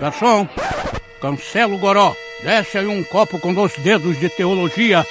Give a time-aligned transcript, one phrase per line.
[0.00, 0.48] Garçom,
[1.20, 2.14] cancela o goró.
[2.42, 5.04] Desce aí um copo com dois dedos de teologia.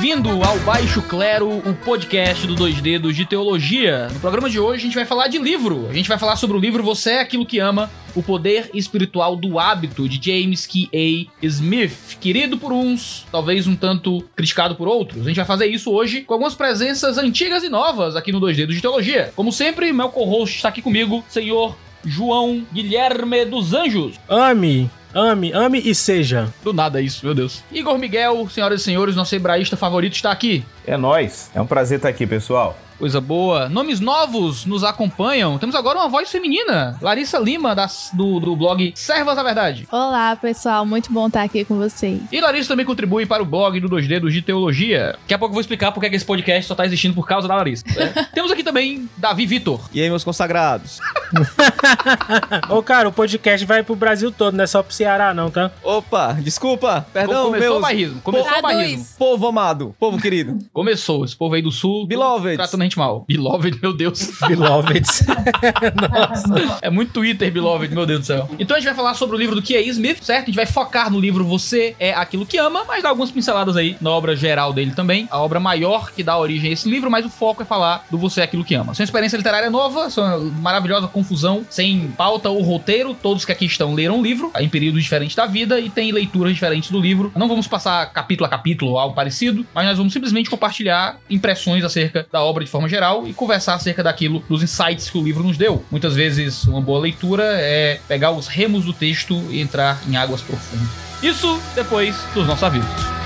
[0.00, 4.08] Bem-vindo ao Baixo Clero, o podcast do Dois Dedos de Teologia.
[4.08, 5.88] No programa de hoje a gente vai falar de livro.
[5.90, 9.36] A gente vai falar sobre o livro Você é Aquilo que Ama, o Poder Espiritual
[9.36, 10.88] do Hábito, de James K.
[10.94, 11.46] A.
[11.46, 12.16] Smith.
[12.18, 15.20] Querido por uns, talvez um tanto criticado por outros.
[15.20, 18.56] A gente vai fazer isso hoje com algumas presenças antigas e novas aqui no Dois
[18.56, 19.34] Dedos de Teologia.
[19.36, 24.18] Como sempre, meu co-host está aqui comigo, senhor João Guilherme dos Anjos.
[24.30, 26.52] Ame, ame, ame e seja.
[26.62, 27.62] Do nada isso, meu Deus.
[27.70, 30.64] Igor Miguel, senhoras e senhores, nosso hebraísta favorito está aqui.
[30.86, 31.50] É nós.
[31.54, 32.76] É um prazer estar aqui, pessoal.
[33.00, 33.66] Coisa boa.
[33.66, 35.56] Nomes novos nos acompanham.
[35.58, 36.98] Temos agora uma voz feminina.
[37.00, 39.88] Larissa Lima, das, do, do blog Servas da Verdade.
[39.90, 40.84] Olá, pessoal.
[40.84, 42.20] Muito bom estar aqui com vocês.
[42.30, 45.16] E Larissa também contribui para o blog do Dois Dedos de Teologia.
[45.22, 47.26] Daqui a pouco eu vou explicar porque é que esse podcast só tá existindo por
[47.26, 47.86] causa da Larissa.
[47.96, 48.24] É.
[48.34, 49.80] Temos aqui também Davi Vitor.
[49.94, 51.00] E aí, meus consagrados?
[52.68, 55.70] Ô, cara, o podcast vai pro Brasil todo, não é só pro Ceará, não, tá?
[55.82, 57.78] Opa, desculpa, perdão, Começou meus...
[57.78, 58.20] o bairrismo.
[58.20, 58.76] Começou o Traduz.
[58.76, 59.06] bairrismo.
[59.18, 60.58] Povo amado, povo querido.
[60.70, 61.24] Começou.
[61.24, 62.06] Esse povo aí do sul.
[62.06, 62.58] Beloveds.
[62.58, 63.24] Tratando a gente mal.
[63.26, 64.32] Beloved, meu Deus.
[64.46, 65.22] Beloveds.
[66.82, 68.48] É muito Twitter, Beloved, meu Deus do céu.
[68.58, 69.82] Então a gente vai falar sobre o livro do K.A.
[69.82, 70.44] Smith, certo?
[70.44, 73.76] A gente vai focar no livro Você é Aquilo que Ama, mas dar algumas pinceladas
[73.76, 75.28] aí na obra geral dele também.
[75.30, 78.18] A obra maior que dá origem a esse livro, mas o foco é falar do
[78.18, 78.94] Você é Aquilo que Ama.
[78.94, 83.14] Sua experiência literária nova, sua maravilhosa confusão, sem pauta ou roteiro.
[83.14, 86.52] Todos que aqui estão leram o livro, em períodos diferentes da vida, e tem leituras
[86.52, 87.32] diferentes do livro.
[87.36, 91.84] Não vamos passar capítulo a capítulo ou algo parecido, mas nós vamos simplesmente compartilhar impressões
[91.84, 95.42] acerca da obra de forma geral e conversar acerca daquilo, dos insights que o livro
[95.42, 95.84] nos deu.
[95.90, 100.40] Muitas vezes, uma boa leitura é pegar os remos do texto e entrar em águas
[100.40, 100.88] profundas.
[101.22, 103.20] Isso depois dos nossos avisos.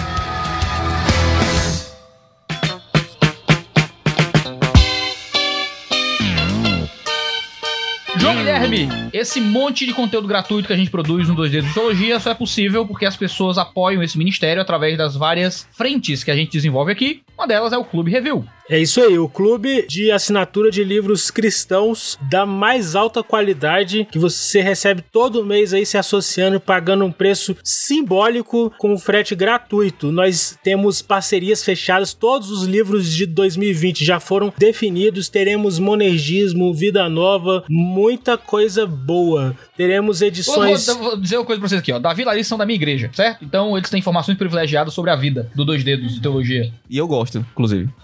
[8.24, 12.18] João Guilherme, esse monte de conteúdo gratuito que a gente produz no 2D de Teologia
[12.18, 16.36] só é possível porque as pessoas apoiam esse ministério através das várias frentes que a
[16.36, 17.22] gente desenvolve aqui.
[17.36, 18.44] Uma delas é o Clube Review.
[18.70, 24.18] É isso aí, o clube de assinatura de livros cristãos da mais alta qualidade que
[24.18, 30.10] você recebe todo mês aí se associando e pagando um preço simbólico com frete gratuito.
[30.10, 37.06] Nós temos parcerias fechadas, todos os livros de 2020 já foram definidos, teremos monergismo, vida
[37.06, 39.54] nova, muita coisa boa.
[39.76, 41.98] Teremos Vou, edições vou- vou dizer uma coisa pra vocês aqui, ó.
[41.98, 43.44] Davi e Larissa são da minha igreja, certo?
[43.44, 46.72] Então eles têm informações privilegiadas sobre a vida do Dois Dedos de Teologia.
[46.88, 47.88] E eu gosto, inclusive.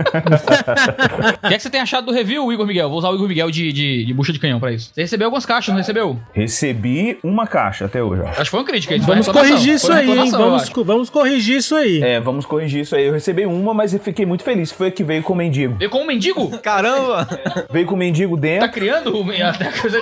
[0.00, 2.88] O que é que você tem achado do review, Igor Miguel?
[2.88, 4.90] Vou usar o Igor Miguel de, de, de bucha de canhão pra isso.
[4.94, 6.18] Você recebeu algumas caixas, não recebeu?
[6.32, 8.28] Recebi uma caixa até hoje, ó.
[8.28, 8.94] Acho que foi uma crítica.
[8.94, 10.30] isso Vamos corrigir isso aí, hein?
[10.30, 12.02] Vamos, co- vamos corrigir isso aí.
[12.02, 13.04] É, vamos corrigir isso aí.
[13.06, 14.70] Eu recebi uma, mas eu fiquei muito feliz.
[14.72, 15.74] Foi a que veio com o mendigo.
[15.76, 16.48] Veio com um mendigo?
[16.60, 17.28] Caramba!
[17.70, 19.24] Veio com o mendigo Tá dentro, criando o-
[19.80, 20.00] coisa.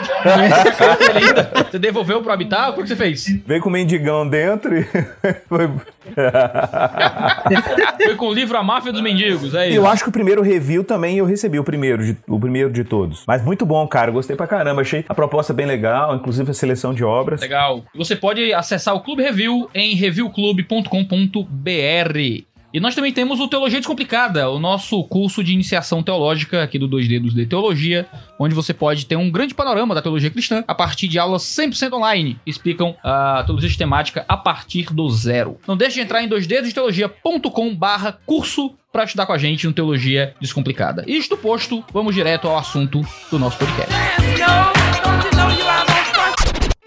[1.71, 2.71] Você devolveu pro habitat?
[2.79, 3.27] O que você fez?
[3.47, 4.85] veio com o mendigão dentro e
[5.49, 5.69] foi...
[8.05, 9.77] Foi com o livro A Máfia dos Mendigos, é isso.
[9.77, 12.85] Eu acho que o primeiro review também eu recebi o primeiro, de, o primeiro de
[12.85, 13.25] todos.
[13.27, 14.11] Mas muito bom, cara.
[14.11, 14.83] Gostei pra caramba.
[14.83, 17.41] Achei a proposta bem legal, inclusive a seleção de obras.
[17.41, 17.85] Legal.
[17.95, 22.58] Você pode acessar o Clube Review em reviewclube.com.br.
[22.73, 26.87] E nós também temos o Teologia Descomplicada, o nosso curso de iniciação teológica aqui do
[26.87, 28.07] Dois Dedos de Teologia,
[28.39, 31.95] onde você pode ter um grande panorama da teologia cristã a partir de aulas 100%
[31.95, 35.57] online, que explicam a teologia sistemática a partir do zero.
[35.67, 40.35] Não deixe de entrar em doisdedosdeteologia.com barra curso para estudar com a gente no Teologia
[40.41, 41.05] Descomplicada.
[41.07, 43.95] Isto posto, vamos direto ao assunto do nosso podcast.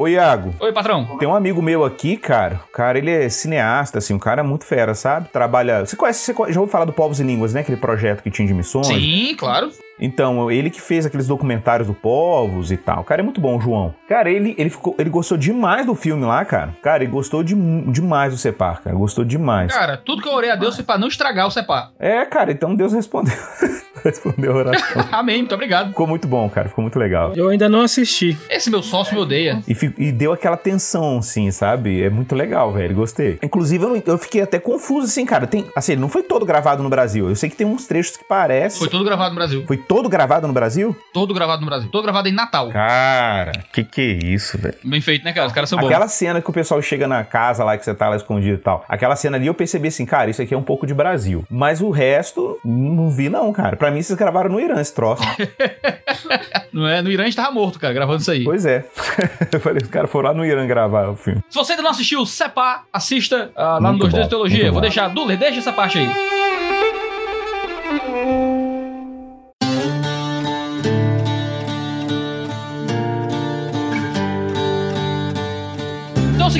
[0.01, 0.55] Ô, Iago.
[0.59, 1.05] Oi, patrão.
[1.19, 2.59] Tem um amigo meu aqui, cara.
[2.67, 5.29] O cara, ele é cineasta, assim, um cara muito fera, sabe?
[5.29, 5.85] Trabalha.
[5.85, 7.59] Você conhece, você conhece- já ouviu falar do Povos e Línguas, né?
[7.61, 8.87] Aquele projeto que tinha de missões.
[8.87, 9.69] Sim, claro.
[10.01, 13.01] Então, ele que fez aqueles documentários do Povos e tal.
[13.01, 13.93] O cara é muito bom, o João.
[14.07, 16.73] Cara, ele, ele, ficou, ele gostou demais do filme lá, cara.
[16.81, 17.53] Cara, ele gostou de,
[17.91, 18.95] demais do Separ, cara.
[18.95, 19.71] Gostou demais.
[19.73, 21.91] Cara, tudo que eu orei a Deus foi pra não estragar o Separ.
[21.99, 23.33] É, cara, então Deus respondeu.
[24.03, 25.05] respondeu a oração.
[25.11, 25.89] Amém, muito obrigado.
[25.89, 26.67] Ficou muito bom, cara.
[26.69, 27.33] Ficou muito legal.
[27.35, 28.37] Eu ainda não assisti.
[28.49, 29.61] Esse meu sócio me odeia.
[29.67, 32.01] E, e deu aquela tensão, assim, sabe?
[32.01, 32.95] É muito legal, velho.
[32.95, 33.37] Gostei.
[33.43, 35.45] Inclusive, eu, não- eu fiquei até confuso, assim, cara.
[35.45, 37.29] Tem, assim, não foi todo gravado no Brasil.
[37.29, 38.79] Eu sei que tem uns trechos que parecem.
[38.79, 39.63] Foi todo gravado no Brasil.
[39.67, 40.95] Foi todo gravado no Brasil?
[41.13, 41.89] Todo gravado no Brasil.
[41.91, 42.69] Todo gravado em Natal.
[42.69, 44.77] Cara, que que é isso, velho?
[44.85, 45.47] Bem feito, né, cara?
[45.47, 45.87] Os caras são bons.
[45.87, 48.57] Aquela cena que o pessoal chega na casa lá, que você tá lá escondido e
[48.57, 48.85] tal.
[48.87, 51.43] Aquela cena ali eu percebi assim, cara, isso aqui é um pouco de Brasil.
[51.49, 53.75] Mas o resto, não vi não, cara.
[53.75, 55.23] Pra mim, vocês gravaram no Irã esse troço.
[56.71, 57.01] Não é?
[57.01, 58.45] No Irã a gente tava morto, cara, gravando isso aí.
[58.45, 58.85] pois é.
[59.51, 61.41] eu falei, os caras foram lá no Irã gravar o filme.
[61.49, 64.57] Se você ainda não assistiu Sepa, assista ah, lá no Muito 2 bom, de Teologia.
[64.59, 64.81] muito Vou bom.
[64.81, 65.09] deixar.
[65.09, 66.40] Duller, deixa essa parte aí.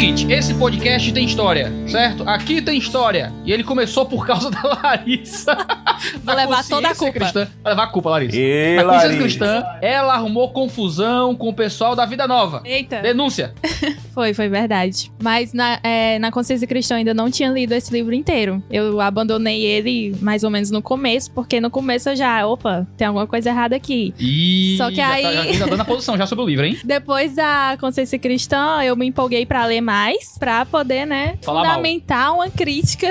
[0.01, 2.27] Seguinte, esse podcast tem história, certo?
[2.27, 3.31] Aqui tem história.
[3.45, 5.56] E ele começou por causa da Larissa.
[6.24, 7.19] Vou levar toda a consciência culpa.
[7.19, 7.48] Cristã.
[7.63, 8.38] Vai levar a culpa, Larissa.
[8.38, 9.21] E Na consciência Larissa.
[9.24, 12.62] cristã, ela arrumou confusão com o pessoal da Vida Nova.
[12.65, 13.01] Eita.
[13.01, 13.53] Denúncia.
[14.13, 15.09] Foi, foi verdade.
[15.24, 18.62] Mas na, é, na Consciência Cristã eu ainda não tinha lido esse livro inteiro.
[18.69, 23.07] Eu abandonei ele mais ou menos no começo, porque no começo eu já, opa, tem
[23.07, 24.13] alguma coisa errada aqui.
[24.19, 26.65] E Só que já aí- Tá, já tá dando a posição já sobre o livro,
[26.65, 26.77] hein?
[26.83, 31.69] Depois da Consciência Cristã, eu me empolguei pra ler mais, pra poder, né, Falar mal.
[31.75, 33.07] fundamentar uma crítica.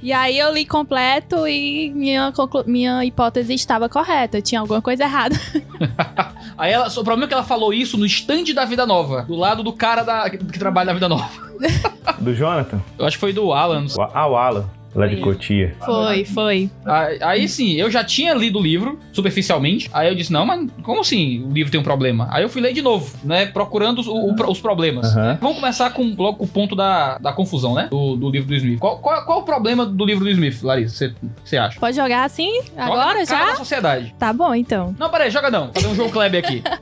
[0.00, 4.42] e aí eu li completo e minha, conclu- minha hipótese estava correta.
[4.42, 5.36] Tinha alguma coisa errada.
[6.58, 9.34] Aí ela, o problema é que ela falou isso no stand da Vida Nova, do
[9.34, 11.28] lado do cara da, que, trabalha na Vida Nova.
[12.18, 12.80] Do Jonathan?
[12.98, 13.86] Eu acho que foi do Alan.
[14.12, 15.16] Ah, o Alan, lá de.
[15.16, 15.74] Cotia.
[15.84, 16.70] Foi, foi.
[16.84, 19.88] Aí, aí sim, eu já tinha lido o livro, superficialmente.
[19.92, 22.28] Aí eu disse, não, mas como assim o livro tem um problema?
[22.30, 23.46] Aí eu fui ler de novo, né?
[23.46, 25.14] Procurando os, o- o- os problemas.
[25.40, 27.88] Vamos começar com logo com o ponto da, da confusão, né?
[27.90, 28.78] Do, do livro do Smith.
[28.78, 30.94] Qual, qual, qual o problema do livro do Smith, Larissa?
[31.08, 31.14] Você-
[31.44, 31.80] Você acha?
[31.80, 32.62] Pode jogar assim?
[32.70, 33.44] Joga Agora já?
[33.46, 34.14] da sociedade.
[34.18, 34.94] Tá bom, então.
[34.98, 35.72] Não, peraí, joga não.
[35.72, 36.62] Fazer um jogo Kleber aqui.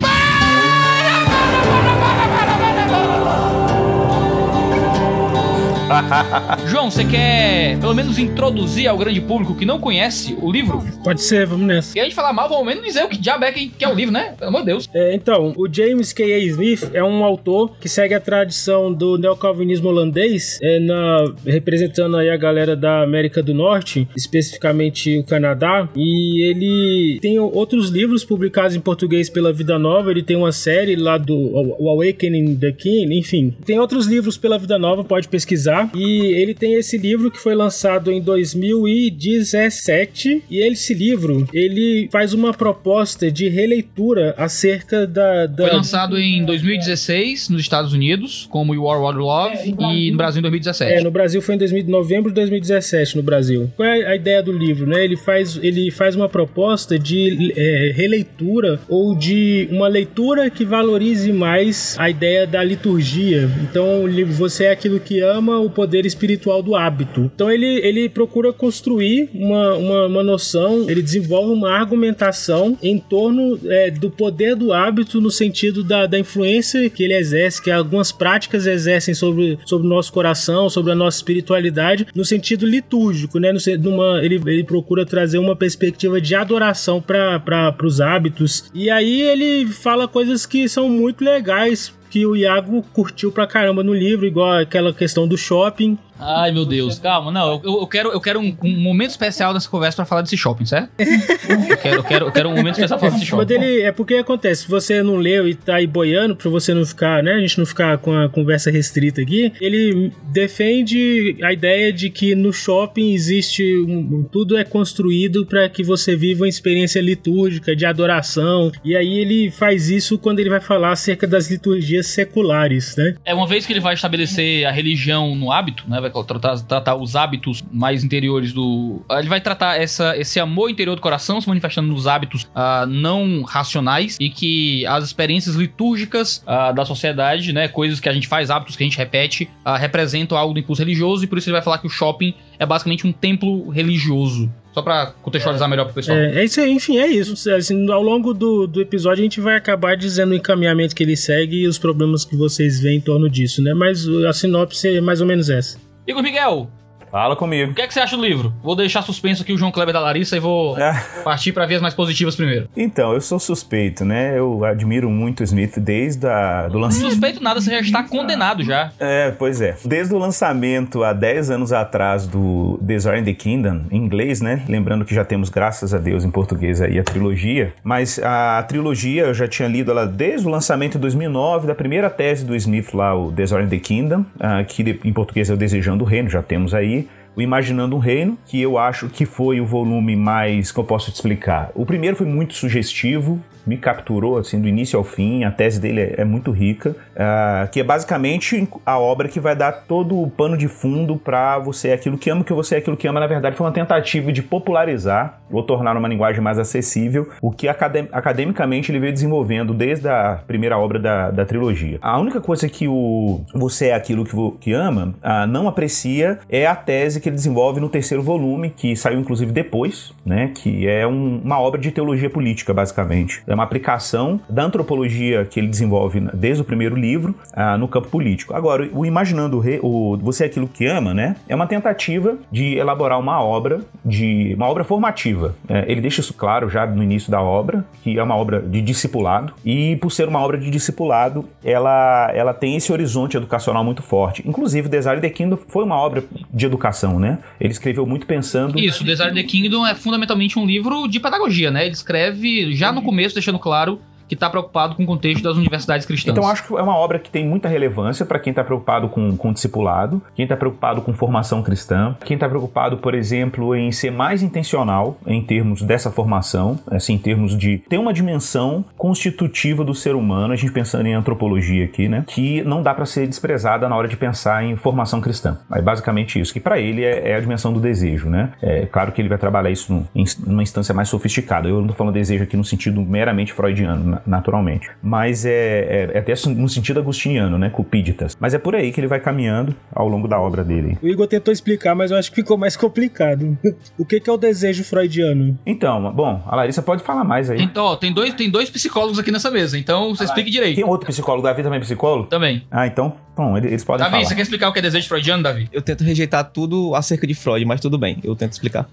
[6.69, 10.83] João, você quer pelo menos introduzir ao grande público que não conhece o livro?
[11.03, 11.97] Pode ser, vamos nessa.
[11.97, 13.95] E a gente falar mal, pelo menos dizer o que diabo é que, é o
[13.95, 14.35] livro, né?
[14.39, 14.89] Pelo amor de Deus.
[14.95, 16.39] É, então, o James K.A.
[16.39, 22.31] Smith é um autor que segue a tradição do neocalvinismo holandês, é, na, representando aí
[22.31, 28.77] a galera da América do Norte, especificamente o Canadá, e ele tem outros livros publicados
[28.77, 31.37] em português pela Vida Nova, ele tem uma série lá do
[31.79, 33.55] O Awakening the King, enfim.
[33.65, 37.55] Tem outros livros pela Vida Nova, pode pesquisar, e ele tem esse livro que foi
[37.55, 45.47] lançado em 2017, e esse livro, ele faz uma proposta de releitura acerca da...
[45.47, 50.11] da Foi lançado em 2016 nos Estados Unidos, como You Are What You Love, e
[50.11, 50.93] no Brasil em 2017.
[50.93, 53.71] É, no Brasil foi em 2000 novembro de 2017 no Brasil.
[53.77, 55.05] Qual é a ideia do livro, né?
[55.05, 61.33] Ele faz, ele faz uma proposta de é, releitura ou de uma leitura que valorize
[61.33, 63.51] mais a ideia da liturgia.
[63.63, 67.31] Então, o livro Você é aquilo que ama, o poder espiritual do hábito.
[67.35, 73.59] Então, ele, ele procura construir uma, uma, uma noção, ele desenvolve uma argumentação em torno
[73.67, 78.13] é, do poder do hábito no sentido da, da influência que ele exerce, que algumas
[78.13, 83.53] práticas exercem sobre, sobre o nosso coração, sobre a nossa espiritualidade, no sentido litúrgico, né?
[83.53, 88.65] No, numa, ele, ele procura trazer uma perspectiva de adoração para os hábitos.
[88.75, 91.93] E aí ele fala coisas que são muito legais.
[92.13, 95.97] Que o Iago curtiu pra caramba no livro, igual aquela questão do shopping.
[96.19, 96.99] Ai, meu Deus.
[96.99, 97.61] Calma, não.
[97.65, 100.65] Eu, eu quero, eu quero um, um momento especial nessa conversa pra falar desse shopping,
[100.65, 100.91] certo?
[100.99, 103.55] eu, quero, eu, quero, eu quero um momento especial pra falar desse shopping.
[103.55, 106.85] ele, é porque acontece, se você não leu e tá aí boiando, pra você não
[106.85, 107.33] ficar, né?
[107.33, 112.35] A gente não ficar com a conversa restrita aqui, ele defende a ideia de que
[112.35, 113.63] no shopping existe.
[113.83, 118.71] Um, tudo é construído para que você viva uma experiência litúrgica, de adoração.
[118.85, 123.15] E aí ele faz isso quando ele vai falar acerca das liturgias seculares, né?
[123.25, 126.01] É uma vez que ele vai estabelecer a religião no hábito, né?
[126.01, 129.03] Vai tratar, tratar os hábitos mais interiores do.
[129.11, 133.43] Ele vai tratar essa, esse amor interior do coração se manifestando nos hábitos ah, não
[133.43, 137.69] racionais e que as experiências litúrgicas ah, da sociedade, né?
[137.69, 140.83] Coisas que a gente faz, hábitos que a gente repete, ah, representam algo do impulso
[140.83, 144.51] religioso e por isso ele vai falar que o shopping é basicamente um templo religioso.
[144.73, 146.17] Só pra contextualizar melhor pro pessoal.
[146.17, 147.51] É, é isso aí, enfim, é isso.
[147.51, 151.17] Assim, ao longo do, do episódio a gente vai acabar dizendo o encaminhamento que ele
[151.17, 153.75] segue e os problemas que vocês veem em torno disso, né?
[153.75, 155.79] Mas a sinopse é mais ou menos essa.
[156.07, 156.69] Igor Miguel,
[157.13, 157.75] Fala o comigo.
[157.75, 158.55] que, é que você acha do livro?
[158.63, 161.75] Vou deixar suspenso aqui o João Kleber da Larissa e vou Ah, partir pra ver
[161.75, 162.69] as mais positivas primeiro.
[162.75, 164.39] Então, eu sou suspeito, né?
[164.39, 167.11] Eu admiro muito o Smith desde a, do lançamento.
[167.11, 168.91] Suspeito nada, você já está condenado já.
[168.99, 169.77] É, pois é.
[169.85, 174.63] Desde o lançamento há 10 anos atrás do Desire the Kingdom, em inglês, né?
[174.67, 177.75] Lembrando que já temos, graças a Deus, em português aí a trilogia.
[177.85, 182.09] Mas a trilogia eu já tinha lido ela desde o lançamento em 2009, da primeira
[182.09, 186.05] tese do Smith lá, o Desire the Kingdom, ah, que em português é o Desejando
[186.05, 187.02] o Reino, já temos aí.
[187.35, 191.11] O Imaginando um Reino, que eu acho que foi o volume mais que eu posso
[191.11, 191.71] te explicar.
[191.75, 195.45] O primeiro foi muito sugestivo, me capturou assim do início ao fim.
[195.45, 199.55] A tese dele é, é muito rica, ah, que é basicamente a obra que vai
[199.57, 202.79] dar todo o pano de fundo para você é aquilo que ama, que você é
[202.79, 203.21] aquilo que ama.
[203.21, 207.69] Na verdade, foi uma tentativa de popularizar ou tornar uma linguagem mais acessível, o que
[207.69, 211.99] academ- academicamente ele veio desenvolvendo desde a primeira obra da, da trilogia.
[212.01, 216.67] A única coisa que o você é aquilo que, que ama ah, não aprecia é
[216.67, 220.51] a tese que ele desenvolve no terceiro volume, que saiu inclusive depois, né?
[220.55, 223.43] Que é um- uma obra de teologia política, basicamente.
[223.53, 228.09] É uma aplicação da antropologia que ele desenvolve desde o primeiro livro ah, no campo
[228.09, 228.55] político.
[228.55, 231.37] Agora, o Imaginando o, Rei, o Você é Aquilo que Ama, né?
[231.47, 235.55] É uma tentativa de elaborar uma obra, de uma obra formativa.
[235.69, 238.81] É, ele deixa isso claro já no início da obra, que é uma obra de
[238.81, 244.03] discipulado, e por ser uma obra de discipulado, ela, ela tem esse horizonte educacional muito
[244.03, 244.43] forte.
[244.47, 247.39] Inclusive, Desire the Kingdom foi uma obra de educação, né?
[247.61, 248.79] Ele escreveu muito pensando.
[248.79, 251.85] Isso, Desire the Kingdom é fundamentalmente um livro de pedagogia, né?
[251.85, 254.01] Ele escreve já no começo, deixando claro
[254.33, 256.33] que está preocupado com o contexto das universidades cristãs.
[256.33, 259.37] Então acho que é uma obra que tem muita relevância para quem está preocupado com,
[259.37, 264.11] com discipulado, quem está preocupado com formação cristã, quem está preocupado, por exemplo, em ser
[264.11, 269.95] mais intencional em termos dessa formação, assim, em termos de ter uma dimensão constitutiva do
[269.95, 273.87] ser humano, a gente pensando em antropologia aqui, né, que não dá para ser desprezada
[273.87, 275.59] na hora de pensar em formação cristã.
[275.71, 278.53] É basicamente isso, que para ele é, é, a dimensão do desejo, né?
[278.63, 281.69] É claro que ele vai trabalhar isso no, em uma instância mais sofisticada.
[281.69, 284.91] Eu não estou falando desejo aqui no sentido meramente freudiano, naturalmente.
[285.03, 287.71] Mas é, é, é até no sentido agustiniano, né?
[287.71, 288.37] Cupíditas.
[288.39, 290.99] Mas é por aí que ele vai caminhando ao longo da obra dele.
[291.03, 293.57] O Igor tentou explicar, mas eu acho que ficou mais complicado.
[293.99, 295.59] o que, que é o desejo freudiano?
[295.67, 297.61] Então, bom, a Larissa pode falar mais aí.
[297.63, 300.77] Então, ó, tem dois, tem dois psicólogos aqui nessa mesa, então você explique direito.
[300.77, 302.29] Tem outro psicólogo, Davi também é psicólogo?
[302.29, 302.67] Também.
[302.71, 304.25] Ah, então, bom, eles podem Davi, falar.
[304.25, 305.69] você quer explicar o que é desejo freudiano, Davi?
[305.73, 308.89] Eu tento rejeitar tudo acerca de Freud, mas tudo bem, eu tento explicar.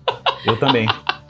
[0.45, 0.87] Eu também.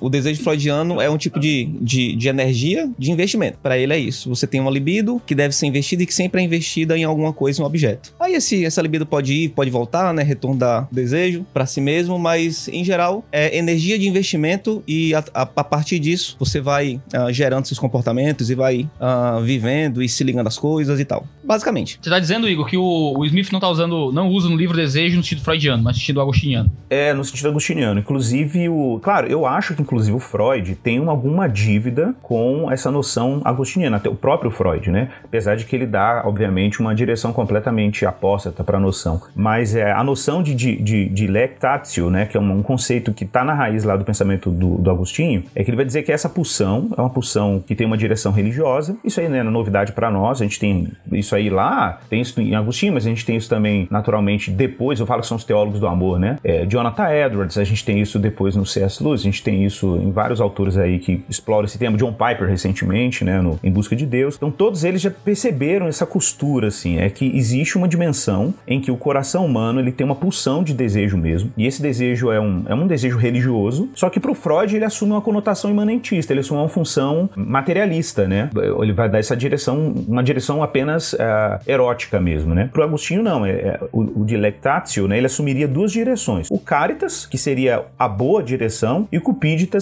[0.00, 3.58] O desejo freudiano é um tipo de, de, de energia de investimento.
[3.62, 4.28] Para ele é isso.
[4.28, 7.32] Você tem uma libido que deve ser investida e que sempre é investida em alguma
[7.32, 8.12] coisa, em um objeto.
[8.18, 10.22] Aí esse, essa libido pode ir, pode voltar, né?
[10.22, 15.24] Retorno da desejo para si mesmo, mas em geral é energia de investimento e a,
[15.34, 20.08] a, a partir disso você vai uh, gerando seus comportamentos e vai uh, vivendo e
[20.08, 21.26] se ligando às coisas e tal.
[21.44, 21.98] Basicamente.
[22.00, 24.76] Você tá dizendo, Igor, que o, o Smith não tá usando, não usa no livro
[24.76, 26.70] Desejo no sentido freudiano, mas no sentido agostiniano.
[26.88, 28.00] É, no sentido agostiniano.
[28.00, 29.00] Inclusive, o.
[29.02, 33.96] Claro, eu acho que inclusive o Freud tem uma, alguma dívida com essa noção agostiniana,
[33.96, 35.10] até o próprio Freud, né?
[35.24, 39.20] Apesar de que ele dá, obviamente, uma direção completamente apóstata para a noção.
[39.34, 42.26] Mas é, a noção de, de, de, de lectatio, né?
[42.26, 45.42] Que é um, um conceito que está na raiz lá do pensamento do, do Agostinho,
[45.54, 48.30] é que ele vai dizer que essa pulsão é uma pulsão que tem uma direção
[48.30, 48.96] religiosa.
[49.04, 52.40] Isso aí não é novidade para nós, a gente tem isso aí lá, tem isso
[52.40, 55.44] em Agostinho, mas a gente tem isso também naturalmente depois, eu falo que são os
[55.44, 56.38] teólogos do amor, né?
[56.44, 59.02] É, Jonathan Edwards, a gente tem isso depois no C.S.
[59.02, 62.48] Lewis, a gente tem isso em vários autores aí que exploram esse tema, John Piper
[62.48, 64.36] recentemente, né, no Em Busca de Deus.
[64.36, 68.90] Então todos eles já perceberam essa costura, assim, é que existe uma dimensão em que
[68.90, 72.64] o coração humano ele tem uma pulsão de desejo mesmo, e esse desejo é um,
[72.66, 76.40] é um desejo religioso, só que para o Freud ele assume uma conotação imanentista, ele
[76.40, 78.50] assume uma função materialista, né?
[78.80, 81.18] Ele vai dar essa direção, uma direção apenas uh,
[81.66, 82.68] erótica mesmo, né?
[82.72, 85.16] Para o Agostinho não, é, é o, o dilectatio, né?
[85.16, 89.20] Ele assumiria duas direções: o caritas, que seria a boa direção, e o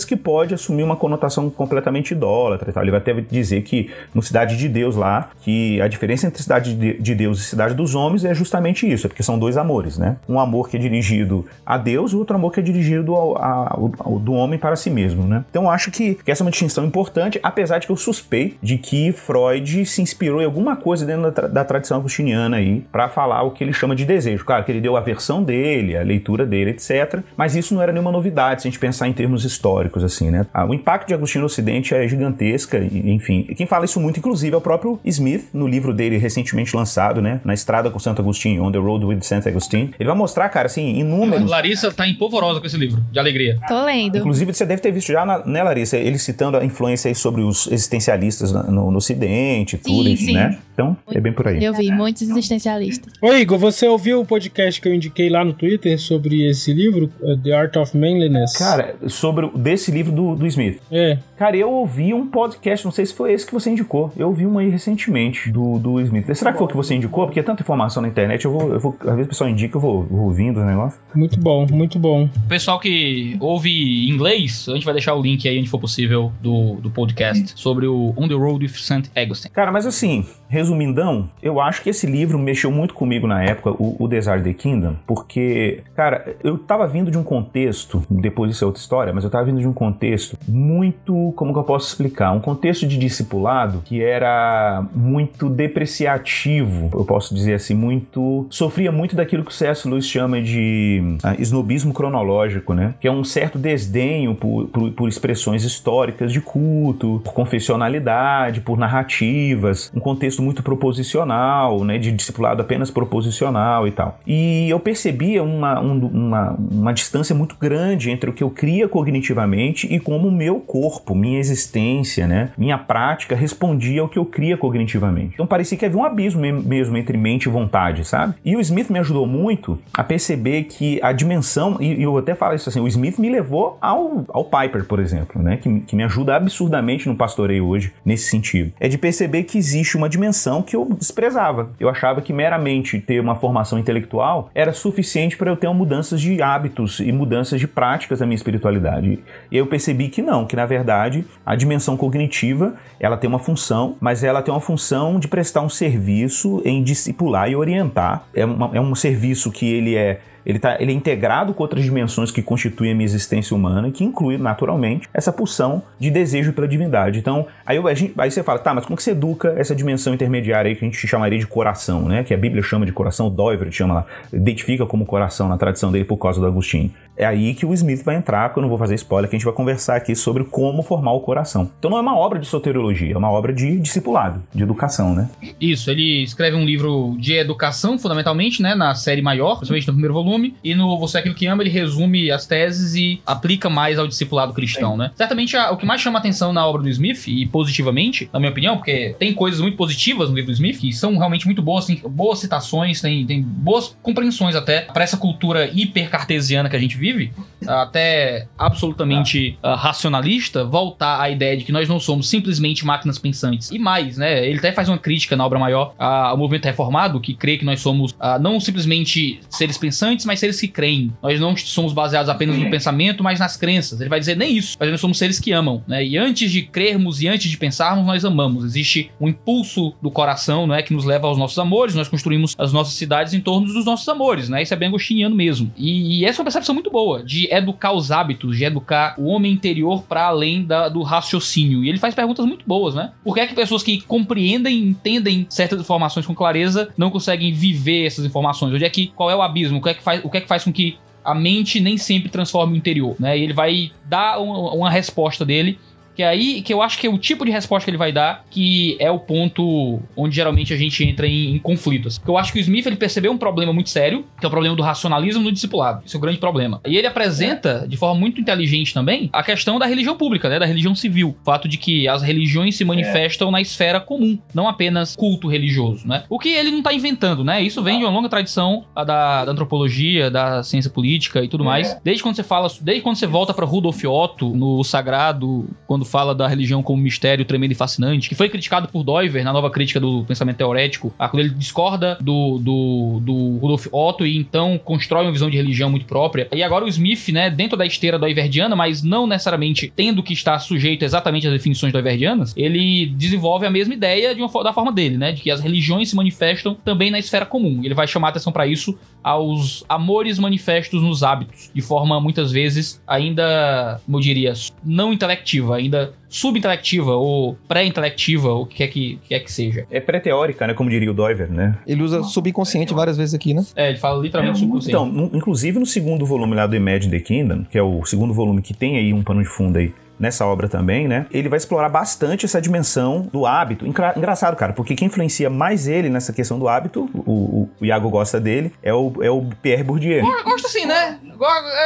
[0.04, 2.72] que pode assumir uma conotação completamente idólatra.
[2.80, 6.74] Ele vai até dizer que no Cidade de Deus lá, que a diferença entre Cidade
[6.74, 10.16] de Deus e Cidade dos Homens é justamente isso, é porque são dois amores, né?
[10.28, 13.92] Um amor que é dirigido a Deus, o outro amor que é dirigido ao, ao,
[13.98, 15.44] ao do homem para si mesmo, né?
[15.50, 18.78] Então acho que, que essa é uma distinção importante, apesar de que eu suspeito de
[18.78, 23.42] que Freud se inspirou em alguma coisa dentro da, da tradição agostiniana aí para falar
[23.42, 24.44] o que ele chama de desejo.
[24.44, 27.20] Claro que ele deu a versão dele, a leitura dele, etc.
[27.36, 30.46] Mas isso não era nenhuma novidade se a gente pensar em termos históricos, assim, né?
[30.52, 33.42] Ah, o impacto de Agostinho no Ocidente é gigantesca, enfim.
[33.56, 37.40] Quem fala isso muito, inclusive, é o próprio Smith, no livro dele recentemente lançado, né?
[37.44, 39.90] Na Estrada com Santo Agostinho, On the Road with Saint Agustin.
[39.98, 41.50] Ele vai mostrar, cara, assim, inúmeros.
[41.50, 43.58] Larissa tá empolvorosa com esse livro, de alegria.
[43.66, 44.18] Tô lendo.
[44.18, 45.96] Inclusive, você deve ter visto já, na, né, Larissa?
[45.96, 50.34] Ele citando a influência aí sobre os existencialistas no, no Ocidente tudo, Sim, enfim, sim.
[50.34, 50.58] né?
[50.78, 51.62] Então, é bem por aí.
[51.64, 53.12] Eu vi muitos existencialistas.
[53.20, 57.10] Ô Igor, você ouviu o podcast que eu indiquei lá no Twitter sobre esse livro,
[57.20, 58.56] uh, The Art of Manliness?
[58.56, 60.78] Cara, sobre o- desse livro do, do Smith.
[60.92, 61.18] É.
[61.38, 64.12] Cara, eu ouvi um podcast, não sei se foi esse que você indicou.
[64.16, 66.26] Eu ouvi um aí recentemente do, do Smith.
[66.34, 67.26] Será que foi o que você indicou?
[67.26, 68.96] Porque é tanta informação na internet, eu vou, eu vou.
[69.00, 71.00] Às vezes o pessoal indica, eu vou, vou ouvindo os negócios.
[71.14, 72.24] Muito bom, muito bom.
[72.24, 76.32] O pessoal que ouve inglês, a gente vai deixar o link aí onde for possível
[76.40, 79.08] do, do podcast sobre o On the Road with St.
[79.14, 79.52] Augustine.
[79.52, 83.96] Cara, mas assim, resumindão, eu acho que esse livro mexeu muito comigo na época, o,
[83.98, 88.66] o Desire the Kingdom, porque, cara, eu tava vindo de um contexto, depois isso é
[88.66, 92.32] outra história, mas eu tava vindo de um contexto muito, como que eu posso explicar?
[92.32, 98.46] Um contexto de discipulado que era muito depreciativo, eu posso dizer assim, muito.
[98.50, 99.88] sofria muito daquilo que o C.S.
[99.88, 102.94] Lewis chama de ah, snobismo cronológico, né?
[103.00, 108.78] Que é um certo desdenho por, por, por expressões históricas de culto, por confessionalidade, por
[108.78, 114.18] narrativas, um contexto muito proposicional, né, de discipulado apenas proposicional e tal.
[114.26, 118.88] E eu percebia uma, um, uma, uma distância muito grande entre o que eu cria
[118.88, 124.24] cognitivamente e como o meu corpo, minha existência, né, minha prática respondia ao que eu
[124.24, 125.34] cria cognitivamente.
[125.34, 128.34] Então parecia que havia um abismo mesmo entre mente e vontade, sabe?
[128.44, 132.54] E o Smith me ajudou muito a perceber que a dimensão, e eu até falo
[132.54, 136.04] isso assim, o Smith me levou ao, ao Piper, por exemplo, né, que, que me
[136.04, 138.72] ajuda absurdamente no pastoreio hoje nesse sentido.
[138.78, 141.70] É de perceber que existe uma dimensão que eu desprezava.
[141.78, 146.42] Eu achava que meramente ter uma formação intelectual era suficiente para eu ter mudanças de
[146.42, 149.20] hábitos e mudanças de práticas da minha espiritualidade.
[149.50, 151.07] E eu percebi que não, que na verdade
[151.44, 155.68] a dimensão cognitiva ela tem uma função, mas ela tem uma função de prestar um
[155.68, 158.24] serviço em discipular e orientar.
[158.34, 161.84] É, uma, é um serviço que ele é ele, tá, ele é integrado com outras
[161.84, 166.68] dimensões que constituem a minha existência humana, que inclui, naturalmente, essa pulsão de desejo pela
[166.68, 167.18] divindade.
[167.18, 170.68] Então, aí, gente, aí você fala, tá, mas como que você educa essa dimensão intermediária
[170.68, 172.24] aí que a gente chamaria de coração, né?
[172.24, 176.04] Que a Bíblia chama de coração, o chama lá, identifica como coração na tradição dele
[176.04, 176.90] por causa do Agostinho.
[177.18, 179.38] É aí que o Smith vai entrar, que eu não vou fazer spoiler, que a
[179.38, 181.68] gente vai conversar aqui sobre como formar o coração.
[181.76, 185.28] Então não é uma obra de soteriologia, é uma obra de discipulado, de educação, né?
[185.60, 190.14] Isso, ele escreve um livro de educação, fundamentalmente, né, na série maior, principalmente no primeiro
[190.14, 190.27] volume,
[190.62, 194.06] e no Você é Aquilo Que Ama ele resume as teses e aplica mais ao
[194.06, 194.98] discipulado cristão, Sim.
[194.98, 195.10] né?
[195.14, 198.50] Certamente a, o que mais chama atenção na obra do Smith, e positivamente, na minha
[198.50, 201.86] opinião, porque tem coisas muito positivas no livro do Smith, que são realmente muito boas,
[201.86, 206.78] tem boas citações, tem, tem boas compreensões até para essa cultura hiper cartesiana que a
[206.78, 207.32] gente vive,
[207.66, 213.70] até absolutamente uh, racionalista, voltar à ideia de que nós não somos simplesmente máquinas pensantes.
[213.70, 214.46] E mais, né?
[214.46, 217.80] Ele até faz uma crítica na obra maior ao movimento reformado, que crê que nós
[217.80, 221.12] somos uh, não simplesmente seres pensantes, mas seres que creem.
[221.22, 224.00] Nós não somos baseados apenas no pensamento, mas nas crenças.
[224.00, 226.04] Ele vai dizer nem isso, mas nós somos seres que amam, né?
[226.04, 228.64] E antes de crermos e antes de pensarmos, nós amamos.
[228.64, 231.94] Existe um impulso do coração, não é, que nos leva aos nossos amores.
[231.94, 234.62] Nós construímos as nossas cidades em torno dos nossos amores, né?
[234.62, 235.72] Isso é bem agostiniano mesmo.
[235.76, 239.14] E, e essa é uma percepção muito boa boa de educar os hábitos, de educar
[239.18, 241.84] o homem interior para além da, do raciocínio.
[241.84, 243.12] E ele faz perguntas muito boas, né?
[243.24, 248.06] Por que é que pessoas que compreendem, entendem certas informações com clareza não conseguem viver
[248.06, 248.74] essas informações?
[248.74, 249.78] Onde é que qual é o abismo?
[249.78, 251.98] O que é que faz, o que é que faz com que a mente nem
[251.98, 253.36] sempre transforme o interior, né?
[253.36, 255.78] E ele vai dar uma, uma resposta dele
[256.18, 258.10] que é aí que eu acho que é o tipo de resposta que ele vai
[258.10, 262.18] dar que é o ponto onde geralmente a gente entra em, em conflitos.
[262.18, 264.50] Porque eu acho que o Smith ele percebeu um problema muito sério, que é o
[264.50, 266.02] problema do racionalismo no discipulado.
[266.04, 266.80] Isso é o um grande problema.
[266.84, 270.58] E ele apresenta, de forma muito inteligente também, a questão da religião pública, né?
[270.58, 271.36] Da religião civil.
[271.40, 273.52] O fato de que as religiões se manifestam é.
[273.52, 276.24] na esfera comum, não apenas culto religioso, né?
[276.28, 277.62] O que ele não tá inventando, né?
[277.62, 281.66] Isso vem de uma longa tradição da, da antropologia, da ciência política e tudo é.
[281.66, 281.96] mais.
[282.02, 286.34] Desde quando você fala, desde quando você volta para Rudolf Otto no Sagrado, quando fala
[286.34, 290.00] da religião como mistério tremendo e fascinante, que foi criticado por Doiver na nova crítica
[290.00, 295.32] do pensamento teorético, quando ele discorda do, do, do Rudolf Otto e então constrói uma
[295.32, 296.48] visão de religião muito própria.
[296.52, 300.58] E agora o Smith, né, dentro da esteira doiverdiana, mas não necessariamente tendo que estar
[300.58, 305.16] sujeito exatamente às definições doiverdianas, ele desenvolve a mesma ideia de uma, da forma dele,
[305.16, 307.80] né, de que as religiões se manifestam também na esfera comum.
[307.84, 313.00] Ele vai chamar atenção para isso aos amores manifestos nos hábitos, de forma muitas vezes
[313.06, 314.52] ainda, como eu diria,
[314.84, 315.97] não intelectiva, ainda
[316.28, 319.86] subintelectiva ou pré-intelectiva, ou o que quer que, que, quer que seja.
[319.90, 320.74] É pré-teórica, né?
[320.74, 321.78] Como diria o Doiver, né?
[321.86, 323.64] Ele usa subconsciente várias vezes aqui, né?
[323.74, 324.96] É, ele fala literalmente é, subconsciente.
[324.96, 328.62] Então, inclusive no segundo volume lá do Imagine the Kingdom, que é o segundo volume
[328.62, 331.26] que tem aí um pano de fundo aí nessa obra também, né?
[331.30, 333.86] Ele vai explorar bastante essa dimensão do hábito.
[333.86, 338.08] Engraçado, cara, porque quem influencia mais ele nessa questão do hábito, o, o, o Iago
[338.10, 340.24] gosta dele, é o, é o Pierre Bourdieu.
[340.44, 341.18] Gosta sim, né?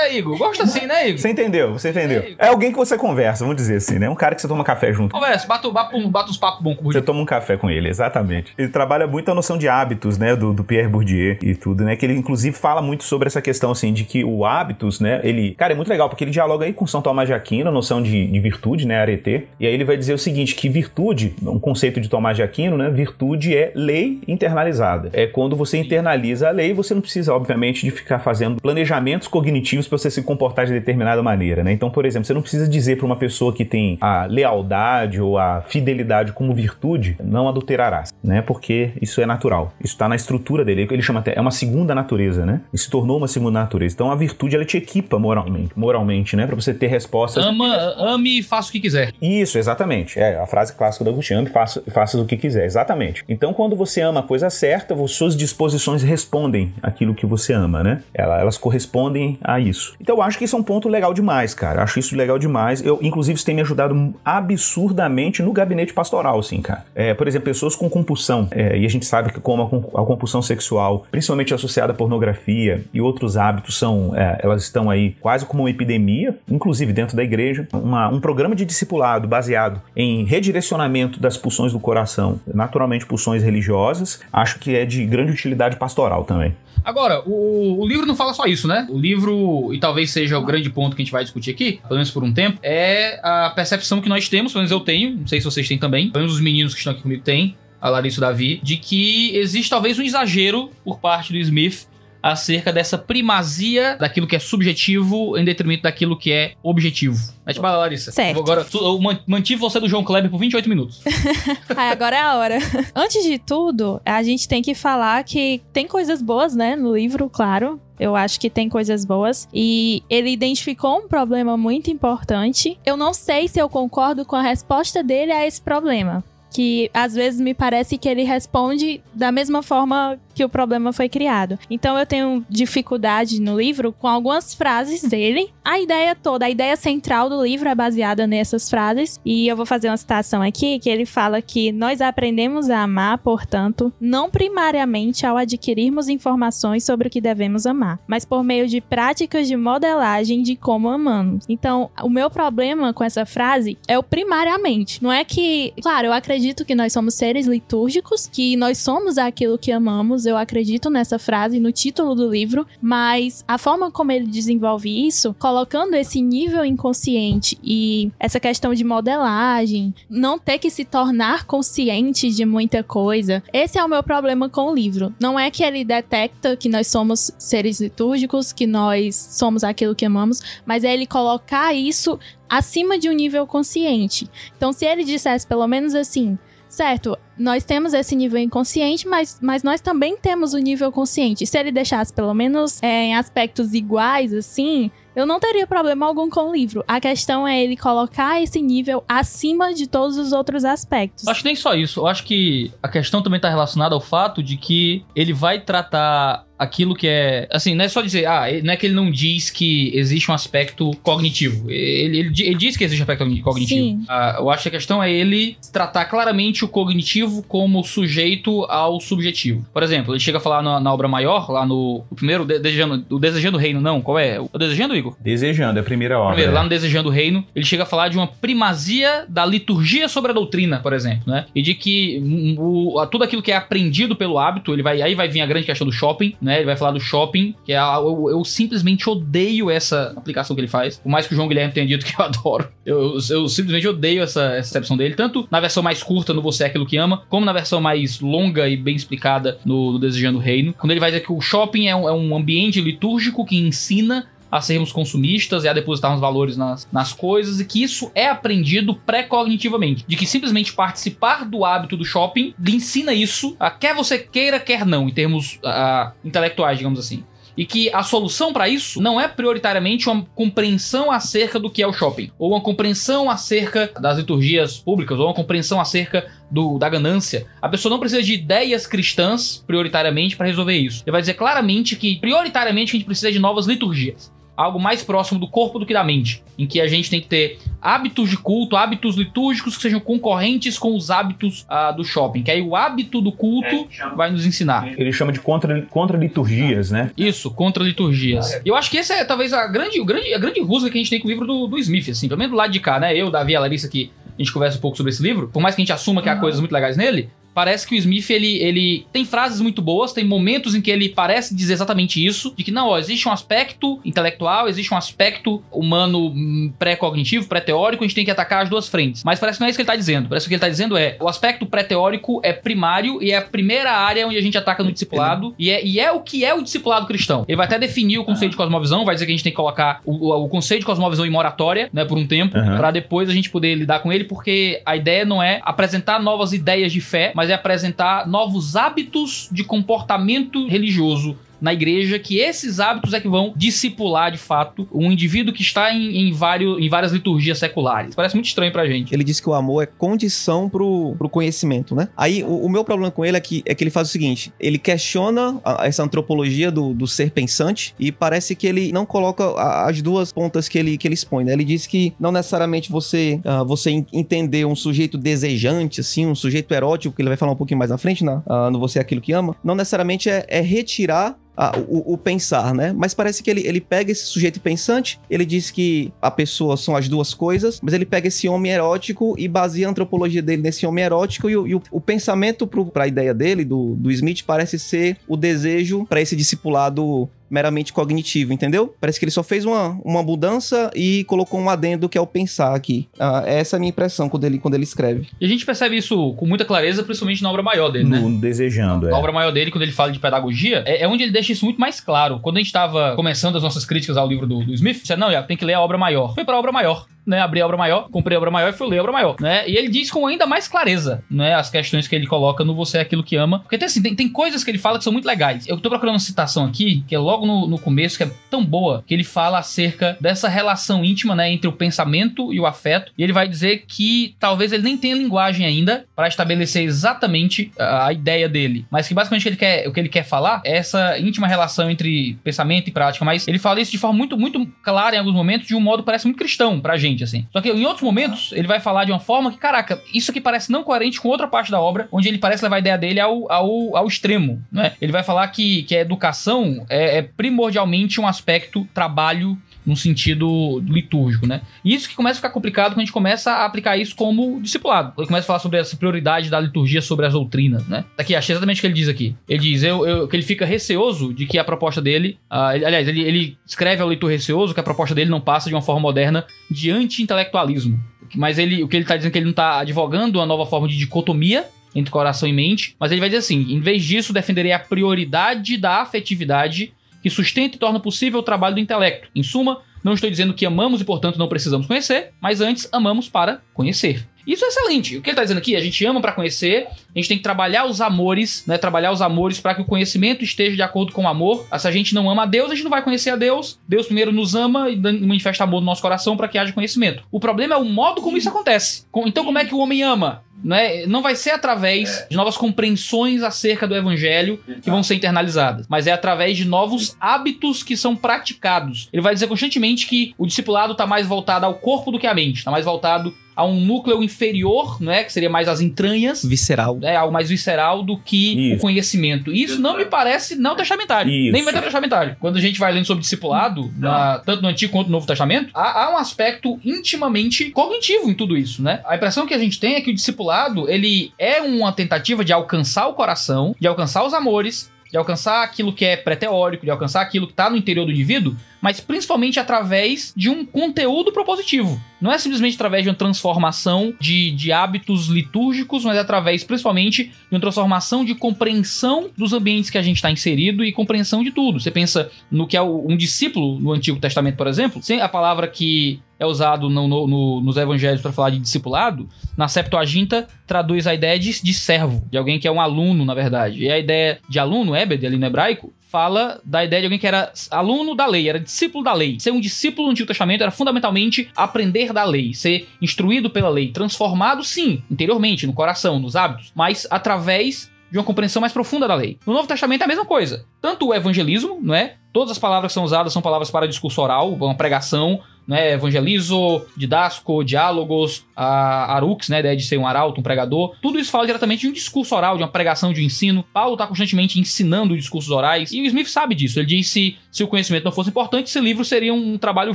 [0.00, 1.20] É, Igor, gosta sim, né, Igor?
[1.20, 2.22] Você entendeu, você entendeu.
[2.38, 4.08] É, é, alguém que você conversa, vamos dizer assim, né?
[4.08, 5.12] Um cara que você toma café junto.
[5.12, 7.02] Conversa, bate, bate, bate uns papos bons com o Bourdieu.
[7.02, 8.52] Você toma um café com ele, exatamente.
[8.56, 11.96] Ele trabalha muito a noção de hábitos, né, do, do Pierre Bourdieu e tudo, né?
[11.96, 15.54] Que ele, inclusive, fala muito sobre essa questão, assim, de que o hábitos, né, ele...
[15.54, 18.02] Cara, é muito legal, porque ele dialoga aí com São Tomás de Aquino, a noção
[18.02, 19.48] de, de virtude, né, arete.
[19.58, 22.76] E aí ele vai dizer o seguinte, que virtude, um conceito de Tomás de Aquino,
[22.76, 22.90] né?
[22.90, 25.10] Virtude é lei internalizada.
[25.12, 29.88] É quando você internaliza a lei, você não precisa, obviamente, de ficar fazendo planejamentos cognitivos
[29.88, 31.72] para você se comportar de determinada maneira, né?
[31.72, 35.38] Então, por exemplo, você não precisa dizer para uma pessoa que tem a lealdade ou
[35.38, 38.42] a fidelidade como virtude, não adulterarás, né?
[38.42, 39.72] Porque isso é natural.
[39.82, 40.86] Isso está na estrutura dele.
[40.90, 42.60] Ele chama até, é uma segunda natureza, né?
[42.72, 43.94] E se tornou uma segunda natureza.
[43.94, 46.46] Então, a virtude, ela te equipa moralmente, moralmente, né?
[46.46, 47.44] Para você ter respostas...
[47.44, 49.12] Ama, ame e faça o que quiser.
[49.20, 50.18] Isso, exatamente.
[50.18, 53.24] É a frase clássica do Agostinho, ame faça, faça o que quiser, exatamente.
[53.28, 58.02] Então, quando você ama a coisa certa, suas disposições respondem aquilo que você ama, né?
[58.14, 59.94] Elas correspondem a isso.
[60.00, 61.82] Então, eu acho que isso é um ponto legal demais, cara.
[61.82, 62.84] Acho isso legal demais.
[62.84, 66.84] Eu, inclusive, isso tem me ajudado absurdamente no gabinete pastoral, assim, cara.
[66.94, 70.04] É, por exemplo, pessoas com compulsão, é, e a gente sabe que como a, a,
[70.04, 75.46] compulsão sexual, principalmente associada à pornografia e outros hábitos, são, é, elas estão aí quase
[75.46, 77.66] como uma epidemia, inclusive dentro da igreja.
[77.72, 84.20] Uma, um programa de discipulado baseado em redirecionamento das pulsões do coração, naturalmente pulsões religiosas,
[84.32, 86.54] acho que é de grande utilidade pastoral também.
[86.84, 88.86] Agora, o, o, livro não fala só isso, né?
[88.90, 91.94] O livro, e talvez seja o grande ponto que a gente vai discutir aqui, pelo
[91.94, 95.26] menos por um tempo, é a percepção que nós temos, pelo menos eu tenho, não
[95.26, 97.88] sei se vocês têm também, pelo menos os meninos que estão aqui comigo têm, a
[97.88, 101.86] Larissa Davi, de que existe talvez um exagero por parte do Smith
[102.22, 107.18] acerca dessa primazia daquilo que é subjetivo em detrimento daquilo que é objetivo.
[107.44, 108.12] Mete bala, Larissa.
[108.12, 108.38] Certo.
[108.38, 111.00] Agora, eu mantive você do João Kleber por 28 minutos.
[111.76, 112.58] ah, agora é a hora.
[112.94, 117.28] Antes de tudo, a gente tem que falar que tem coisas boas, né, no livro,
[117.28, 117.80] claro.
[117.98, 119.48] Eu acho que tem coisas boas.
[119.52, 122.78] E ele identificou um problema muito importante.
[122.84, 127.14] Eu não sei se eu concordo com a resposta dele a esse problema que às
[127.14, 131.58] vezes me parece que ele responde da mesma forma que o problema foi criado.
[131.70, 135.50] Então eu tenho dificuldade no livro com algumas frases dele.
[135.64, 139.20] A ideia toda, a ideia central do livro é baseada nessas frases.
[139.24, 143.18] E eu vou fazer uma citação aqui que ele fala que nós aprendemos a amar,
[143.18, 148.80] portanto, não primariamente ao adquirirmos informações sobre o que devemos amar, mas por meio de
[148.80, 151.44] práticas de modelagem de como amamos.
[151.48, 155.02] Então, o meu problema com essa frase é o primariamente.
[155.02, 159.58] Não é que, claro, eu acredito que nós somos seres litúrgicos, que nós somos aquilo
[159.58, 164.26] que amamos eu acredito nessa frase no título do livro, mas a forma como ele
[164.26, 170.82] desenvolve isso, colocando esse nível inconsciente e essa questão de modelagem, não ter que se
[170.82, 175.14] tornar consciente de muita coisa, esse é o meu problema com o livro.
[175.20, 180.06] Não é que ele detecta que nós somos seres litúrgicos, que nós somos aquilo que
[180.06, 184.30] amamos, mas é ele colocar isso acima de um nível consciente.
[184.56, 189.62] Então, se ele dissesse pelo menos assim, certo, nós temos esse nível inconsciente, mas, mas
[189.62, 191.46] nós também temos o nível consciente.
[191.46, 196.28] Se ele deixasse pelo menos é, em aspectos iguais, assim, eu não teria problema algum
[196.28, 196.82] com o livro.
[196.88, 201.28] A questão é ele colocar esse nível acima de todos os outros aspectos.
[201.28, 202.00] Acho que nem só isso.
[202.00, 206.46] Eu acho que a questão também está relacionada ao fato de que ele vai tratar
[206.58, 207.46] aquilo que é.
[207.50, 210.34] Assim, não é só dizer, ah, não é que ele não diz que existe um
[210.34, 211.70] aspecto cognitivo.
[211.70, 214.02] Ele, ele, ele diz que existe um aspecto cognitivo.
[214.08, 219.00] Ah, eu acho que a questão é ele tratar claramente o cognitivo como sujeito ao
[219.00, 219.64] subjetivo.
[219.72, 223.18] Por exemplo, ele chega a falar na, na obra maior, lá no primeiro, Desejando, o
[223.18, 224.40] Desejando o Reino, não, qual é?
[224.40, 225.16] O Desejando, Igor?
[225.20, 226.34] Desejando, é a primeira obra.
[226.34, 226.54] Primeiro, é.
[226.54, 230.30] lá no Desejando o Reino, ele chega a falar de uma primazia da liturgia sobre
[230.30, 231.46] a doutrina, por exemplo, né?
[231.54, 232.22] E de que
[232.58, 235.66] o, tudo aquilo que é aprendido pelo hábito, ele vai aí vai vir a grande
[235.66, 236.56] questão do shopping, né?
[236.56, 240.68] Ele vai falar do shopping, que é eu, eu simplesmente odeio essa aplicação que ele
[240.68, 240.98] faz.
[240.98, 242.68] Por mais que o João Guilherme tenha dito que eu adoro.
[242.84, 246.64] Eu, eu simplesmente odeio essa, essa excepção dele, tanto na versão mais curta no Você
[246.64, 250.38] é Aquilo que Ama, como na versão mais longa e bem explicada no, no Desejando
[250.38, 250.74] o Reino.
[250.74, 254.26] Quando ele vai dizer que o shopping é um, é um ambiente litúrgico que ensina
[254.50, 258.94] a sermos consumistas e a depositarmos valores nas, nas coisas, e que isso é aprendido
[258.94, 260.04] pré-cognitivamente.
[260.06, 264.60] De que simplesmente participar do hábito do shopping lhe ensina isso, a, quer você queira,
[264.60, 267.24] quer não, em termos a, intelectuais, digamos assim
[267.56, 271.86] e que a solução para isso não é prioritariamente uma compreensão acerca do que é
[271.86, 276.88] o shopping, ou uma compreensão acerca das liturgias públicas, ou uma compreensão acerca do, da
[276.88, 277.46] ganância.
[277.60, 281.02] A pessoa não precisa de ideias cristãs prioritariamente para resolver isso.
[281.04, 285.40] Ele vai dizer claramente que prioritariamente a gente precisa de novas liturgias algo mais próximo
[285.40, 288.36] do corpo do que da mente, em que a gente tem que ter hábitos de
[288.36, 292.76] culto, hábitos litúrgicos que sejam concorrentes com os hábitos uh, do shopping, que aí o
[292.76, 294.88] hábito do culto é, vai nos ensinar.
[294.98, 297.10] Ele chama de contra, contra liturgias, né?
[297.16, 298.54] Isso, contra liturgias.
[298.54, 298.62] É.
[298.64, 301.00] Eu acho que essa é talvez a grande, o grande, a grande rusga que a
[301.00, 303.00] gente tem com o livro do, do Smith, assim, pelo menos do lado de cá,
[303.00, 303.16] né?
[303.16, 305.60] Eu, Davi e a Larissa aqui a gente conversa um pouco sobre esse livro, por
[305.60, 308.30] mais que a gente assuma que há coisas muito legais nele, Parece que o Smith,
[308.30, 312.54] ele, ele tem frases muito boas, tem momentos em que ele parece dizer exatamente isso,
[312.56, 318.04] de que não, ó, existe um aspecto intelectual, existe um aspecto humano hum, pré-cognitivo, pré-teórico,
[318.04, 319.22] a gente tem que atacar as duas frentes.
[319.24, 320.28] Mas parece que não é isso que ele tá dizendo.
[320.28, 323.36] Parece que o que ele tá dizendo é, o aspecto pré-teórico é primário e é
[323.36, 326.44] a primeira área onde a gente ataca no discipulado, e é, e é o que
[326.44, 327.44] é o discipulado cristão.
[327.46, 329.56] Ele vai até definir o conceito de cosmovisão, vai dizer que a gente tem que
[329.56, 332.76] colocar o, o, o conceito de cosmovisão em moratória, né, por um tempo, uhum.
[332.76, 336.52] para depois a gente poder lidar com ele, porque a ideia não é apresentar novas
[336.52, 342.80] ideias de fé, mas é apresentar novos hábitos de comportamento religioso na igreja que esses
[342.80, 346.88] hábitos é que vão discipular de fato um indivíduo que está em, em, vários, em
[346.88, 348.16] várias liturgias seculares.
[348.16, 349.14] Parece muito estranho pra gente.
[349.14, 352.08] Ele diz que o amor é condição pro, pro conhecimento, né?
[352.16, 354.52] Aí o, o meu problema com ele é que, é que ele faz o seguinte:
[354.58, 359.44] ele questiona a, essa antropologia do, do ser pensante e parece que ele não coloca
[359.44, 361.52] a, as duas pontas que ele, que ele expõe, né?
[361.52, 366.74] Ele diz que não necessariamente você, uh, você entender um sujeito desejante, assim, um sujeito
[366.74, 369.02] erótico, que ele vai falar um pouquinho mais na frente, na, uh, no Você é
[369.02, 372.92] Aquilo que Ama, não necessariamente é, é retirar a, o, o, pensar, né?
[372.92, 376.96] Mas parece que ele, ele pega esse sujeito pensante, ele diz que a pessoa são
[376.96, 380.86] as duas coisas, mas ele pega esse homem erótico e baseia a antropologia dele nesse
[380.86, 384.42] homem erótico e, o, e o, o pensamento para a ideia dele, do, do Smith,
[384.46, 388.94] parece ser o desejo para esse discipulado meramente cognitivo, entendeu?
[388.98, 392.26] Parece que ele só fez uma, uma mudança e colocou um adendo que é o
[392.26, 393.06] pensar aqui.
[393.20, 395.28] Ah, essa é a minha impressão quando ele, quando ele escreve.
[395.38, 398.38] E a gente percebe isso com muita clareza, principalmente na obra maior dele, no, né?
[398.40, 399.18] Desejando, Na é.
[399.18, 401.78] obra maior dele, quando ele fala de pedagogia, é, é, onde ele deixa isso muito
[401.78, 402.40] mais claro.
[402.40, 405.30] Quando a gente estava começando as nossas críticas ao livro do, do Smith, disse, não,
[405.42, 406.34] tem que ler a obra maior.
[406.34, 408.88] Foi pra obra maior né, abri a obra maior, comprei a obra maior e fui
[408.88, 409.68] ler a obra maior, né?
[409.68, 412.98] E ele diz com ainda mais clareza, né, as questões que ele coloca no Você
[412.98, 413.60] é Aquilo que Ama.
[413.60, 415.66] Porque tem, assim, tem, tem coisas que ele fala que são muito legais.
[415.66, 418.64] Eu tô procurando uma citação aqui, que é logo no, no começo, que é tão
[418.64, 423.12] boa, que ele fala acerca dessa relação íntima, né, entre o pensamento e o afeto.
[423.16, 428.06] E ele vai dizer que talvez ele nem tenha linguagem ainda para estabelecer exatamente a,
[428.06, 428.86] a, ideia dele.
[428.90, 432.36] Mas que basicamente ele quer, o que ele quer falar é essa íntima relação entre
[432.44, 433.24] pensamento e prática.
[433.24, 436.02] Mas ele fala isso de forma muito, muito clara em alguns momentos, de um modo
[436.02, 437.46] parece muito cristão pra gente assim.
[437.52, 440.40] Só que em outros momentos, ele vai falar de uma forma que, caraca, isso aqui
[440.40, 443.20] parece não coerente com outra parte da obra, onde ele parece levar a ideia dele
[443.20, 444.92] ao, ao, ao extremo, né?
[445.00, 450.80] Ele vai falar que, que a educação é, é primordialmente um aspecto trabalho num sentido
[450.86, 451.62] litúrgico, né?
[451.84, 454.60] E isso que começa a ficar complicado quando a gente começa a aplicar isso como
[454.60, 455.12] discipulado.
[455.18, 458.04] Ele começa a falar sobre essa prioridade da liturgia sobre as doutrinas, né?
[458.16, 459.34] Aqui, achei exatamente o que ele diz aqui.
[459.48, 462.38] Ele diz eu, eu, que ele fica receoso de que a proposta dele...
[462.50, 465.68] Uh, ele, aliás, ele, ele escreve ao leitor receoso que a proposta dele não passa
[465.68, 468.00] de uma forma moderna de anti-intelectualismo.
[468.34, 470.66] Mas ele, o que ele está dizendo é que ele não está advogando uma nova
[470.66, 474.32] forma de dicotomia entre coração e mente, mas ele vai dizer assim: em vez disso,
[474.32, 476.92] defenderei a prioridade da afetividade
[477.22, 479.28] que sustenta e torna possível o trabalho do intelecto.
[479.34, 483.28] Em suma, não estou dizendo que amamos e, portanto, não precisamos conhecer, mas antes amamos
[483.28, 484.26] para conhecer.
[484.46, 485.16] Isso é excelente.
[485.16, 485.76] O que ele está dizendo aqui?
[485.76, 488.78] A gente ama para conhecer, a gente tem que trabalhar os amores, né?
[488.78, 491.66] Trabalhar os amores para que o conhecimento esteja de acordo com o amor.
[491.78, 493.78] Se a gente não ama a Deus, a gente não vai conhecer a Deus.
[493.86, 497.24] Deus primeiro nos ama e manifesta amor no nosso coração para que haja conhecimento.
[497.30, 499.04] O problema é o modo como isso acontece.
[499.26, 500.42] Então, como é que o homem ama?
[500.62, 505.16] Não, é, não vai ser através de novas compreensões acerca do evangelho que vão ser
[505.16, 509.08] internalizadas, mas é através de novos hábitos que são praticados.
[509.12, 512.34] Ele vai dizer constantemente que o discipulado está mais voltado ao corpo do que à
[512.34, 516.98] mente, está mais voltado a um núcleo inferior, né, que seria mais as entranhas, visceral,
[517.02, 518.76] é algo mais visceral do que Isso.
[518.76, 519.52] o conhecimento.
[519.52, 521.52] Isso não me parece não testamentário, Isso.
[521.52, 522.36] nem vai ter testamentário.
[522.40, 525.70] Quando a gente vai lendo sobre discipulado, na, tanto no Antigo quanto no Novo Testamento,
[525.74, 529.00] há, há, um aspecto intimamente cognitivo em tudo isso, né?
[529.06, 532.52] A impressão que a gente tem é que o discipulado ele é uma tentativa de
[532.52, 537.20] alcançar o coração, de alcançar os amores, de alcançar aquilo que é pré-teórico, de alcançar
[537.20, 542.00] aquilo que está no interior do indivíduo, mas principalmente através de um conteúdo propositivo.
[542.18, 547.24] Não é simplesmente através de uma transformação de, de hábitos litúrgicos, mas é através principalmente
[547.24, 551.50] de uma transformação de compreensão dos ambientes que a gente está inserido e compreensão de
[551.50, 551.78] tudo.
[551.78, 556.20] Você pensa no que é um discípulo no Antigo Testamento, por exemplo, a palavra que
[556.42, 561.14] é usado no, no, no, nos evangelhos para falar de discipulado, na Septuaginta traduz a
[561.14, 563.84] ideia de, de, servo, de alguém que é um aluno, na verdade.
[563.84, 567.26] E a ideia de aluno, Ebed, ali no hebraico, fala da ideia de alguém que
[567.26, 569.38] era aluno da lei, era discípulo da lei.
[569.38, 573.92] Ser um discípulo no Antigo Testamento era fundamentalmente aprender da lei, ser instruído pela lei,
[573.92, 579.14] transformado, sim, interiormente, no coração, nos hábitos, mas através de uma compreensão mais profunda da
[579.14, 579.38] lei.
[579.46, 580.66] No Novo Testamento é a mesma coisa.
[580.82, 582.16] Tanto o evangelismo, não é?
[582.30, 585.40] Todas as palavras que são usadas são palavras para discurso oral, uma pregação,
[585.72, 590.94] né, evangelizo, didasco, diálogos, a arux, né, a ideia de ser um arauto, um pregador.
[591.00, 593.64] Tudo isso fala diretamente de um discurso oral, de uma pregação, de um ensino.
[593.72, 595.90] Paulo está constantemente ensinando discursos orais.
[595.90, 596.78] E o Smith sabe disso.
[596.78, 599.94] Ele diz se, se o conhecimento não fosse importante, esse livro seria um trabalho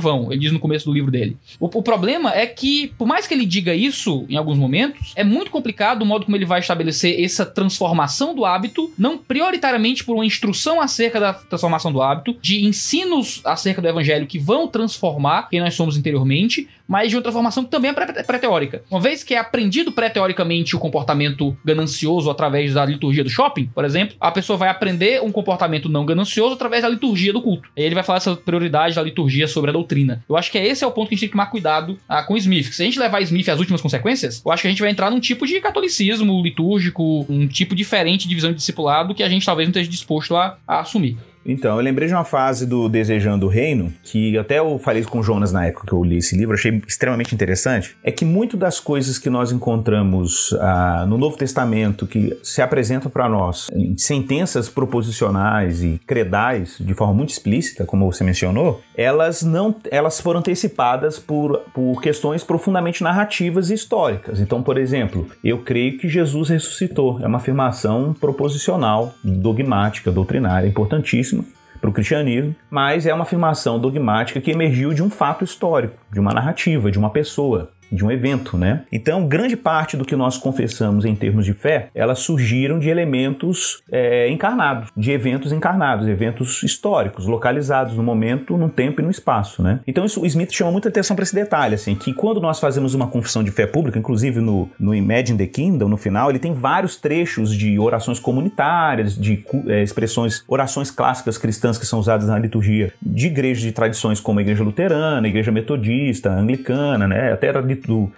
[0.00, 0.32] vão.
[0.32, 1.36] Ele diz no começo do livro dele.
[1.60, 5.22] O, o problema é que, por mais que ele diga isso em alguns momentos, é
[5.22, 10.16] muito complicado o modo como ele vai estabelecer essa transformação do hábito, não prioritariamente por
[10.16, 15.48] uma instrução acerca da transformação do hábito, de ensinos acerca do evangelho que vão transformar
[15.48, 18.82] quem nós somos interiormente, mas de uma transformação que também é pré-teórica.
[18.90, 23.84] Uma vez que é aprendido pré-teoricamente o comportamento ganancioso através da liturgia do shopping, por
[23.84, 27.68] exemplo, a pessoa vai aprender um comportamento não ganancioso através da liturgia do culto.
[27.76, 30.24] E ele vai falar essa prioridade da liturgia sobre a doutrina.
[30.28, 32.22] Eu acho que esse é o ponto que a gente tem que tomar cuidado ah,
[32.22, 32.72] com Smith.
[32.72, 35.10] Se a gente levar Smith às últimas consequências, eu acho que a gente vai entrar
[35.10, 39.44] num tipo de catolicismo litúrgico, um tipo diferente de visão de discipulado que a gente
[39.44, 41.16] talvez não esteja disposto a, a assumir.
[41.48, 45.20] Então, eu lembrei de uma fase do Desejando o Reino, que até eu falei com
[45.20, 48.54] o Jonas na época que eu li esse livro, achei extremamente interessante, é que muito
[48.54, 53.96] das coisas que nós encontramos ah, no Novo Testamento que se apresentam para nós em
[53.96, 60.40] sentenças proposicionais e credais de forma muito explícita, como você mencionou, elas não elas foram
[60.40, 64.38] antecipadas por, por questões profundamente narrativas e históricas.
[64.38, 67.18] Então, por exemplo, eu creio que Jesus ressuscitou.
[67.22, 71.37] É uma afirmação proposicional, dogmática, doutrinária, importantíssima
[71.80, 76.20] para o cristianismo, mas é uma afirmação dogmática que emergiu de um fato histórico, de
[76.20, 78.82] uma narrativa, de uma pessoa de um evento, né?
[78.92, 83.82] Então, grande parte do que nós confessamos em termos de fé, elas surgiram de elementos
[83.90, 89.62] é, encarnados, de eventos encarnados, eventos históricos, localizados no momento, no tempo e no espaço,
[89.62, 89.80] né?
[89.86, 92.94] Então, isso, o Smith chama muita atenção para esse detalhe, assim, que quando nós fazemos
[92.94, 96.52] uma confissão de fé pública, inclusive no, no Imagine the Kingdom, no final, ele tem
[96.52, 102.38] vários trechos de orações comunitárias, de é, expressões, orações clássicas cristãs que são usadas na
[102.38, 107.32] liturgia de igrejas de tradições como a igreja luterana, a igreja metodista, a anglicana, né?
[107.32, 107.52] Até a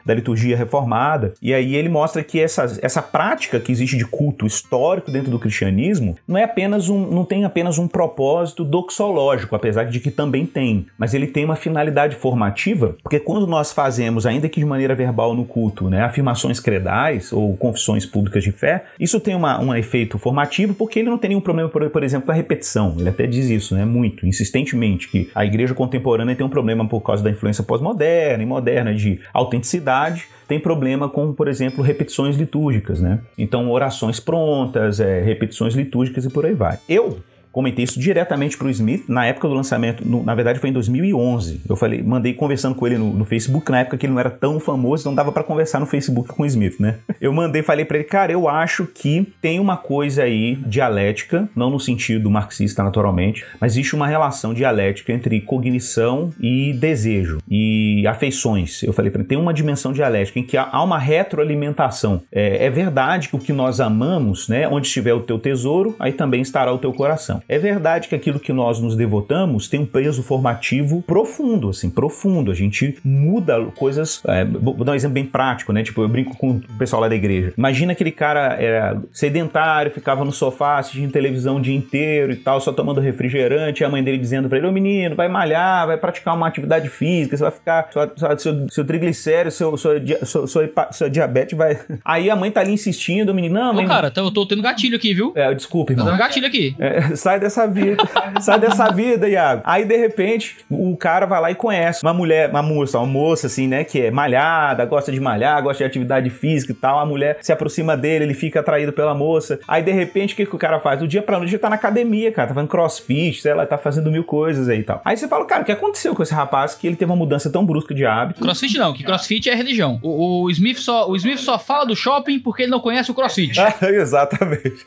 [0.05, 1.35] da liturgia reformada.
[1.41, 5.39] E aí ele mostra que essa, essa prática que existe de culto histórico dentro do
[5.39, 10.47] cristianismo não é apenas um, não tem apenas um propósito doxológico, apesar de que também
[10.47, 14.95] tem, mas ele tem uma finalidade formativa, porque quando nós fazemos, ainda que de maneira
[14.95, 19.75] verbal no culto, né, afirmações credais ou confissões públicas de fé, isso tem uma, um
[19.75, 22.95] efeito formativo porque ele não tem nenhum problema, por, por exemplo, com a repetição.
[22.99, 27.01] Ele até diz isso, né, muito, insistentemente, que a igreja contemporânea tem um problema por
[27.01, 29.21] causa da influência pós-moderna e moderna de
[29.51, 33.21] autenticidade, tem problema com, por exemplo, repetições litúrgicas, né?
[33.37, 36.79] Então, orações prontas, é, repetições litúrgicas e por aí vai.
[36.89, 37.19] Eu
[37.53, 40.73] comentei isso diretamente para o Smith na época do lançamento, no, na verdade foi em
[40.73, 41.63] 2011.
[41.69, 44.31] Eu falei, mandei conversando com ele no, no Facebook, na época que ele não era
[44.31, 46.97] tão famoso, não dava para conversar no Facebook com o Smith, né?
[47.21, 51.69] Eu mandei, falei para ele, cara, eu acho que tem uma coisa aí dialética, não
[51.69, 58.83] no sentido marxista naturalmente, mas existe uma relação dialética entre cognição e desejo e afeições.
[58.83, 62.23] Eu falei para ele, tem uma dimensão dialética em que há uma retroalimentação.
[62.33, 66.13] É, é verdade que o que nós amamos, né, onde estiver o teu tesouro, aí
[66.13, 67.40] também estará o teu coração.
[67.49, 72.51] É verdade que aquilo que nós nos devotamos tem um peso formativo profundo, assim, profundo.
[72.51, 74.23] A gente muda coisas.
[74.27, 75.83] É, vou dar um exemplo bem prático, né?
[75.83, 77.53] Tipo, eu brinco com o pessoal lá da igreja.
[77.57, 82.61] Imagina aquele cara era sedentário, ficava no sofá assistindo televisão o dia inteiro e tal,
[82.61, 85.97] só tomando refrigerante, e a mãe dele dizendo pra ele: Ô menino, vai malhar, vai
[85.97, 87.89] praticar uma atividade física, você vai ficar.
[87.91, 91.79] Sua, seu, seu triglicérido, seu, sua, sua, sua, sua diabetes vai.
[92.05, 93.85] Aí a mãe tá ali insistindo, o menino, não, mãe.
[93.85, 95.33] Ô, cara, eu tô tendo gatilho aqui, viu?
[95.35, 96.07] É, desculpa, irmão.
[96.07, 96.75] Tô tendo gatilho aqui.
[96.79, 98.03] É, sai dessa vida,
[98.41, 99.63] sai dessa vida, Iago.
[99.65, 103.47] Aí, de repente, o cara vai lá e conhece uma mulher, uma moça, uma moça
[103.47, 106.99] assim, né, que é malhada, gosta de malhar, gosta de atividade física e tal.
[106.99, 109.61] A mulher se aproxima dele, ele fica atraído pela moça.
[109.69, 110.99] Aí, de repente, o que, que o cara faz?
[110.99, 113.79] Do dia pra noite, ele tá na academia, cara, tá fazendo crossfit, sei lá, tá
[113.79, 115.01] fazendo mil coisas aí e tal.
[115.05, 117.51] Aí você fala, cara, o que aconteceu com esse rapaz que ele teve uma mudança
[117.51, 118.41] tão brusca de hábito?
[118.41, 120.01] Crossfit não, que crossfit é religião.
[120.03, 123.15] O, o Smith, só, o Smith só fala do shopping porque ele não conhece o
[123.15, 123.57] crossfit.
[123.83, 124.85] Exatamente.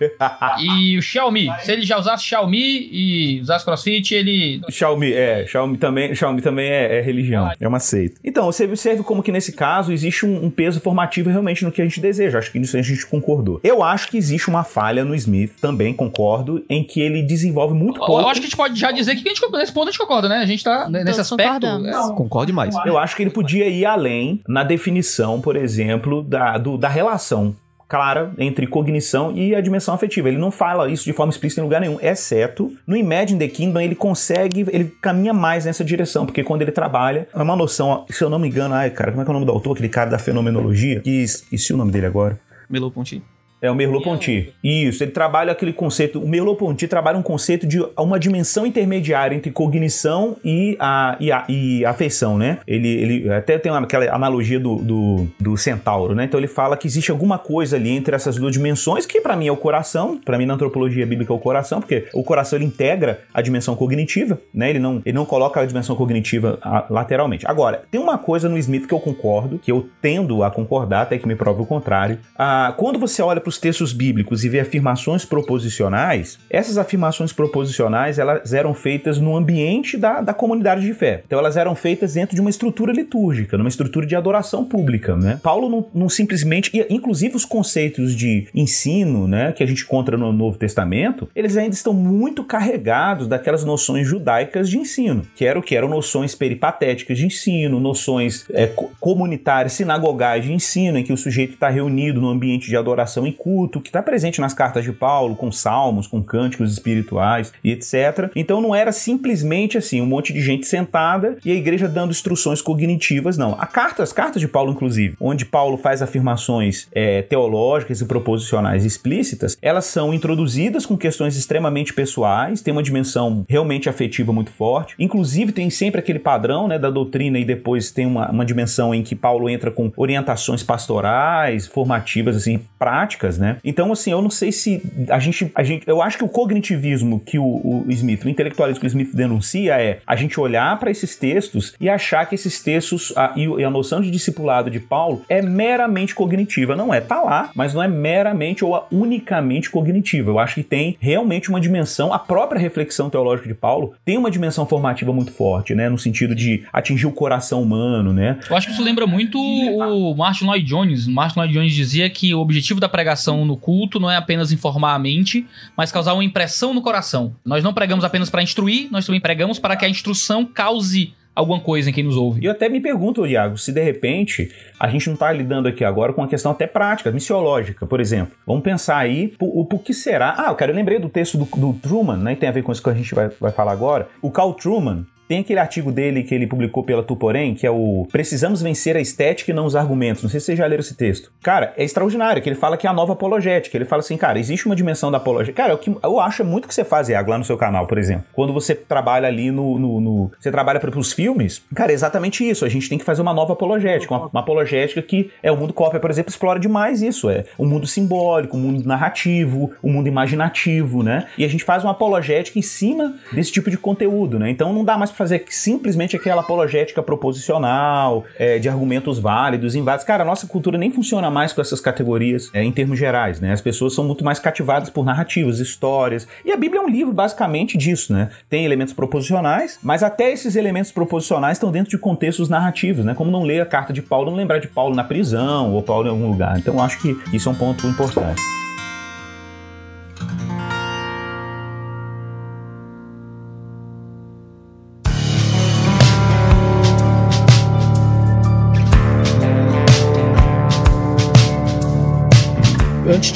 [0.60, 4.62] e o Xiaomi, se ele já usasse Xiaomi e usasse crossfit, ele.
[4.70, 8.20] Xiaomi, é, Xiaomi também, Xiaomi também é, é religião, é uma seita.
[8.24, 11.82] Então, você observa como que nesse caso existe um, um, peso formativo realmente no que
[11.82, 12.40] a gente deseja.
[12.40, 13.60] Acho que nisso a gente concordou.
[13.64, 18.00] Eu acho que existe uma falha no Smith, também concordo, em que ele desenvolve muito
[18.00, 18.22] pouco.
[18.22, 20.00] Eu acho que a gente pode já dizer que a gente, nesse ponto a gente
[20.00, 20.38] concorda, né?
[20.38, 21.66] A gente tá nesse aspecto.
[21.66, 22.76] É, Concorde mais.
[22.86, 27.56] Eu acho que ele podia ir além na definição, por exemplo, da, do, da relação
[27.94, 30.28] clara entre cognição e a dimensão afetiva.
[30.28, 33.80] Ele não fala isso de forma explícita em lugar nenhum, exceto no Imagine the Kingdom
[33.80, 38.24] ele consegue, ele caminha mais nessa direção, porque quando ele trabalha, é uma noção, se
[38.24, 39.90] eu não me engano, ai cara, como é que é o nome do autor, aquele
[39.90, 41.02] cara da fenomenologia?
[41.02, 42.40] Que esqueci o nome dele agora.
[42.68, 43.22] Merleau-Ponty.
[43.64, 44.54] É o Merleau-Ponty.
[44.62, 46.20] Isso, ele trabalha aquele conceito.
[46.20, 51.46] O Merleau-Ponty trabalha um conceito de uma dimensão intermediária entre cognição e a, e a,
[51.48, 52.60] e afeição, né?
[52.68, 56.26] Ele, ele até tem aquela analogia do, do, do, centauro, né?
[56.26, 59.48] Então ele fala que existe alguma coisa ali entre essas duas dimensões, que para mim
[59.48, 62.66] é o coração, para mim na antropologia bíblica é o coração, porque o coração ele
[62.66, 64.72] integra a dimensão cognitiva, né?
[64.72, 67.48] Ele não, ele não coloca a dimensão cognitiva lateralmente.
[67.48, 71.18] Agora, tem uma coisa no Smith que eu concordo, que eu tendo a concordar, até
[71.18, 72.20] que me prove o contrário.
[72.38, 78.20] Ah, quando você olha para os textos bíblicos e vê afirmações proposicionais, essas afirmações proposicionais
[78.20, 81.24] elas eram feitas no ambiente da, da comunidade de fé.
[81.26, 85.16] Então elas eram feitas dentro de uma estrutura litúrgica, numa estrutura de adoração pública.
[85.16, 85.40] Né?
[85.42, 90.32] Paulo não, não simplesmente, inclusive os conceitos de ensino né, que a gente encontra no
[90.32, 95.76] Novo Testamento, eles ainda estão muito carregados daquelas noções judaicas de ensino, que eram que
[95.76, 98.68] eram noções peripatéticas de ensino, noções é,
[99.00, 103.32] comunitárias, sinagogais de ensino, em que o sujeito está reunido no ambiente de adoração em
[103.44, 108.32] culto, que está presente nas cartas de Paulo, com salmos, com cânticos espirituais e etc.
[108.34, 112.62] Então não era simplesmente assim, um monte de gente sentada e a igreja dando instruções
[112.62, 113.58] cognitivas, não.
[113.60, 118.86] A carta, as cartas de Paulo, inclusive, onde Paulo faz afirmações é, teológicas e proposicionais
[118.86, 124.96] explícitas, elas são introduzidas com questões extremamente pessoais, tem uma dimensão realmente afetiva muito forte.
[124.98, 129.04] Inclusive, tem sempre aquele padrão né, da doutrina e depois tem uma, uma dimensão em
[129.04, 133.58] que Paulo entra com orientações pastorais, formativas, assim, práticas, né?
[133.64, 135.52] Então, assim, eu não sei se a gente.
[135.56, 138.88] A gente eu acho que o cognitivismo que o, o Smith, o intelectualismo que o
[138.88, 143.34] Smith denuncia é a gente olhar para esses textos e achar que esses textos a,
[143.36, 146.76] e a noção de discipulado de Paulo é meramente cognitiva.
[146.76, 150.32] Não é, tá lá, mas não é meramente ou unicamente cognitiva.
[150.32, 154.32] Eu acho que tem realmente uma dimensão, a própria reflexão teológica de Paulo tem uma
[154.32, 155.90] dimensão formativa muito forte, né?
[155.90, 158.40] No sentido de atingir o coração humano, né?
[158.50, 161.08] Eu acho que isso lembra muito o Martin Lloyd Jones.
[161.08, 163.13] Martin Lloyd Jones dizia que o objetivo da pregação
[163.46, 165.46] no culto não é apenas informar a mente,
[165.76, 167.36] mas causar uma impressão no coração.
[167.46, 171.60] Nós não pregamos apenas para instruir, nós também pregamos para que a instrução cause alguma
[171.60, 172.42] coisa em quem nos ouve.
[172.42, 175.84] E eu até me pergunto, Iago, se de repente a gente não está lidando aqui
[175.84, 178.36] agora com uma questão até prática, missiológica, por exemplo.
[178.46, 180.36] Vamos pensar aí o, que será.
[180.38, 182.36] Ah, eu quero lembrei do texto do, do Truman, né?
[182.36, 184.08] Tem a ver com isso que a gente vai, vai falar agora.
[184.22, 188.08] O Carl Truman, tem aquele artigo dele que ele publicou pela Tuporém, que é o
[188.12, 190.22] Precisamos vencer a estética e não os argumentos.
[190.22, 191.32] Não sei se vocês já leram esse texto.
[191.42, 193.76] Cara, é extraordinário, que ele fala que é a nova apologética.
[193.76, 195.64] Ele fala assim, cara, existe uma dimensão da apologética.
[195.64, 197.88] Cara, é o que eu acho muito que você faz, Iago, lá no seu canal,
[197.88, 198.26] por exemplo.
[198.32, 199.80] Quando você trabalha ali no...
[199.80, 202.64] no, no você trabalha para os filmes, cara, é exatamente isso.
[202.64, 204.14] A gente tem que fazer uma nova apologética.
[204.14, 207.28] Uma, uma apologética que é o mundo cópia, por exemplo, explora demais isso.
[207.28, 211.26] É o mundo simbólico, o mundo narrativo, o mundo imaginativo, né?
[211.40, 214.52] E a gente faz uma apologética em cima desse tipo de conteúdo, né?
[214.52, 220.06] Então não dá mais pra fazer simplesmente aquela apologética proposicional, é, de argumentos válidos, inválidos.
[220.06, 223.54] Cara, a nossa cultura nem funciona mais com essas categorias é, em termos gerais, né?
[223.54, 226.28] As pessoas são muito mais cativadas por narrativas, histórias.
[226.44, 228.30] E a Bíblia é um livro basicamente disso, né?
[228.50, 233.14] Tem elementos proposicionais, mas até esses elementos proposicionais estão dentro de contextos narrativos, né?
[233.14, 236.08] Como não ler a carta de Paulo, não lembrar de Paulo na prisão ou Paulo
[236.08, 236.58] em algum lugar.
[236.58, 238.42] Então acho que isso é um ponto importante.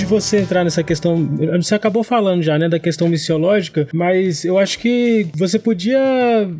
[0.07, 4.79] Você entrar nessa questão, você acabou falando já, né, da questão missiológica, mas eu acho
[4.79, 5.99] que você podia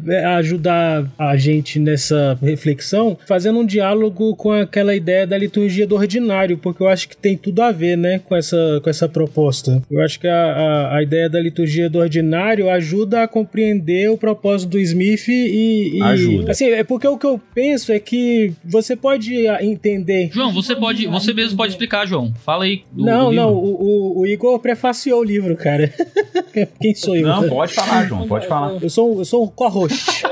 [0.07, 5.95] é, ajudar a gente nessa reflexão fazendo um diálogo com aquela ideia da liturgia do
[5.95, 9.81] ordinário, porque eu acho que tem tudo a ver, né, com essa, com essa proposta.
[9.89, 14.17] Eu acho que a, a, a ideia da liturgia do ordinário ajuda a compreender o
[14.17, 16.51] propósito do Smith e, e ajuda.
[16.51, 20.29] Assim, é porque o que eu penso é que você pode entender.
[20.33, 22.33] João, você pode, você mesmo pode explicar, João.
[22.43, 22.83] Fala aí.
[22.91, 25.93] Do, não, do não, o, o, o, Igor prefaciou o livro, cara.
[26.81, 27.27] Quem sou eu?
[27.27, 28.77] Não, pode falar, João, pode falar.
[28.81, 30.23] Eu sou, eu sou um co-host.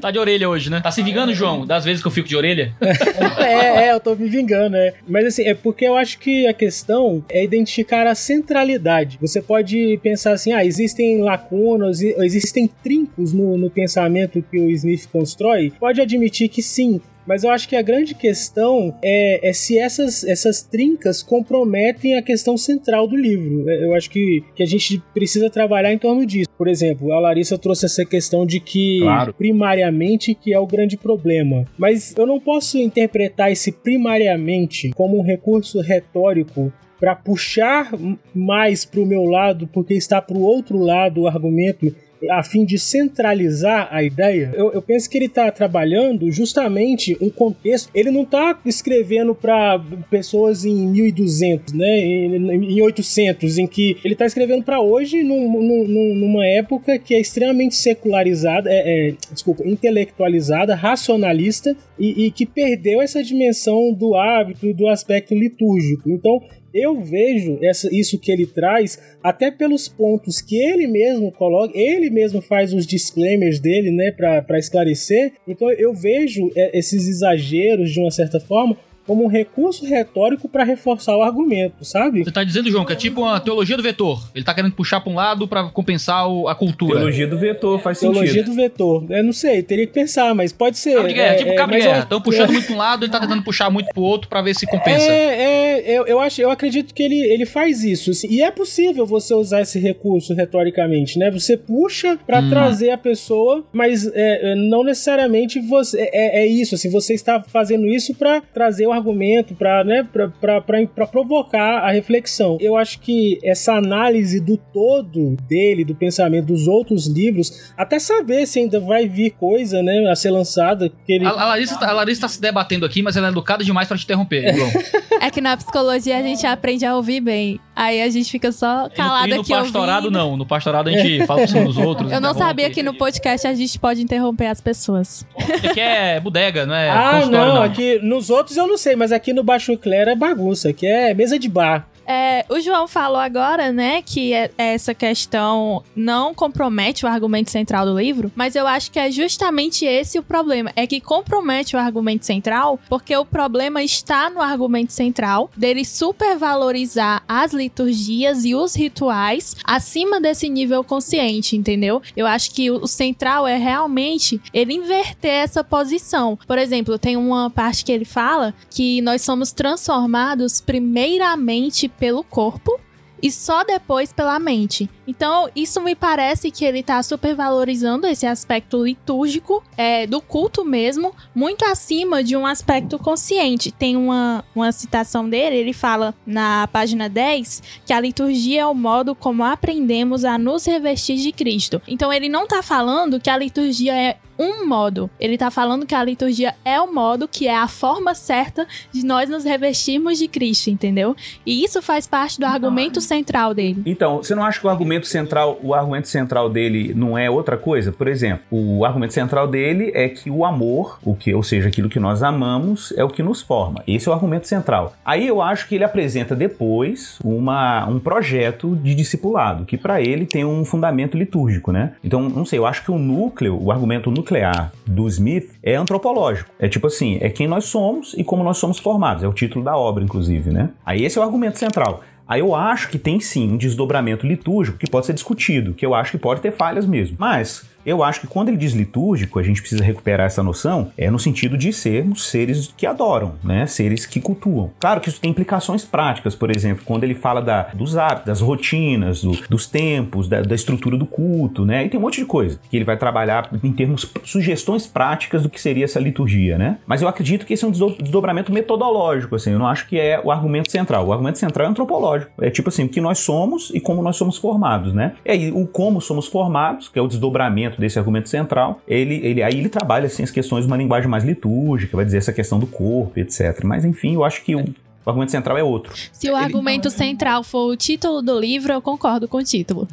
[0.00, 0.80] tá de orelha hoje, né?
[0.80, 2.74] Tá se vingando, João, das vezes que eu fico de orelha?
[3.38, 4.94] é, é, eu tô me vingando, é.
[5.06, 9.18] Mas assim, é porque eu acho que a questão é identificar a centralidade.
[9.20, 15.08] Você pode pensar assim, ah, existem lacunas, existem trincos no, no pensamento que o Smith
[15.10, 15.72] constrói.
[15.78, 20.24] Pode admitir que sim, mas eu acho que a grande questão é, é, se essas,
[20.24, 23.68] essas trincas comprometem a questão central do livro.
[23.68, 26.48] É, eu acho que, que a gente precisa trabalhar em torno disso.
[26.56, 29.34] Por exemplo, a Larissa trouxe essa questão de que, claro.
[29.34, 31.64] primariamente, que é o grande problema.
[31.78, 37.90] Mas eu não posso interpretar esse primariamente como um recurso retórico para puxar
[38.32, 41.92] mais para o meu lado, porque está para o outro lado o argumento
[42.30, 47.30] a fim de centralizar a ideia, eu, eu penso que ele está trabalhando justamente um
[47.30, 47.90] contexto.
[47.94, 54.14] Ele não está escrevendo para pessoas em 1200, né, em, em 800, em que ele
[54.14, 59.66] está escrevendo para hoje num, num, numa época que é extremamente secularizada, é, é, desculpa,
[59.66, 66.10] intelectualizada, racionalista e, e que perdeu essa dimensão do hábito e do aspecto litúrgico.
[66.10, 66.40] Então,
[66.74, 72.10] eu vejo essa, isso que ele traz até pelos pontos que ele mesmo coloca, ele
[72.10, 75.32] mesmo faz os disclaimers dele, né, para esclarecer.
[75.46, 80.64] Então eu vejo é, esses exageros de uma certa forma como um recurso retórico para
[80.64, 82.24] reforçar o argumento, sabe?
[82.24, 84.22] Você tá dizendo, João, que é tipo uma teologia do vetor.
[84.34, 86.96] Ele tá querendo puxar para um lado para compensar o, a cultura.
[86.96, 88.44] Teologia do vetor faz teologia sentido.
[88.44, 89.06] Teologia do vetor.
[89.10, 90.94] Eu não sei, teria que pensar, mas pode ser.
[90.94, 92.02] Cabo de guerra, é, tipo cabo é, de guerra.
[92.02, 92.52] Estão puxando é...
[92.52, 95.10] muito para um lado, ele tá tentando puxar muito pro outro para ver se compensa.
[95.10, 98.10] É, é eu, eu, acho, eu acredito que ele, ele faz isso.
[98.10, 101.30] Assim, e é possível você usar esse recurso retoricamente, né?
[101.30, 102.50] Você puxa para hum.
[102.50, 106.74] trazer a pessoa, mas é, não necessariamente você é, é isso.
[106.74, 110.86] Assim, você está fazendo isso para trazer o o argumento, para né, pra, pra, pra,
[110.86, 112.56] pra provocar a reflexão.
[112.60, 118.46] Eu acho que essa análise do todo dele, do pensamento dos outros livros, até saber
[118.46, 120.90] se ainda vai vir coisa, né, a ser lançada.
[121.06, 121.26] Que ele...
[121.26, 123.88] A, a Larissa, tá- a Larissa tá se debatendo aqui, mas ela é educada demais
[123.88, 124.70] pra te interromper, João.
[125.22, 127.60] É que na psicologia a gente aprende a ouvir bem.
[127.74, 130.18] Aí a gente fica só E no, calado e no aqui pastorado, ouvindo.
[130.18, 130.36] não.
[130.36, 132.12] No pastorado a gente fala cima dos outros.
[132.12, 132.38] Eu não interrompe.
[132.38, 135.26] sabia que no podcast a gente pode interromper as pessoas.
[135.38, 138.94] Isso aqui é bodega, não é ah, consultório, não, aqui nos outros eu não sei,
[138.94, 141.86] mas aqui no Baixo Clero é bagunça, aqui é mesa de bar.
[142.06, 147.86] É, o João falou agora, né, que é- essa questão não compromete o argumento central
[147.86, 150.72] do livro, mas eu acho que é justamente esse o problema.
[150.76, 157.22] É que compromete o argumento central, porque o problema está no argumento central dele supervalorizar
[157.28, 162.02] as liturgias e os rituais acima desse nível consciente, entendeu?
[162.16, 166.38] Eu acho que o central é realmente ele inverter essa posição.
[166.46, 172.80] Por exemplo, tem uma parte que ele fala que nós somos transformados primeiramente pelo corpo
[173.22, 174.90] e só depois pela mente.
[175.06, 181.14] Então, isso me parece que ele tá supervalorizando esse aspecto litúrgico é, do culto mesmo,
[181.32, 183.70] muito acima de um aspecto consciente.
[183.70, 188.74] Tem uma, uma citação dele, ele fala na página 10 que a liturgia é o
[188.74, 191.80] modo como aprendemos a nos revestir de Cristo.
[191.86, 195.08] Então, ele não tá falando que a liturgia é um modo.
[195.20, 199.04] Ele tá falando que a liturgia é o modo que é a forma certa de
[199.04, 201.14] nós nos revestirmos de Cristo, entendeu?
[201.46, 203.82] E isso faz parte do argumento central dele.
[203.86, 207.56] Então, você não acha que o argumento central, o argumento central dele não é outra
[207.56, 207.92] coisa?
[207.92, 211.88] Por exemplo, o argumento central dele é que o amor, o que, ou seja, aquilo
[211.88, 213.82] que nós amamos, é o que nos forma.
[213.86, 214.94] Esse é o argumento central.
[215.04, 220.26] Aí eu acho que ele apresenta depois uma, um projeto de discipulado, que para ele
[220.26, 221.92] tem um fundamento litúrgico, né?
[222.02, 226.50] Então, não sei, eu acho que o núcleo, o argumento nuclear do Smith é antropológico.
[226.58, 229.22] É tipo assim, é quem nós somos e como nós somos formados.
[229.22, 230.70] É o título da obra, inclusive, né?
[230.84, 232.02] Aí esse é o argumento central.
[232.26, 235.94] Aí eu acho que tem sim um desdobramento litúrgico que pode ser discutido, que eu
[235.94, 237.16] acho que pode ter falhas mesmo.
[237.18, 241.10] Mas eu acho que quando ele diz litúrgico, a gente precisa recuperar essa noção, é
[241.10, 243.66] no sentido de sermos seres que adoram, né?
[243.66, 244.70] Seres que cultuam.
[244.78, 248.40] Claro que isso tem implicações práticas, por exemplo, quando ele fala da, dos hábitos, das
[248.40, 251.84] rotinas, do- dos tempos, da, da estrutura do culto, né?
[251.84, 255.50] E tem um monte de coisa que ele vai trabalhar em termos sugestões práticas do
[255.50, 256.78] que seria essa liturgia, né?
[256.86, 259.52] Mas eu acredito que esse é um desdo- desdobramento metodológico, assim.
[259.52, 261.06] Eu não acho que é o argumento central.
[261.06, 262.30] O argumento central é antropológico.
[262.40, 265.14] É tipo assim, o que nós somos e como nós somos formados, né?
[265.24, 269.42] E aí, o como somos formados, que é o desdobramento desse argumento central, ele, ele
[269.42, 272.58] aí ele trabalha assim as questões de uma linguagem mais litúrgica, vai dizer essa questão
[272.58, 273.64] do corpo, etc.
[273.64, 274.64] Mas enfim, eu acho que o,
[275.04, 275.92] o argumento central é outro.
[276.12, 279.88] Se o argumento central for o título do livro, eu concordo com o título.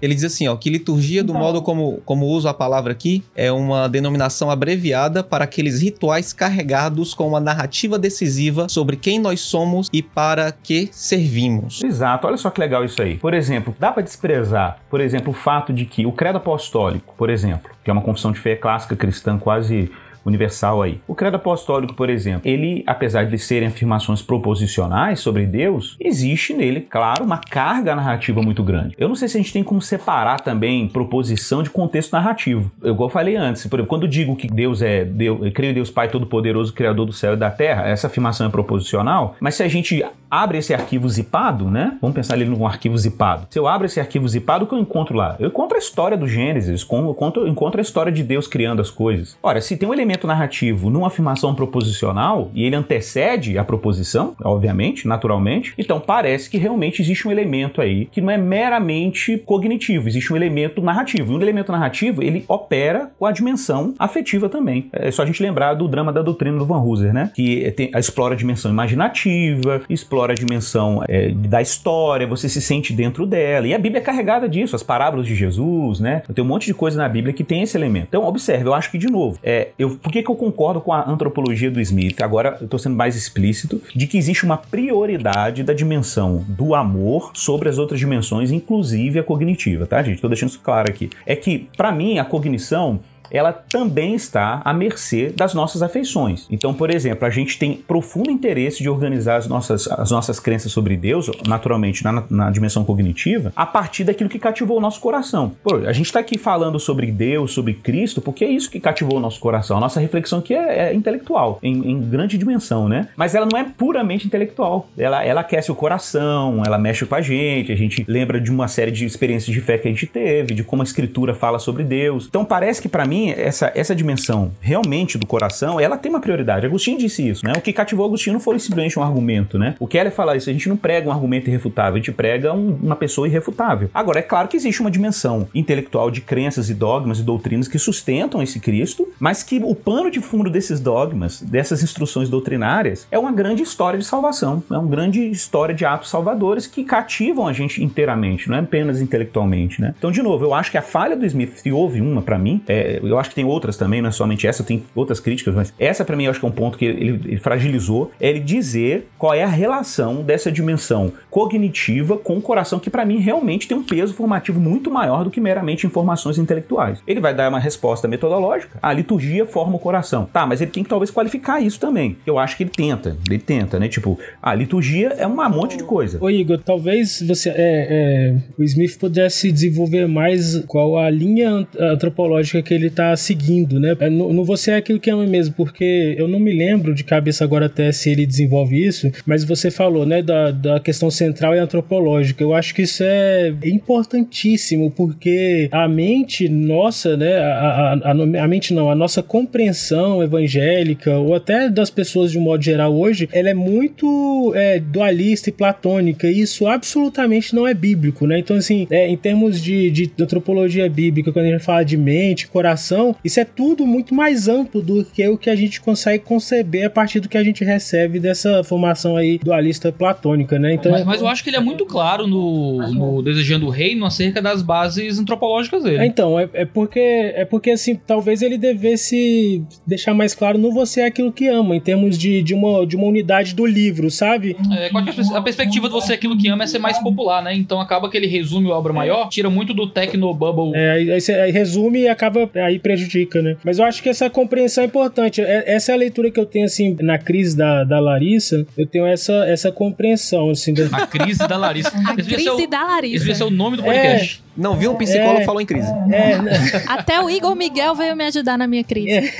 [0.00, 3.50] Ele diz assim, ó, que liturgia, do modo como, como uso a palavra aqui, é
[3.50, 9.88] uma denominação abreviada para aqueles rituais carregados com uma narrativa decisiva sobre quem nós somos
[9.92, 11.82] e para que servimos.
[11.82, 13.16] Exato, olha só que legal isso aí.
[13.16, 17.30] Por exemplo, dá para desprezar, por exemplo, o fato de que o credo apostólico, por
[17.30, 19.90] exemplo, que é uma confissão de fé clássica cristã quase
[20.24, 21.00] universal aí.
[21.06, 26.80] O credo apostólico, por exemplo, ele, apesar de serem afirmações proposicionais sobre Deus, existe nele,
[26.80, 28.94] claro, uma carga narrativa muito grande.
[28.98, 32.70] Eu não sei se a gente tem como separar também proposição de contexto narrativo.
[32.82, 35.74] Eu, igual falei antes, por exemplo, quando digo que Deus é Deus, eu creio em
[35.74, 39.62] Deus Pai Todo-Poderoso, Criador do céu e da terra, essa afirmação é proposicional, mas se
[39.62, 41.96] a gente abre esse arquivo zipado, né?
[42.00, 43.46] Vamos pensar ele num arquivo zipado.
[43.50, 45.36] Se eu abro esse arquivo zipado, o que eu encontro lá?
[45.38, 48.82] Eu encontro a história do Gênesis, eu encontro, eu encontro a história de Deus criando
[48.82, 49.38] as coisas.
[49.40, 55.06] Ora, se tem um elemento narrativo numa afirmação proposicional e ele antecede a proposição, obviamente,
[55.06, 60.32] naturalmente, então parece que realmente existe um elemento aí que não é meramente cognitivo, existe
[60.32, 61.32] um elemento narrativo.
[61.32, 64.88] E um elemento narrativo, ele opera com a dimensão afetiva também.
[64.92, 67.30] É só a gente lembrar do drama da doutrina do Van Hooser, né?
[67.34, 72.92] Que tem, explora a dimensão imaginativa, explora a dimensão é, da história, você se sente
[72.92, 73.66] dentro dela.
[73.66, 76.22] E a Bíblia é carregada disso, as parábolas de Jesus, né?
[76.34, 78.06] Tem um monte de coisa na Bíblia que tem esse elemento.
[78.08, 80.92] Então, observe, eu acho que, de novo, é, eu, por que, que eu concordo com
[80.92, 82.20] a antropologia do Smith?
[82.20, 87.30] Agora eu tô sendo mais explícito, de que existe uma prioridade da dimensão do amor
[87.32, 90.20] sobre as outras dimensões, inclusive a cognitiva, tá, gente?
[90.20, 91.08] Tô deixando isso claro aqui.
[91.24, 93.00] É que, para mim, a cognição
[93.30, 96.46] ela também está à mercê das nossas afeições.
[96.50, 100.72] Então, por exemplo, a gente tem profundo interesse de organizar as nossas, as nossas crenças
[100.72, 105.52] sobre Deus, naturalmente na, na dimensão cognitiva, a partir daquilo que cativou o nosso coração.
[105.62, 109.18] Pô, a gente está aqui falando sobre Deus, sobre Cristo, porque é isso que cativou
[109.18, 109.76] o nosso coração.
[109.76, 113.08] A nossa reflexão aqui é, é intelectual, em, em, grande dimensão, né?
[113.16, 114.88] Mas ela não é puramente intelectual.
[114.96, 118.68] Ela, ela aquece o coração, ela mexe com a gente, a gente lembra de uma
[118.68, 121.82] série de experiências de fé que a gente teve, de como a Escritura fala sobre
[121.84, 122.26] Deus.
[122.28, 126.20] Então, parece que para mim mim, essa, essa dimensão realmente do coração, ela tem uma
[126.20, 126.66] prioridade.
[126.66, 127.52] Agostinho disse isso, né?
[127.56, 129.74] O que cativou Agostinho não foi simplesmente um argumento, né?
[129.78, 132.78] O Keller fala isso, a gente não prega um argumento irrefutável, a gente prega um-
[132.82, 133.88] uma pessoa irrefutável.
[133.94, 137.78] Agora, é claro que existe uma dimensão intelectual de crenças e dogmas e doutrinas que
[137.78, 143.18] sustentam esse Cristo, mas que o pano de fundo desses dogmas, dessas instruções doutrinárias, é
[143.18, 147.52] uma grande história de salvação, é uma grande história de atos salvadores que cativam a
[147.52, 149.94] gente inteiramente, não é apenas intelectualmente, né?
[149.98, 152.62] Então, de novo, eu acho que a falha do Smith, se houve uma pra mim,
[152.68, 155.72] é, eu acho que tem outras também, não é somente essa, tem outras críticas, mas
[155.78, 158.40] essa pra mim eu acho que é um ponto que ele, ele fragilizou, é ele
[158.40, 163.68] dizer qual é a relação dessa dimensão cognitiva com o coração, que pra mim realmente
[163.68, 167.02] tem um peso formativo muito maior do que meramente informações intelectuais.
[167.06, 170.28] Ele vai dar uma resposta metodológica, a liturgia forma o coração.
[170.32, 172.16] Tá, mas ele tem que talvez qualificar isso também.
[172.26, 173.88] Eu acho que ele tenta, ele tenta, né?
[173.88, 176.18] Tipo, a liturgia é um monte de coisa.
[176.20, 181.76] Ô Igor, talvez você é, é, o Smith pudesse desenvolver mais qual a linha ant-
[181.78, 183.94] antropológica que ele tá seguindo, né?
[184.10, 187.66] Não você é aquilo que ama mesmo, porque eu não me lembro de cabeça agora
[187.66, 192.42] até se ele desenvolve isso, mas você falou, né, da, da questão central e antropológica.
[192.42, 198.48] Eu acho que isso é importantíssimo, porque a mente nossa, né, a, a, a, a
[198.48, 203.28] mente não, a nossa compreensão evangélica, ou até das pessoas de um modo geral hoje,
[203.32, 208.38] ela é muito é, dualista e platônica, e isso absolutamente não é bíblico, né?
[208.38, 212.46] Então, assim, é, em termos de, de antropologia bíblica, quando a gente fala de mente,
[212.48, 212.83] coração,
[213.24, 216.90] isso é tudo muito mais amplo do que o que a gente consegue conceber a
[216.90, 220.74] partir do que a gente recebe dessa formação aí dualista platônica, né?
[220.74, 224.04] Então, Mas, mas eu acho que ele é muito claro no, no Desejando o Reino
[224.04, 226.06] acerca das bases antropológicas É, dele.
[226.06, 231.00] então, é, é porque é porque assim, talvez ele devesse deixar mais claro no você
[231.02, 234.56] é aquilo que ama, em termos de, de, uma, de uma unidade do livro, sabe?
[234.72, 237.42] É, é a pers- a perspectiva de você aquilo que ama é ser mais popular,
[237.42, 237.54] né?
[237.54, 240.72] Então acaba que ele resume a obra maior, tira muito do Techno Bubble.
[240.74, 243.56] É, aí, aí, aí resume e acaba aí prejudica, né?
[243.64, 245.40] Mas eu acho que essa compreensão é importante.
[245.40, 248.66] É- essa é a leitura que eu tenho assim na crise da, da Larissa.
[248.76, 250.72] Eu tenho essa, essa compreensão assim.
[250.74, 251.90] da- A crise da Larissa.
[251.96, 253.34] A Esse devia ser o- crise da Esse devia Larissa.
[253.34, 254.43] ser o nome do podcast.
[254.56, 255.44] Não, viu um psicólogo É.
[255.44, 255.88] falou em crise.
[256.12, 256.52] é, né?
[256.86, 259.32] Até o Igor Miguel veio me ajudar na minha crise.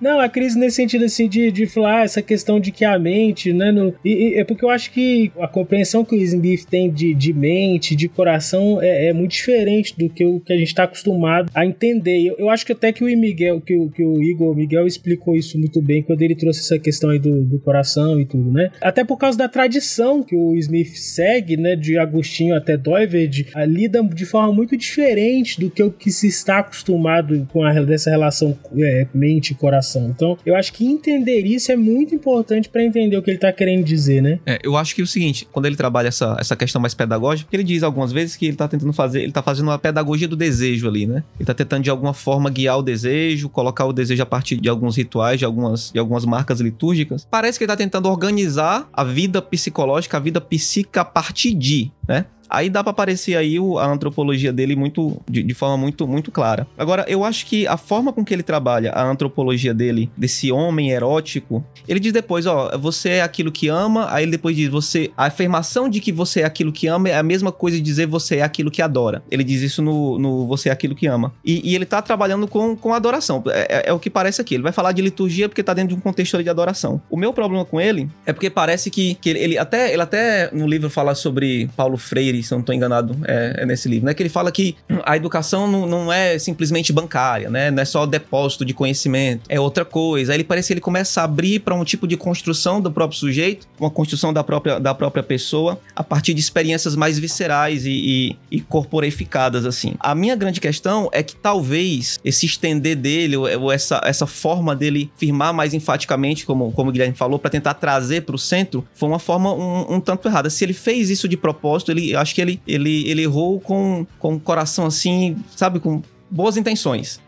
[0.00, 3.52] Não, a crise nesse sentido assim de, de falar essa questão de que a mente,
[3.52, 3.70] né?
[3.72, 7.14] no- e, e é porque eu acho que a compreensão que o Smith tem de,
[7.14, 10.84] de mente, de coração, é, é muito diferente do que o que a gente está
[10.84, 12.20] acostumado a entender.
[12.26, 15.36] Eu, eu acho que até que o Miguel, que o, que o Igor Miguel explicou
[15.36, 18.70] isso muito bem quando ele trouxe essa questão aí do, do coração e tudo, né?
[18.80, 21.76] Até por causa da tradição que o Smith segue, né?
[21.76, 26.28] De Agostinho até Doiverd, a lida de forma muito diferente do que o que se
[26.28, 30.08] está acostumado com a dessa relação é, mente e coração.
[30.08, 33.52] Então, eu acho que entender isso é muito importante para entender o que ele tá
[33.52, 34.38] querendo dizer, né?
[34.46, 37.48] É, eu acho que é o seguinte, quando ele trabalha essa, essa questão mais pedagógica,
[37.52, 40.36] ele diz algumas vezes que ele tá tentando fazer, ele tá fazendo uma pedagogia do
[40.36, 41.24] desejo ali, né?
[41.38, 44.68] Ele tá tentando de alguma forma guiar o desejo, colocar o desejo a partir de
[44.68, 47.26] alguns rituais, de algumas, de algumas marcas litúrgicas.
[47.30, 51.90] Parece que ele tá tentando organizar a vida psicológica, a vida psíquica a partir de,
[52.08, 52.26] né?
[52.48, 56.66] Aí dá pra aparecer aí a antropologia dele muito de, de forma muito muito clara.
[56.78, 60.90] Agora, eu acho que a forma com que ele trabalha a antropologia dele, desse homem
[60.90, 65.10] erótico, ele diz depois, ó, você é aquilo que ama, aí ele depois diz, você,
[65.16, 68.06] a afirmação de que você é aquilo que ama é a mesma coisa de dizer
[68.06, 69.22] você é aquilo que adora.
[69.30, 71.32] Ele diz isso no, no você é aquilo que ama.
[71.44, 73.42] E, e ele tá trabalhando com, com adoração.
[73.48, 74.54] É, é- é o que parece aqui.
[74.54, 77.00] Ele vai falar de liturgia porque tá dentro de um contexto ali de adoração.
[77.10, 80.50] O meu problema com ele é porque parece que, que ele, ele até, ele até
[80.52, 84.06] no livro fala sobre Paulo Freire, se eu não tô enganado, é, é nesse livro,
[84.06, 84.14] né?
[84.14, 87.70] Que ele fala que a educação não, não é simplesmente bancária, né?
[87.70, 90.32] Não é só depósito de conhecimento, é outra coisa.
[90.32, 93.18] Aí ele parece que ele começa a abrir para um tipo de construção do próprio
[93.18, 97.90] sujeito, uma construção da própria, da própria pessoa, a partir de experiências mais viscerais e,
[97.90, 99.94] e, e corporificadas, assim.
[100.00, 104.74] A minha grande questão é que talvez esse estender dele, ou, ou essa, essa forma
[104.74, 108.86] dele firmar mais enfaticamente, como, como o Guilherme falou, para tentar trazer para o centro,
[108.94, 110.50] foi uma forma um, um tanto errada.
[110.50, 114.34] Se ele fez isso de propósito, ele, acho que ele, ele, ele errou com, com
[114.34, 117.20] o coração assim, sabe, com boas intenções.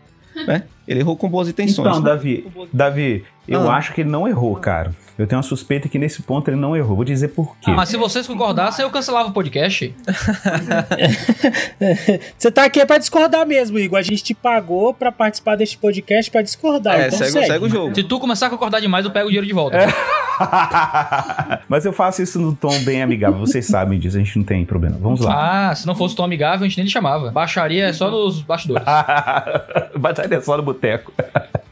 [0.45, 0.63] Né?
[0.87, 1.87] Ele errou com boas intenções.
[1.87, 3.77] Então, Davi, Davi, eu Ah.
[3.77, 4.93] acho que ele não errou, cara.
[5.17, 6.95] Eu tenho uma suspeita que nesse ponto ele não errou.
[6.95, 7.71] Vou dizer por quê.
[7.71, 9.91] Ah, mas se vocês concordassem, eu cancelava o podcast.
[12.37, 13.97] Você tá aqui pra discordar mesmo, Igor.
[13.97, 16.99] A gente te pagou pra participar deste podcast pra discordar.
[16.99, 17.47] É, então segue, segue.
[17.47, 17.95] segue o jogo.
[17.95, 19.77] Se tu começar a concordar demais, eu pego o dinheiro de volta.
[21.67, 23.39] mas eu faço isso no tom bem amigável.
[23.39, 24.97] Vocês sabem disso, a gente não tem problema.
[24.99, 25.69] Vamos lá.
[25.69, 27.31] Ah, se não fosse tão amigável, a gente nem lhe chamava.
[27.31, 28.85] Baixaria é só nos bastidores.
[29.97, 31.13] Batalha só no boteco.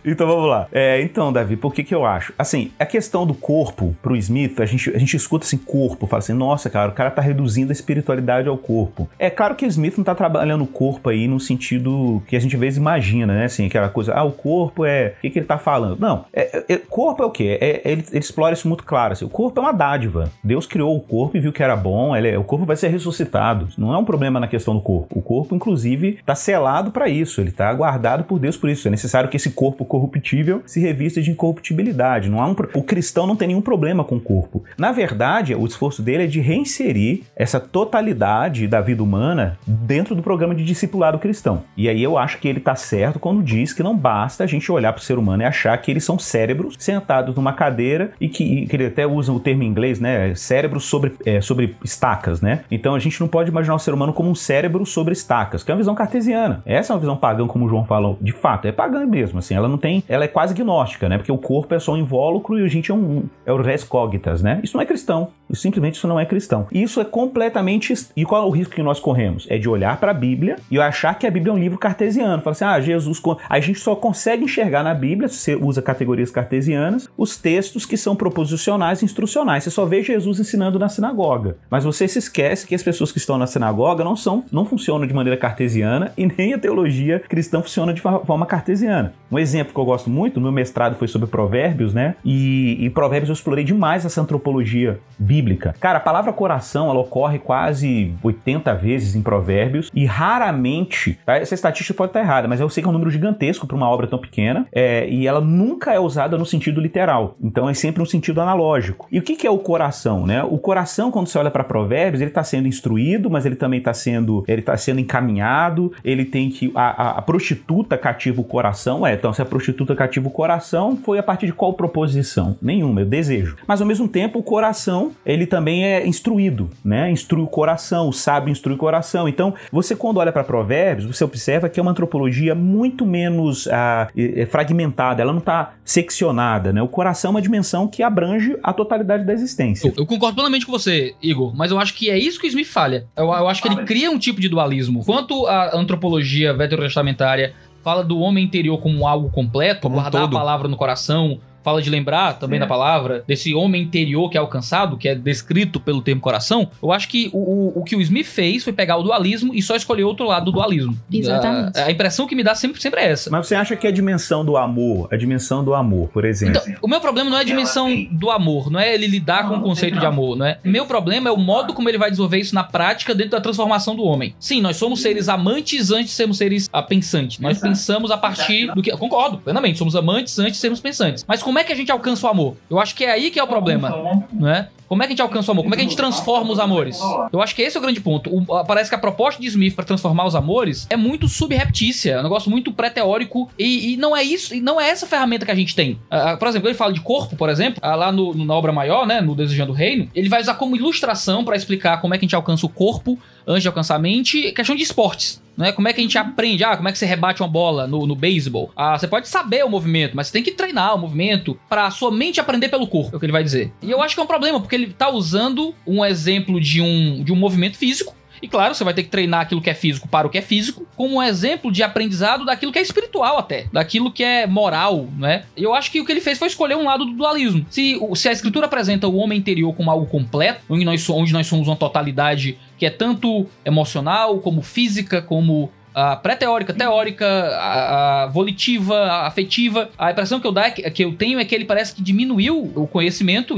[0.05, 0.67] Então vamos lá.
[0.71, 2.33] É, então, Davi, por que que eu acho?
[2.37, 6.19] Assim, a questão do corpo pro Smith, a gente, a gente escuta assim, corpo, fala
[6.19, 9.09] assim, nossa, cara, o cara tá reduzindo a espiritualidade ao corpo.
[9.17, 12.39] É claro que o Smith não tá trabalhando o corpo aí no sentido que a
[12.39, 13.45] gente às vezes imagina, né?
[13.45, 15.13] Assim, aquela coisa, ah, o corpo é.
[15.17, 15.99] O que, que ele tá falando?
[15.99, 17.57] Não, é, é- corpo é o quê?
[17.59, 19.13] É, ele, ele explora isso muito claro.
[19.13, 20.31] Assim, o corpo é uma dádiva.
[20.43, 22.89] Deus criou o corpo e viu que era bom, ele é- o corpo vai ser
[22.89, 23.67] ressuscitado.
[23.77, 25.17] Não é um problema na questão do corpo.
[25.17, 28.87] O corpo, inclusive, tá selado para isso, ele tá guardado por Deus por isso.
[28.87, 32.29] É necessário que esse corpo corruptível se revista de incorruptibilidade.
[32.29, 34.63] Não há um, o cristão não tem nenhum problema com o corpo.
[34.77, 40.21] Na verdade, o esforço dele é de reinserir essa totalidade da vida humana dentro do
[40.21, 41.63] programa de discipulado cristão.
[41.77, 44.69] E aí eu acho que ele tá certo quando diz que não basta a gente
[44.69, 48.27] olhar para o ser humano e achar que eles são cérebros sentados numa cadeira e
[48.27, 50.35] que, que ele até usa o termo em inglês, né?
[50.35, 52.63] Cérebros sobre, é, sobre estacas, né?
[52.69, 55.71] Então a gente não pode imaginar o ser humano como um cérebro sobre estacas, que
[55.71, 56.61] é uma visão cartesiana.
[56.65, 58.17] Essa é uma visão pagã, como o João falou.
[58.19, 59.55] De fato, é pagã mesmo, assim.
[59.55, 60.03] Ela não tem...
[60.09, 61.17] Ela é quase gnóstica, né?
[61.17, 63.25] Porque o corpo é só um invólucro e a gente é um...
[63.45, 64.59] É o res cognitas, né?
[64.63, 65.27] Isso não é cristão.
[65.53, 66.65] Simplesmente isso não é cristão.
[66.71, 67.93] Isso é completamente...
[68.15, 69.45] E qual é o risco que nós corremos?
[69.47, 72.41] É de olhar para a Bíblia e achar que a Bíblia é um livro cartesiano.
[72.41, 73.21] Fala assim, ah, Jesus...
[73.47, 77.95] A gente só consegue enxergar na Bíblia, se você usa categorias cartesianas, os textos que
[77.95, 79.63] são proposicionais e instrucionais.
[79.63, 81.57] Você só vê Jesus ensinando na sinagoga.
[81.69, 85.05] Mas você se esquece que as pessoas que estão na sinagoga não são, não funcionam
[85.05, 89.13] de maneira cartesiana e nem a teologia cristã funciona de forma cartesiana.
[89.31, 92.15] Um exemplo que eu gosto muito, meu mestrado foi sobre provérbios, né?
[92.23, 95.75] E, e provérbios eu explorei demais essa antropologia bíblica.
[95.79, 101.37] Cara, a palavra coração, ela ocorre quase 80 vezes em provérbios e raramente, tá?
[101.37, 103.89] essa estatística pode estar errada, mas eu sei que é um número gigantesco para uma
[103.89, 107.35] obra tão pequena é, e ela nunca é usada no sentido literal.
[107.41, 109.07] Então é sempre um sentido analógico.
[109.11, 110.43] E o que, que é o coração, né?
[110.43, 113.93] O coração, quando você olha para provérbios, ele está sendo instruído, mas ele também está
[113.93, 119.05] sendo, ele tá sendo encaminhado, ele tem que a, a- a prostituta cativa o coração,
[119.05, 119.64] é, então se a prostituta
[119.95, 122.57] cativa o coração, foi a partir de qual proposição?
[122.61, 123.57] Nenhuma, eu desejo.
[123.67, 127.11] Mas ao mesmo tempo, o coração, ele também é instruído, né?
[127.11, 129.27] Instrui o coração, o sábio instrui o coração.
[129.27, 134.09] Então, você quando olha para provérbios, você observa que é uma antropologia muito menos ah,
[134.49, 136.81] fragmentada, ela não está seccionada, né?
[136.81, 139.87] O coração é uma dimensão que abrange a totalidade da existência.
[139.87, 142.49] Eu, eu concordo plenamente com você, Igor, mas eu acho que é isso que o
[142.49, 143.07] Smith falha.
[143.15, 144.99] Eu, eu acho que ele cria um tipo de dualismo.
[145.01, 147.53] Enquanto a antropologia veterotestamentária
[147.85, 150.35] fala do homem interior como algo completo, Como guardar todo.
[150.35, 154.39] a palavra no coração, fala de lembrar também da palavra, desse homem interior que é
[154.39, 158.01] alcançado, que é descrito pelo termo coração, eu acho que o, o, o que o
[158.01, 160.95] Smith fez foi pegar o dualismo e só escolher outro lado do dualismo.
[161.11, 161.79] Exatamente.
[161.79, 163.31] A, a impressão que me dá sempre, sempre é essa.
[163.31, 166.75] Mas você acha que a dimensão do amor, a dimensão do amor, por exemplo, Então,
[166.81, 169.61] o meu problema não é a dimensão do amor, não é ele lidar com o
[169.61, 170.59] conceito de amor, não é?
[170.63, 173.95] Meu problema é o modo como ele vai desenvolver isso na prática dentro da transformação
[173.95, 174.35] do homem.
[174.39, 177.39] Sim, nós somos seres amantes antes de sermos seres ah, pensantes.
[177.39, 178.91] Nós pensamos a partir do que.
[178.91, 179.77] Concordo, plenamente.
[179.77, 181.25] Somos amantes antes de sermos pensantes.
[181.27, 182.55] Mas como é que a gente alcança o amor?
[182.69, 183.89] Eu acho que é aí que é o problema,
[184.33, 184.69] não é?
[184.87, 185.63] Como é que a gente alcança o amor?
[185.63, 186.99] Como é que a gente transforma os amores?
[187.33, 188.29] Eu acho que esse é o grande ponto.
[188.29, 192.19] O- parece que a proposta de Smith para transformar os amores é muito subreptícia, é
[192.19, 195.51] um negócio muito pré-teórico e, e não é isso, e não é essa ferramenta que
[195.51, 195.97] a gente tem.
[196.09, 198.71] Ah, por exemplo, ele fala de corpo, por exemplo, ah, lá no, no- na obra
[198.71, 202.17] maior, né, no Desejando o Reino, ele vai usar como ilustração para explicar como é
[202.19, 203.17] que a gente alcança o corpo
[203.47, 205.41] antes de alcançar a mente, questão de esportes.
[205.57, 205.71] Né?
[205.71, 206.63] Como é que a gente aprende?
[206.63, 208.71] Ah, como é que você rebate uma bola no, no beisebol?
[208.75, 212.11] Ah, você pode saber o movimento, mas você tem que treinar o movimento pra sua
[212.11, 213.71] mente aprender pelo corpo, é o que ele vai dizer.
[213.81, 217.23] E eu acho que é um problema, porque ele tá usando um exemplo de um,
[217.23, 218.13] de um movimento físico.
[218.45, 220.41] E claro, você vai ter que treinar aquilo que é físico para o que é
[220.41, 225.07] físico, como um exemplo de aprendizado daquilo que é espiritual até, daquilo que é moral,
[225.17, 225.45] né?
[225.57, 227.65] Eu acho que o que ele fez foi escolher um lado do dualismo.
[227.71, 231.47] Se, se a escritura apresenta o homem interior como algo completo, onde nós, onde nós
[231.47, 238.27] somos uma totalidade que é tanto emocional, como física, como ah, pré-teórica, teórica, a, a
[238.27, 239.89] volitiva, a afetiva.
[239.97, 242.01] A impressão que eu, dá, é que, que eu tenho é que ele parece que
[242.03, 243.55] diminuiu o conhecimento,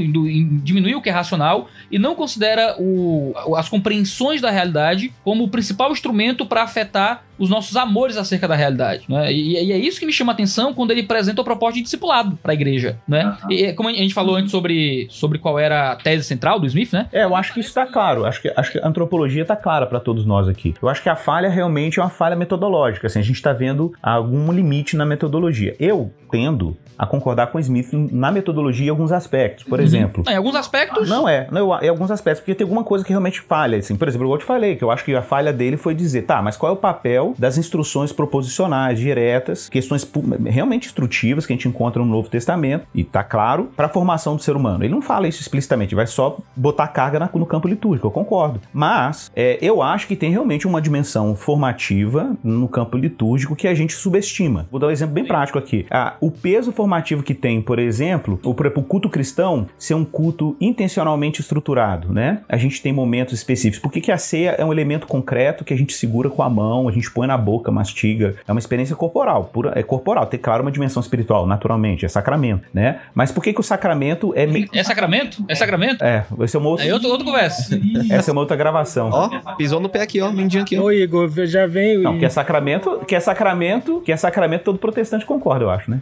[0.62, 5.48] diminuiu o que é racional e não considera o- as compreensões da realidade como o
[5.48, 9.04] principal instrumento para afetar os nossos amores acerca da realidade.
[9.08, 9.32] Né?
[9.32, 11.82] E, e é isso que me chama a atenção quando ele apresenta a proposta de
[11.82, 12.98] discipulado para a igreja.
[13.06, 13.36] Né?
[13.48, 16.66] E, e como a gente falou antes sobre, sobre qual era a tese central do
[16.66, 17.08] Smith, né?
[17.12, 18.24] É, eu acho que isso está claro.
[18.24, 20.74] Acho que, acho que a antropologia está clara para todos nós aqui.
[20.80, 23.06] Eu acho que a falha realmente é uma falha metodológica.
[23.06, 25.74] Assim, a gente está vendo algum limite na metodologia.
[25.78, 29.64] Eu tendo a concordar com Smith na metodologia em alguns aspectos.
[29.64, 33.04] Por exemplo, Em alguns aspectos, Não é, não, em alguns aspectos, porque tem alguma coisa
[33.04, 33.96] que realmente falha, assim.
[33.96, 36.42] Por exemplo, eu te falei que eu acho que a falha dele foi dizer, tá,
[36.42, 40.08] mas qual é o papel das instruções proposicionais, diretas, questões
[40.46, 44.36] realmente instrutivas que a gente encontra no Novo Testamento, e tá claro, para a formação
[44.36, 44.82] do ser humano.
[44.84, 48.60] Ele não fala isso explicitamente, vai só botar carga na- no campo litúrgico, eu concordo.
[48.72, 53.74] Mas é, eu acho que tem realmente uma dimensão formativa no campo litúrgico que a
[53.74, 54.66] gente subestima.
[54.70, 55.86] Vou dar um exemplo bem prático aqui.
[55.90, 56.87] Ah, o peso formativo
[57.22, 62.12] que tem, por exemplo, o, por exemplo, o culto cristão ser um culto intencionalmente estruturado,
[62.12, 62.40] né?
[62.48, 63.78] A gente tem momentos específicos.
[63.78, 66.50] Por que, que a ceia é um elemento concreto que a gente segura com a
[66.50, 68.36] mão, a gente põe na boca, mastiga?
[68.46, 70.26] É uma experiência corporal, pura, é corporal.
[70.26, 73.00] Tem, claro, uma dimensão espiritual, naturalmente, é sacramento, né?
[73.14, 74.68] Mas por que, que o sacramento é meio.
[74.72, 75.44] É sacramento?
[75.48, 76.04] É sacramento?
[76.04, 77.78] É, esse é uma outra, Aí outra, outra conversa.
[78.10, 79.10] essa é uma outra gravação.
[79.12, 80.84] Ó, pisou no pé aqui, ó, mindinho aqui, ó.
[80.84, 81.98] Ô, Igor, já vem.
[81.98, 85.90] Não, que é sacramento, que é sacramento, que é sacramento, todo protestante concorda, eu acho,
[85.90, 86.00] né?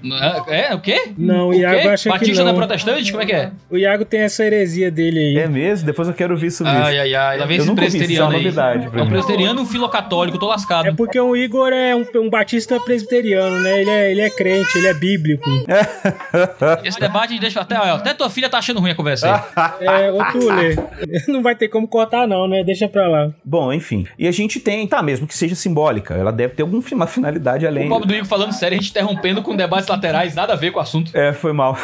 [0.49, 1.11] É, o quê?
[1.19, 1.89] Não, o O Iago quê?
[1.89, 2.59] acha que Batista não é não.
[2.61, 3.11] protestante?
[3.11, 3.51] Como é que é?
[3.71, 5.39] O Iago tem essa heresia dele aí.
[5.39, 5.87] É mesmo?
[5.87, 6.83] Depois eu quero ouvir sobre isso.
[6.83, 7.39] Ai, ai, ai.
[7.39, 8.45] Lá vem Eu esse isso, é presbiteriano uma aí.
[8.45, 10.89] novidade pra É um presbiteriano e um filocatólico, tô lascado.
[10.89, 13.81] É porque o Igor é um, um batista presbiteriano, né?
[13.81, 15.49] Ele é, ele é crente, ele é bíblico.
[16.85, 19.45] Esse debate a gente deixa até, ó, até tua filha tá achando ruim a conversa
[19.55, 19.87] aí.
[19.87, 20.77] É, ô Tule,
[21.29, 22.63] não vai ter como cortar não, né?
[22.65, 23.31] Deixa pra lá.
[23.45, 24.07] Bom, enfim.
[24.19, 27.87] E a gente tem, tá, mesmo que seja simbólica, ela deve ter alguma finalidade além.
[27.87, 30.66] O pobre do Igor falando sério, a gente interrompendo com debates laterais, nada a ver
[30.71, 31.11] com o assunto.
[31.17, 31.77] É, foi mal.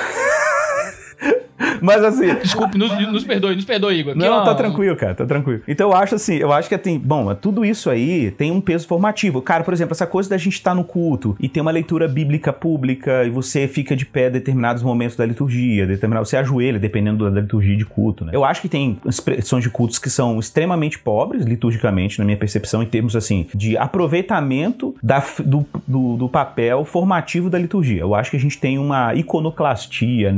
[1.80, 2.34] Mas assim.
[2.34, 4.16] Desculpe, nos, nos perdoe, nos perdoe, Igor.
[4.16, 5.62] Não, ó, tá tranquilo, cara, tá tranquilo.
[5.66, 8.86] Então eu acho assim, eu acho que tem, bom, tudo isso aí tem um peso
[8.86, 9.40] formativo.
[9.42, 12.52] Cara, por exemplo, essa coisa da gente estar no culto e ter uma leitura bíblica
[12.52, 17.30] pública e você fica de pé em determinados momentos da liturgia, determinado, você ajoelha dependendo
[17.30, 18.32] da liturgia de culto, né?
[18.34, 22.82] Eu acho que tem expressões de cultos que são extremamente pobres liturgicamente, na minha percepção,
[22.82, 28.00] em termos assim, de aproveitamento da, do, do, do papel formativo da liturgia.
[28.00, 30.34] Eu acho que a gente tem uma iconoclastia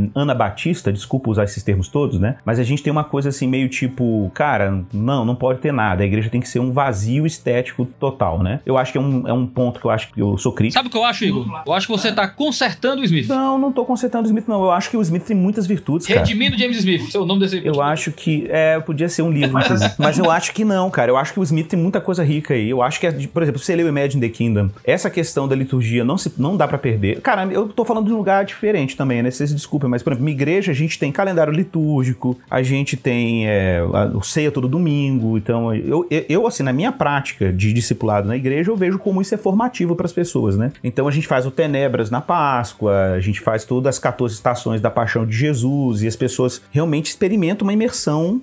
[0.82, 2.36] desculpa usar esses termos todos, né?
[2.44, 6.02] Mas a gente tem uma coisa assim meio tipo, cara, não, não pode ter nada.
[6.02, 8.60] A igreja tem que ser um vazio estético total, né?
[8.64, 10.74] Eu acho que é um, é um ponto que eu acho que eu sou crítico.
[10.74, 11.46] Sabe o que eu acho, Igor?
[11.66, 13.28] Eu acho que você tá consertando o Smith.
[13.28, 14.62] Não, não tô consertando o Smith, não.
[14.62, 16.20] Eu acho que o Smith tem muitas virtudes, cara.
[16.20, 17.10] Redimindo James Smith.
[17.10, 18.46] Seu nome desse Eu acho que.
[18.50, 19.94] É, podia ser um livro, inclusive.
[19.98, 21.10] Mas eu acho que não, cara.
[21.10, 22.68] Eu acho que o Smith tem muita coisa rica aí.
[22.68, 25.56] Eu acho que, é por exemplo, se você o Imagine the Kingdom, essa questão da
[25.56, 27.20] liturgia não, se, não dá pra perder.
[27.20, 29.30] Cara, eu tô falando de um lugar diferente também, né?
[29.30, 33.48] Vocês desculpem, mas, por exemplo, minha igreja, a gente tem calendário litúrgico, a gente tem
[33.48, 33.82] é,
[34.14, 35.36] o ceia todo domingo.
[35.36, 39.34] Então, eu, eu, assim, na minha prática de discipulado na igreja, eu vejo como isso
[39.34, 40.72] é formativo pras pessoas, né?
[40.82, 44.80] Então, a gente faz o Tenebras na Páscoa, a gente faz todas as 14 estações
[44.80, 48.40] da paixão de Jesus e as pessoas realmente experimentam uma imersão,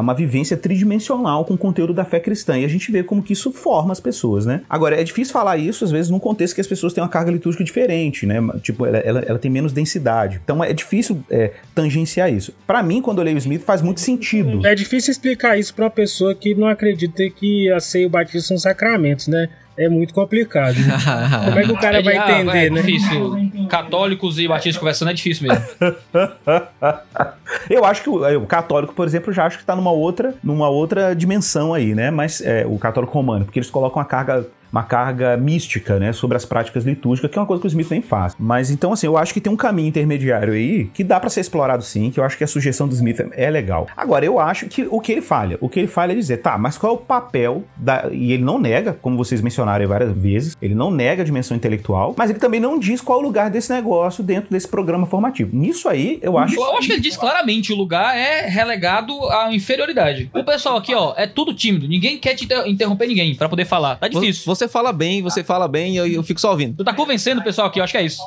[0.00, 2.58] uma vivência tridimensional com o conteúdo da fé cristã.
[2.58, 4.62] E a gente vê como que isso forma as pessoas, né?
[4.68, 7.30] Agora, é difícil falar isso, às vezes, num contexto que as pessoas têm uma carga
[7.30, 8.36] litúrgica diferente, né?
[8.62, 10.40] Tipo, ela, ela, ela tem menos densidade.
[10.42, 12.54] Então, é difícil é, tangenciar isso.
[12.66, 14.66] Pra mim, quando eu leio o Smith, faz muito sentido.
[14.66, 18.10] É difícil explicar isso pra uma pessoa que não acredita que a ceia e o
[18.10, 19.48] batismo são sacramentos, né?
[19.76, 20.76] É muito complicado.
[21.46, 22.82] Como é que o cara Ele- vai ah, entender, é né?
[22.82, 23.50] difícil.
[23.70, 25.64] Católicos e batistas conversando é difícil mesmo.
[27.70, 30.68] Eu acho que o, o católico, por exemplo, já acho que tá numa outra, numa
[30.68, 32.10] outra dimensão aí, né?
[32.10, 36.36] Mas é, o católico romano, porque eles colocam uma carga uma carga mística, né, sobre
[36.36, 38.34] as práticas litúrgicas, que é uma coisa que o Smith nem faz.
[38.38, 41.40] Mas então, assim, eu acho que tem um caminho intermediário aí que dá pra ser
[41.40, 43.86] explorado sim, que eu acho que a sugestão do Smith é legal.
[43.96, 46.56] Agora, eu acho que o que ele falha, o que ele falha é dizer, tá,
[46.56, 48.08] mas qual é o papel da.
[48.10, 51.56] E ele não nega, como vocês mencionaram aí várias vezes, ele não nega a dimensão
[51.56, 55.06] intelectual, mas ele também não diz qual é o lugar desse negócio dentro desse programa
[55.06, 55.54] formativo.
[55.56, 56.54] Nisso aí, eu acho.
[56.54, 60.30] Eu acho que ele diz claramente: o lugar é relegado à inferioridade.
[60.34, 61.86] O pessoal aqui, ó, é tudo tímido.
[61.88, 63.96] Ninguém quer te inter- interromper ninguém pra poder falar.
[63.96, 64.44] Tá difícil.
[64.46, 66.76] Você fala bem, você fala bem e eu, eu fico só ouvindo.
[66.76, 68.22] Tu tá convencendo o pessoal aqui, eu acho que é isso.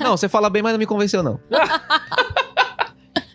[0.00, 1.38] Não, você fala bem, mas não me convenceu, não.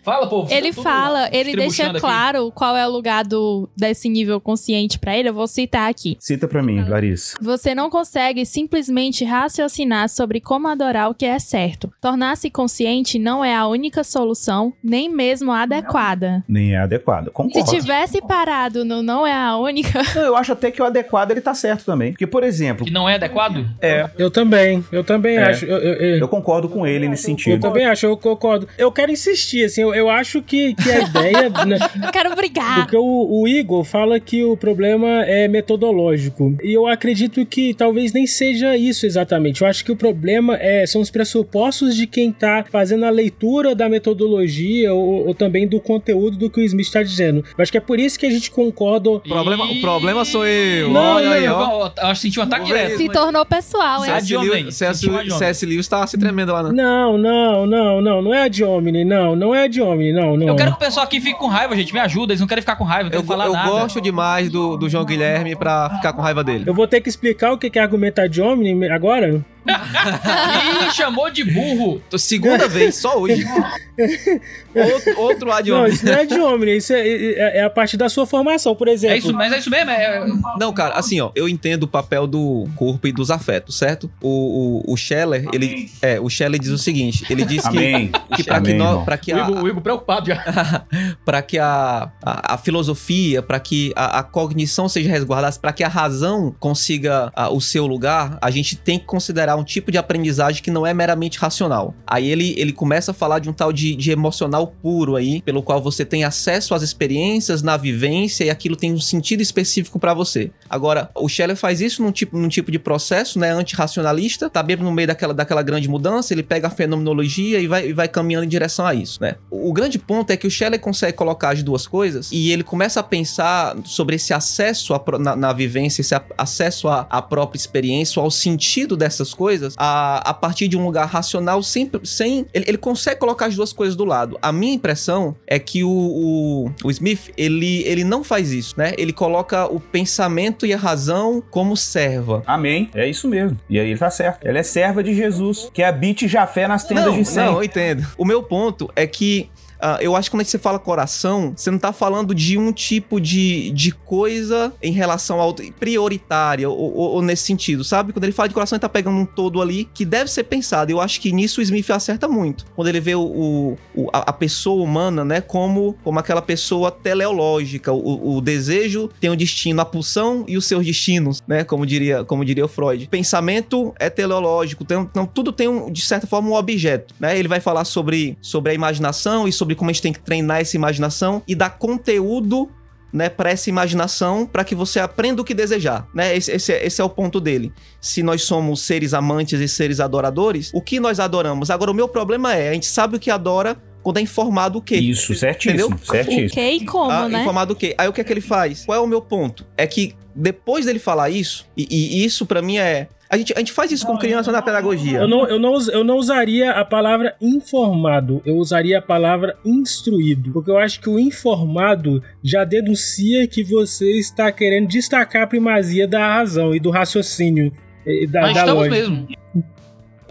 [0.02, 0.52] Fala, povo.
[0.52, 2.00] Ele tudo fala, ele deixa estribuchando aqui.
[2.00, 5.28] claro qual é o lugar do, desse nível consciente pra ele.
[5.28, 6.16] Eu vou citar aqui.
[6.18, 7.36] Cita pra mim, Larissa.
[7.40, 11.92] Você não consegue simplesmente raciocinar sobre como adorar o que é certo.
[12.00, 16.42] Tornar-se consciente não é a única solução, nem mesmo adequada.
[16.48, 17.26] Nem é adequado.
[17.26, 17.70] Se Concordo.
[17.70, 21.40] tivesse parado no não é a única, Não, eu acho até que o adequado ele
[21.40, 22.12] tá certo também.
[22.12, 23.64] Porque, por exemplo, Que não é adequado?
[23.80, 25.44] é, Eu também, eu também É.
[25.50, 25.64] acho.
[25.64, 27.60] Eu, eu- eu- eu concordo com ele nesse eu sentido.
[27.60, 28.68] também acho, eu concordo.
[28.76, 31.50] Eu quero insistir, assim, eu, eu acho que, que a ideia.
[31.66, 32.80] né, eu quero brigar.
[32.80, 36.56] Porque o, o Igor fala que o problema é metodológico.
[36.62, 39.62] E eu acredito que talvez nem seja isso exatamente.
[39.62, 43.74] Eu acho que o problema é, são os pressupostos de quem tá fazendo a leitura
[43.74, 47.44] da metodologia ou, ou também do conteúdo do que o Smith está dizendo.
[47.56, 49.10] Eu acho que é por isso que a gente concorda.
[49.10, 50.90] O problema, o problema sou eu.
[50.90, 51.86] Não, Olha aí, Eu, ó.
[51.86, 52.96] eu, eu acho que senti um ataque direto.
[52.96, 54.12] Se tornou pessoal, hein?
[54.12, 54.26] Ad
[54.72, 55.06] C.S.
[55.08, 55.66] Lewis- C.S.
[55.66, 56.70] Lewis tá se tremendo lá, né?
[56.72, 60.12] Não, não, não, não, não é a de hominem, não, não é a de Omni,
[60.12, 60.48] não, não.
[60.48, 61.92] Eu quero que o pessoal aqui fique com raiva, gente.
[61.92, 63.70] Me ajuda, eles não querem ficar com raiva, não Eu, falar eu nada.
[63.70, 66.64] gosto demais do, do João Guilherme pra ficar com raiva dele.
[66.66, 69.44] Eu vou ter que explicar o que é argumentar de Omni agora?
[69.66, 72.02] Ih, chamou de burro.
[72.10, 73.44] Tô- Segunda vez, só hoje.
[74.74, 75.94] outro, outro ad Não, hominem.
[75.94, 78.88] isso não é de Omni, isso é, é- é a partir da sua formação, por
[78.88, 79.14] exemplo.
[79.14, 79.90] É isso, mas é isso mesmo.
[79.90, 80.26] É...
[80.58, 84.10] Não, cara, assim, ó, eu entendo o papel do corpo e dos afetos, certo?
[84.20, 85.90] O, o, o Scheller, ele.
[86.00, 87.76] É, o Scheller diz o seguinte: ele diz que.
[87.76, 88.10] Amém.
[88.34, 90.84] Que pra que, Amém, pra que O a, o Igor preocupado já.
[91.24, 95.84] para que a, a, a filosofia, para que a, a cognição seja resguardada, para que
[95.84, 99.98] a razão consiga ah, o seu lugar, a gente tem que considerar um tipo de
[99.98, 101.94] aprendizagem que não é meramente racional.
[102.06, 105.62] Aí ele, ele começa a falar de um tal de, de emocional puro aí, pelo
[105.62, 110.14] qual você tem acesso às experiências, na vivência e aquilo tem um sentido específico para
[110.14, 110.50] você.
[110.72, 114.76] Agora, o Scheller faz isso num tipo, num tipo de processo, né, antirracionalista, tá bem
[114.76, 118.44] no meio daquela, daquela grande mudança, ele pega a fenomenologia e vai, e vai caminhando
[118.44, 119.34] em direção a isso, né?
[119.50, 123.00] O grande ponto é que o Scheller consegue colocar as duas coisas e ele começa
[123.00, 127.58] a pensar sobre esse acesso pro- na, na vivência, esse a- acesso à, à própria
[127.58, 132.46] experiência, ao sentido dessas coisas, a, a partir de um lugar racional, sempre, sem.
[132.54, 134.38] Ele, ele consegue colocar as duas coisas do lado.
[134.40, 138.92] A minha impressão é que o, o, o Smith, ele, ele não faz isso, né?
[138.96, 142.42] Ele coloca o pensamento e a razão como serva.
[142.46, 142.90] Amém.
[142.94, 143.58] É isso mesmo.
[143.68, 144.46] E aí ele tá certo.
[144.46, 147.44] Ela é serva de Jesus, que habite Jafé nas tendas não, de Sem.
[147.44, 148.06] Não, eu entendo.
[148.16, 149.50] O meu ponto é que
[149.82, 153.20] ah, eu acho que quando você fala coração, você não tá falando de um tipo
[153.20, 158.12] de, de coisa em relação ao prioritária ou, ou- ou nesse sentido, sabe?
[158.12, 160.90] Quando ele fala de coração, ele tá pegando um todo ali que deve ser pensado.
[160.90, 162.64] Eu acho que nisso o Smith acerta muito.
[162.74, 167.92] Quando ele vê o, o- a, a pessoa humana, né, como, como aquela pessoa teleológica.
[167.92, 171.64] O, o desejo tem um destino, a pulsão e os seus destinos, né?
[171.64, 173.06] Como diria, como diria o Freud.
[173.08, 177.38] Pensamento é teleológico, então, então tudo tem, um, de certa forma, um objeto, né?
[177.38, 180.60] Ele vai falar sobre, sobre a imaginação e sobre como a gente tem que treinar
[180.60, 182.70] essa imaginação e dar conteúdo
[183.12, 186.34] né, para essa imaginação, para que você aprenda o que desejar, né?
[186.34, 187.70] Esse, esse, é- esse é o ponto dele.
[188.00, 191.70] Se nós somos seres amantes e seres adoradores, o que nós adoramos?
[191.70, 194.82] Agora, o meu problema é, a gente sabe o que adora quando é informado o
[194.82, 194.96] quê?
[194.96, 195.84] Isso, certíssimo.
[195.88, 195.98] Entendeu?
[196.02, 196.48] O Certíssimo.
[196.50, 197.42] que e como, Ah, né?
[197.42, 197.94] Informado o quê?
[197.98, 198.84] Aí o que é que ele faz?
[198.86, 199.66] Qual é o meu ponto?
[199.76, 203.08] É que depois dele falar isso, e, e isso pra mim é.
[203.32, 205.20] A gente, a gente faz isso com criança na pedagogia.
[205.20, 210.52] Eu não, eu, não, eu não usaria a palavra informado, eu usaria a palavra instruído.
[210.52, 216.06] Porque eu acho que o informado já denuncia que você está querendo destacar a primazia
[216.06, 217.72] da razão e do raciocínio.
[218.06, 218.96] e Da, Mas da estamos lógica.
[218.96, 219.28] mesmo.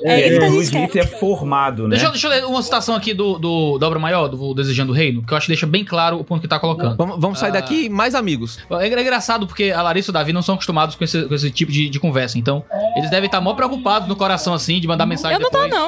[0.03, 0.99] É isso que a gente quer.
[1.03, 1.89] é formado, né?
[1.91, 4.91] Deixa, eu- deixa eu ler uma citação aqui do, do- da obra maior, do Desejando
[4.91, 6.95] o Reino, que eu acho que deixa bem claro o ponto que tá colocando.
[6.97, 7.53] Vamos, vamos sair Ah.
[7.53, 8.59] daqui mais amigos.
[8.69, 11.33] É engra- engraçado porque a Larissa e o Davi não são acostumados com esse, com
[11.33, 12.37] esse tipo de, de conversa.
[12.37, 12.63] Então,
[12.95, 15.81] eles devem estar mó preocupados no coração, assim, de mandar mensagem Eu não tô, depois.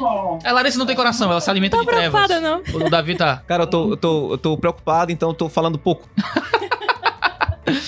[0.00, 0.38] não.
[0.44, 2.10] A Larissa não tem coração, ela se alimenta Tô de trevas.
[2.26, 2.86] preocupada, não.
[2.86, 3.42] O Davi tá.
[3.46, 6.08] Cara, eu tô, eu tô, eu tô preocupado, então eu tô falando pouco.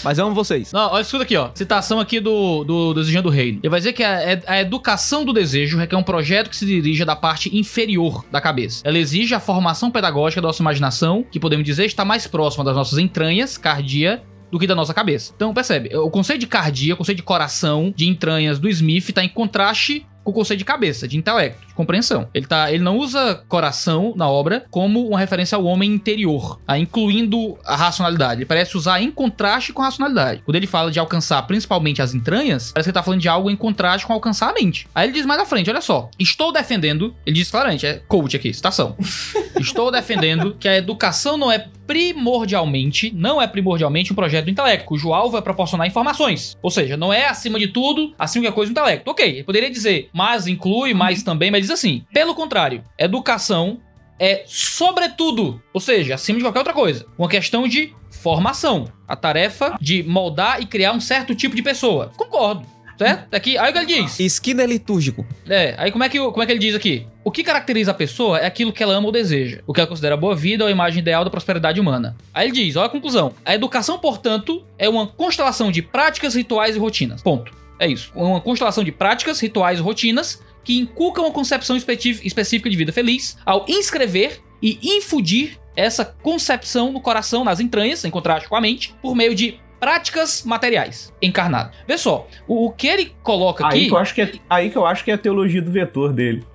[0.02, 0.72] Mas amo vocês.
[0.72, 1.50] Não, olha, escuta aqui, ó.
[1.54, 3.60] Citação aqui do, do Desejando o Reino.
[3.62, 7.04] Ele vai dizer que a, a educação do desejo requer um projeto que se dirija
[7.04, 8.82] da parte inferior da cabeça.
[8.84, 12.74] Ela exige a formação pedagógica da nossa imaginação, que podemos dizer está mais próxima das
[12.74, 15.32] nossas entranhas, cardia, do que da nossa cabeça.
[15.34, 19.24] Então, percebe, o conceito de cardia, o conceito de coração, de entranhas do Smith está
[19.24, 22.28] em contraste com o conceito de cabeça, de intelecto, compreensão.
[22.32, 26.78] Ele, tá, ele não usa coração na obra como uma referência ao homem interior, tá?
[26.78, 28.40] incluindo a racionalidade.
[28.40, 30.42] Ele parece usar em contraste com a racionalidade.
[30.44, 33.50] Quando ele fala de alcançar principalmente as entranhas, parece que ele tá falando de algo
[33.50, 34.86] em contraste com alcançar a mente.
[34.94, 36.10] Aí ele diz mais à frente, olha só.
[36.18, 38.96] Estou defendendo, ele diz claramente, é coach aqui, citação.
[39.58, 44.86] Estou defendendo que a educação não é primordialmente, não é primordialmente um projeto do intelecto,
[44.86, 46.56] cujo alvo é proporcionar informações.
[46.62, 49.10] Ou seja, não é acima de tudo, acima de coisa do intelecto.
[49.10, 52.04] Ok, poderia dizer, mas inclui, mas também, mas diz assim.
[52.12, 53.80] Pelo contrário, educação
[54.18, 58.86] é sobretudo, ou seja, acima de qualquer outra coisa, uma questão de formação.
[59.08, 62.12] A tarefa de moldar e criar um certo tipo de pessoa.
[62.16, 62.64] Concordo.
[62.96, 63.34] Certo?
[63.34, 64.20] Aqui, aí o que ele diz?
[64.20, 65.26] Esquina é litúrgico.
[65.48, 67.06] É, aí como é, que, como é que ele diz aqui?
[67.24, 69.88] O que caracteriza a pessoa é aquilo que ela ama ou deseja, o que ela
[69.88, 72.16] considera boa vida ou a imagem ideal da prosperidade humana.
[72.32, 73.34] Aí ele diz, olha a conclusão.
[73.44, 77.22] A educação, portanto, é uma constelação de práticas, rituais e rotinas.
[77.22, 77.52] Ponto.
[77.78, 78.12] É isso.
[78.14, 82.92] Uma constelação de práticas, rituais e rotinas que inculcam uma concepção específ- específica de vida
[82.92, 88.60] feliz ao inscrever e infundir essa concepção no coração, nas entranhas, em contraste com a
[88.60, 91.72] mente, por meio de práticas materiais encarnadas.
[91.88, 93.86] Vê só, o, o que ele coloca Aí aqui.
[93.88, 96.12] que, eu acho que é, aí que eu acho que é a teologia do vetor
[96.12, 96.44] dele.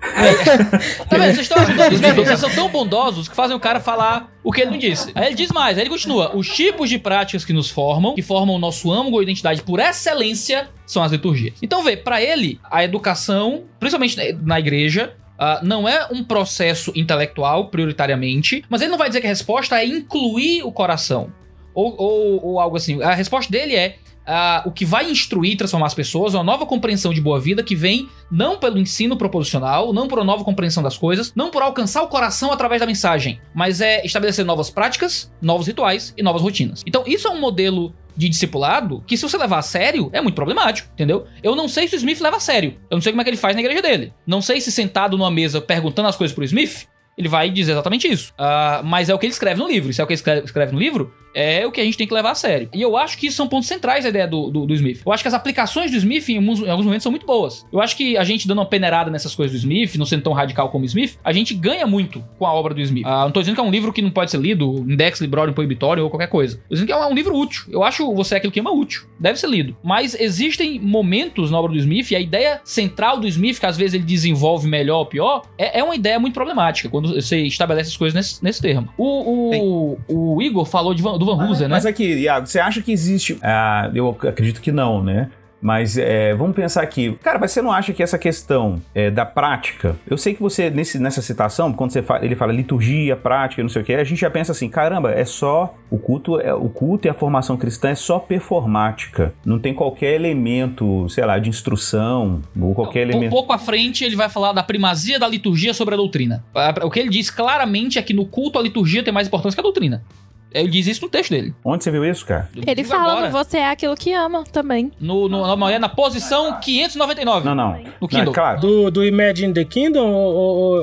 [1.08, 1.34] Tá vendo?
[1.34, 4.50] Vocês estão ajudando os mentores, vocês são tão bondosos que fazem o cara falar o
[4.50, 5.12] que ele não disse.
[5.14, 6.34] Aí ele diz mais, aí ele continua.
[6.34, 9.78] Os tipos de práticas que nos formam, que formam o nosso âmago ou identidade por
[9.78, 11.54] excelência, são as liturgias.
[11.62, 17.68] Então vê, pra ele, a educação, principalmente na igreja, Ah, não é um processo intelectual,
[17.68, 21.32] prioritariamente, mas ele não vai dizer que a resposta é incluir o coração.
[21.78, 23.00] Ou, ou, ou algo assim.
[23.00, 23.98] A resposta dele é.
[24.26, 27.38] ah, o que vai instruir e transformar as pessoas é uma nova compreensão de boa
[27.38, 31.50] vida que vem não pelo ensino proposicional, não por uma nova compreensão das coisas, não
[31.50, 36.22] por alcançar o coração através da mensagem, mas é estabelecer novas práticas, novos rituais e
[36.22, 36.82] novas rotinas.
[36.84, 40.34] Então, isso é um modelo de discipulado que, se você levar a sério, é muito
[40.34, 41.28] problemático, entendeu?
[41.44, 42.74] Eu não sei se o Smith leva a sério.
[42.90, 44.12] Eu não sei como é que ele faz na igreja dele.
[44.26, 46.88] Não sei se sentado numa mesa perguntando as coisas pro Smith,
[47.18, 48.32] ele vai dizer exatamente isso.
[48.38, 49.92] Ah, mas é o que ele escreve no livro.
[49.92, 52.06] Se é o que ele escreve, escreve no livro, é o que a gente tem
[52.06, 52.68] que levar a sério.
[52.72, 55.02] E eu acho que isso são pontos centrais da ideia do, do, do Smith.
[55.04, 57.66] Eu acho que as aplicações do Smith, em alguns, em alguns momentos, são muito boas.
[57.72, 60.32] Eu acho que a gente dando uma peneirada nessas coisas do Smith, não sendo tão
[60.32, 63.04] radical como o Smith, a gente ganha muito com a obra do Smith.
[63.06, 65.52] Ah, não tô dizendo que é um livro que não pode ser lido, Index Librório
[65.52, 66.56] Proibitório ou qualquer coisa.
[66.68, 67.64] Tô dizendo que é um livro útil.
[67.70, 69.02] Eu acho você é aquilo que ama útil.
[69.18, 69.76] Deve ser lido.
[69.82, 73.76] Mas existem momentos na obra do Smith, e a ideia central do Smith, que às
[73.76, 77.90] vezes ele desenvolve melhor ou pior, é, é uma ideia muito problemática quando você estabelece
[77.90, 78.88] as coisas nesse, nesse termo.
[78.96, 81.74] O, o, o Igor falou de do Van Hooser, né?
[81.74, 83.38] Mas aqui, Iago, você acha que existe.
[83.42, 85.30] Ah, eu acredito que não, né?
[85.60, 87.18] Mas é, vamos pensar aqui.
[87.22, 89.96] Cara, mas você não acha que essa questão é, da prática.
[90.06, 93.68] Eu sei que você, nesse, nessa citação, quando você fala, ele fala liturgia, prática, não
[93.68, 95.74] sei o que, a gente já pensa assim: caramba, é só.
[95.90, 99.32] O culto, é, o culto e a formação cristã é só performática.
[99.44, 103.30] Não tem qualquer elemento, sei lá, de instrução, ou qualquer Um elemento.
[103.30, 106.44] pouco à frente, ele vai falar da primazia da liturgia sobre a doutrina.
[106.82, 109.60] O que ele diz claramente é que no culto a liturgia tem mais importância que
[109.60, 110.04] a doutrina.
[110.52, 111.54] Ele diz isso no texto dele.
[111.64, 112.48] Onde você viu isso, cara?
[112.56, 114.90] Eu Ele digo fala agora, no Você é aquilo que ama também.
[115.00, 117.44] no, no, na, na posição 599.
[117.44, 117.72] Não, não.
[117.78, 118.30] No Não, Kindle.
[118.32, 118.60] é claro.
[118.60, 120.34] Do, do Imagine the Kingdom, ou,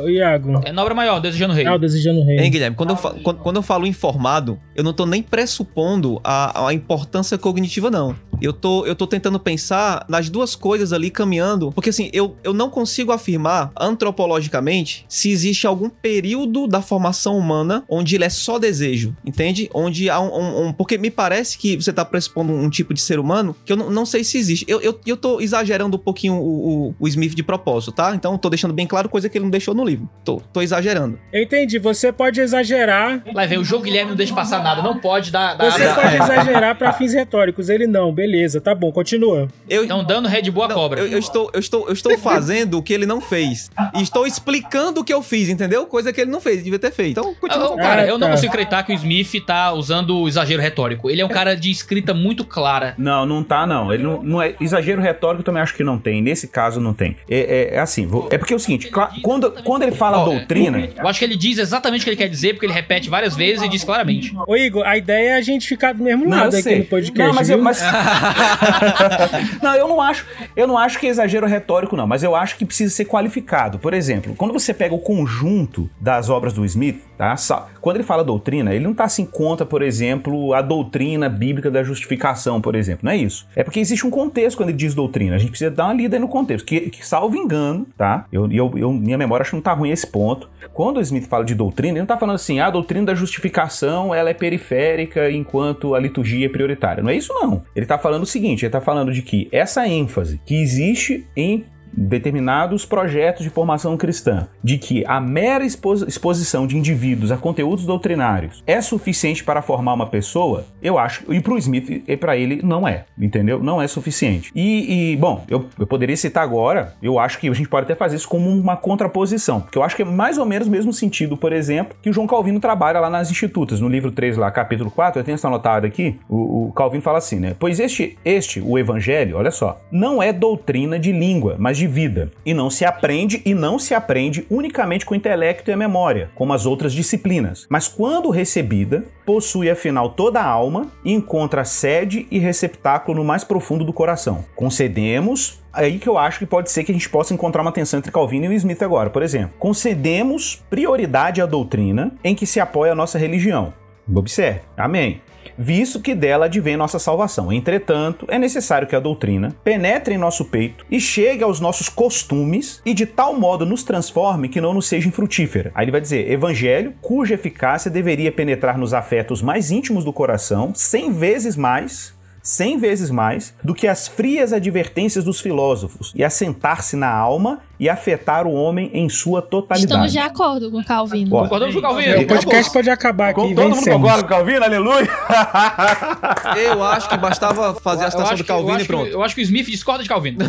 [0.01, 0.61] ou, Iago?
[0.63, 1.65] É na obra maior, Desejando o Rei.
[1.65, 2.37] Ah, o Desejando o Rei.
[2.39, 2.75] Hein, Guilherme?
[2.75, 6.73] Quando eu, fa- quando, quando eu falo informado, eu não tô nem pressupondo a, a
[6.73, 8.15] importância cognitiva, não.
[8.41, 12.53] Eu tô, eu tô tentando pensar nas duas coisas ali caminhando, porque assim, eu, eu
[12.53, 18.57] não consigo afirmar antropologicamente se existe algum período da formação humana onde ele é só
[18.59, 19.54] desejo, entende?
[19.73, 20.27] Onde há um.
[20.33, 23.71] um- um- porque me parece que você tá pressupondo um tipo de ser humano que
[23.73, 24.65] eu não, não sei se existe.
[24.67, 28.13] Eu, eu, eu tô exagerando um pouquinho o, o, o Smith de propósito, tá?
[28.15, 30.09] Então tô deixando bem claro coisa que ele não deixou no livro.
[30.23, 31.19] Tô, tô exagerando.
[31.31, 33.23] Eu entendi, você pode exagerar.
[33.33, 34.81] Lá vem o jogo Guilherme não deixa passar nada.
[34.81, 35.55] Não pode dar.
[35.55, 37.69] dar- Você dar- pode exagerar pra fins retóricos.
[37.69, 39.47] Ele não, beleza, tá bom, continua.
[39.69, 40.99] Eu, Estão dando Red Bull à Não, cobra.
[41.01, 43.69] Eu, eu estou, eu, estou, eu estou fazendo o que ele não fez.
[43.95, 45.85] E estou explicando o que eu fiz, entendeu?
[45.85, 47.11] Coisa que ele não fez, devia ter feito.
[47.19, 47.65] Então, Eu- continua.
[47.67, 48.31] eu- cara, Ah, eu não tá.
[48.33, 51.09] consigo acreditar que o Smith tá usando o exagero retórico.
[51.09, 52.93] Ele é um cara de escrita muito clara.
[52.97, 53.93] Não, não tá, não.
[53.93, 54.55] Ele não, não é.
[54.59, 56.21] Exagero retórico eu também acho que não tem.
[56.21, 57.15] Nesse caso, não tem.
[57.29, 57.39] É,
[57.71, 58.89] é- é assim, vou- é porque é o seguinte:
[59.21, 60.89] quando, quando ele fala Ó, doutrina.
[60.97, 63.35] Eu acho que ele diz exatamente o que ele quer dizer, porque ele repete várias
[63.35, 64.33] vezes e diz claramente.
[64.47, 66.79] Ô, Igor, a ideia é a gente ficar do mesmo Não, lado eu aqui sei.
[66.79, 67.19] no podcast.
[67.27, 67.81] Não, mas eu, mas...
[69.61, 70.25] não, eu não acho.
[70.55, 72.07] Eu não acho que é exagero retórico, não.
[72.07, 73.79] Mas eu acho que precisa ser qualificado.
[73.79, 77.35] Por exemplo, quando você pega o conjunto das obras do Smith, tá?
[77.81, 81.83] Quando ele fala doutrina, ele não tá assim contra, por exemplo, a doutrina bíblica da
[81.83, 83.01] justificação, por exemplo.
[83.03, 83.45] Não é isso.
[83.55, 85.35] É porque existe um contexto quando ele diz doutrina.
[85.35, 86.65] A gente precisa dar uma lida no contexto.
[86.65, 88.25] Que, que salvo engano, tá?
[88.31, 90.49] Eu, eu, eu- minha memória acho que não tá ruim esse ponto.
[90.73, 93.15] Quando o Smith fala de doutrina, ele não tá falando assim, ah, a doutrina da
[93.15, 97.03] justificação ela é periférica enquanto a liturgia é prioritária.
[97.03, 97.63] Não é isso, não.
[97.75, 101.65] Ele tá falando o seguinte: ele tá falando de que essa ênfase que existe em
[101.95, 107.85] determinados projetos de formação cristã, de que a mera expo- exposição de indivíduos a conteúdos
[107.85, 112.37] doutrinários é suficiente para formar uma pessoa, eu acho, e para o Smith e para
[112.37, 113.61] ele não é, entendeu?
[113.61, 114.51] Não é suficiente.
[114.55, 117.95] E, e, bom, eu, eu poderia citar agora, eu acho que a gente pode até
[117.95, 120.93] fazer isso como uma contraposição, porque eu acho que é mais ou menos o mesmo
[120.93, 124.51] sentido, por exemplo, que o João Calvino trabalha lá nas Institutas, no livro 3 lá,
[124.51, 127.55] capítulo 4, eu tenho isso anotado aqui, o, o Calvino fala assim, né?
[127.57, 132.31] Pois este, este, o evangelho, olha só, não é doutrina de língua, mas de vida,
[132.45, 136.29] e não se aprende e não se aprende unicamente com o intelecto e a memória,
[136.35, 142.27] como as outras disciplinas, mas quando recebida, possui afinal toda a alma e encontra sede
[142.29, 144.45] e receptáculo no mais profundo do coração.
[144.55, 147.99] Concedemos aí que eu acho que pode ser que a gente possa encontrar uma tensão
[147.99, 149.53] entre Calvino e Smith agora, por exemplo.
[149.59, 153.73] Concedemos prioridade à doutrina em que se apoia a nossa religião.
[154.13, 154.61] Observe.
[154.77, 155.21] Amém.
[155.57, 157.51] Visto que dela advém nossa salvação.
[157.51, 162.81] Entretanto, é necessário que a doutrina penetre em nosso peito e chegue aos nossos costumes
[162.85, 165.71] e de tal modo nos transforme que não nos seja infrutífera.
[165.73, 170.73] Aí ele vai dizer: Evangelho, cuja eficácia deveria penetrar nos afetos mais íntimos do coração,
[170.73, 172.15] cem vezes mais
[172.47, 177.89] cem vezes mais do que as frias advertências dos filósofos e assentar-se na alma e
[177.89, 179.91] afetar o homem em sua totalidade.
[179.91, 181.35] Estamos de acordo com Calvino.
[181.35, 182.13] Ó, Concordamos com o Calvino?
[182.13, 183.99] É, o podcast pode acabar aqui, Com- todo mundo vencemos.
[184.01, 184.63] concorda com o Calvino?
[184.63, 185.09] Aleluia!
[186.55, 188.93] Eu acho que bastava fazer a citação acho do que- eu Calvino acho e que-
[188.93, 189.09] pronto.
[189.09, 190.37] Eu acho que o Smith discorda de Calvino.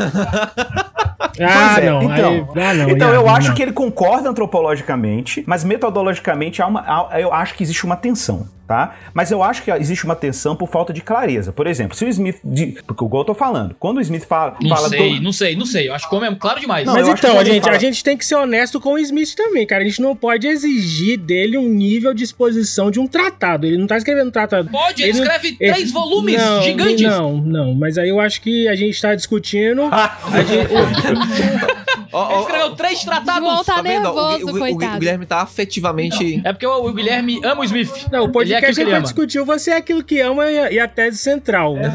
[1.39, 2.03] Ah, é, não.
[2.03, 3.55] então, aí- ah, não, então eu Iago, acho não.
[3.55, 8.47] que ele concorda antropologicamente, mas metodologicamente há uma, há- eu acho que existe uma tensão.
[8.67, 8.97] Tá?
[9.15, 11.53] Mas eu acho que existe uma tensão por falta de clareza.
[11.53, 12.39] Por exemplo, se o Smith.
[12.43, 14.57] de- porque igual eu tô falando, quando o Smith fala.
[14.61, 15.89] Não fala sei, do- não sei, não sei.
[15.89, 16.85] Eu acho que é claro demais.
[16.85, 18.99] Não, Mas então, a ele gente, fala- a gente tem que ser honesto com o
[18.99, 19.85] Smith também, cara.
[19.85, 23.67] A gente não pode exigir dele um nível de exposição de um tratado.
[23.67, 24.69] Ele não tá escrevendo um tratado.
[24.69, 27.03] Pode, ele não- escreve ele- três volumes não, gigantes.
[27.03, 27.75] Não, não.
[27.75, 29.83] Mas aí eu acho que a gente tá discutindo.
[29.93, 33.43] a gente- Ele escreveu três tratados.
[33.49, 34.99] João tá o Gui- nervoso, o, o, o.
[34.99, 36.41] Guilherme tá afetivamente.
[36.45, 38.07] É porque o, o Guilherme ama o Smith.
[38.11, 39.03] Não, o Ele é aquilo que é pra ama.
[39.03, 41.75] discutir você é aquilo que ama e a, e a tese central.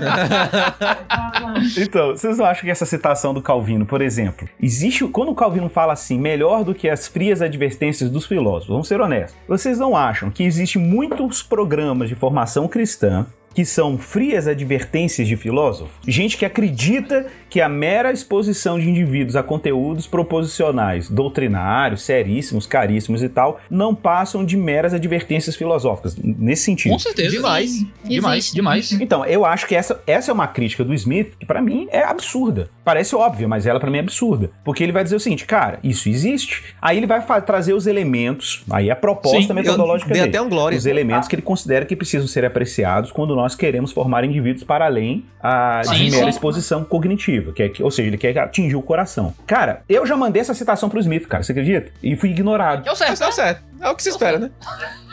[1.78, 5.06] Então, vocês não acham que essa citação do Calvino, por exemplo, existe.
[5.08, 9.02] Quando o Calvino fala assim, melhor do que as frias advertências dos filósofos, vamos ser
[9.02, 15.28] honestos, vocês não acham que existem muitos programas de formação cristã que são frias advertências
[15.28, 15.92] de filósofos?
[16.08, 23.22] Gente que acredita que a mera exposição de indivíduos a conteúdos proposicionais, doutrinários, seríssimos, caríssimos
[23.22, 26.94] e tal, não passam de meras advertências filosóficas, nesse sentido.
[26.94, 27.36] Com certeza.
[27.36, 27.86] Demais.
[28.04, 28.92] Demais, demais.
[28.94, 32.04] Então, eu acho que essa, essa é uma crítica do Smith que pra mim é
[32.04, 32.70] absurda.
[32.84, 34.50] Parece óbvia, mas ela pra mim é absurda.
[34.64, 36.64] Porque ele vai dizer o seguinte, cara, isso existe.
[36.82, 40.36] Aí ele vai trazer os elementos, aí a proposta Sim, metodológica eu dei dele.
[40.38, 40.78] até um glória.
[40.78, 44.86] Os elementos que ele considera que precisam ser apreciados quando nós queremos formar indivíduos para
[44.86, 48.76] além ah, Sim, de mera exposição cognitiva, que é, que- ou seja, ele quer atingir
[48.76, 49.34] o coração.
[49.46, 51.92] Cara, eu já mandei essa citação pro Smith, cara, você acredita?
[52.02, 52.88] E fui ignorado.
[52.88, 53.20] É o certo.
[53.20, 53.62] Tá certo.
[53.80, 54.52] É o que se espera, né?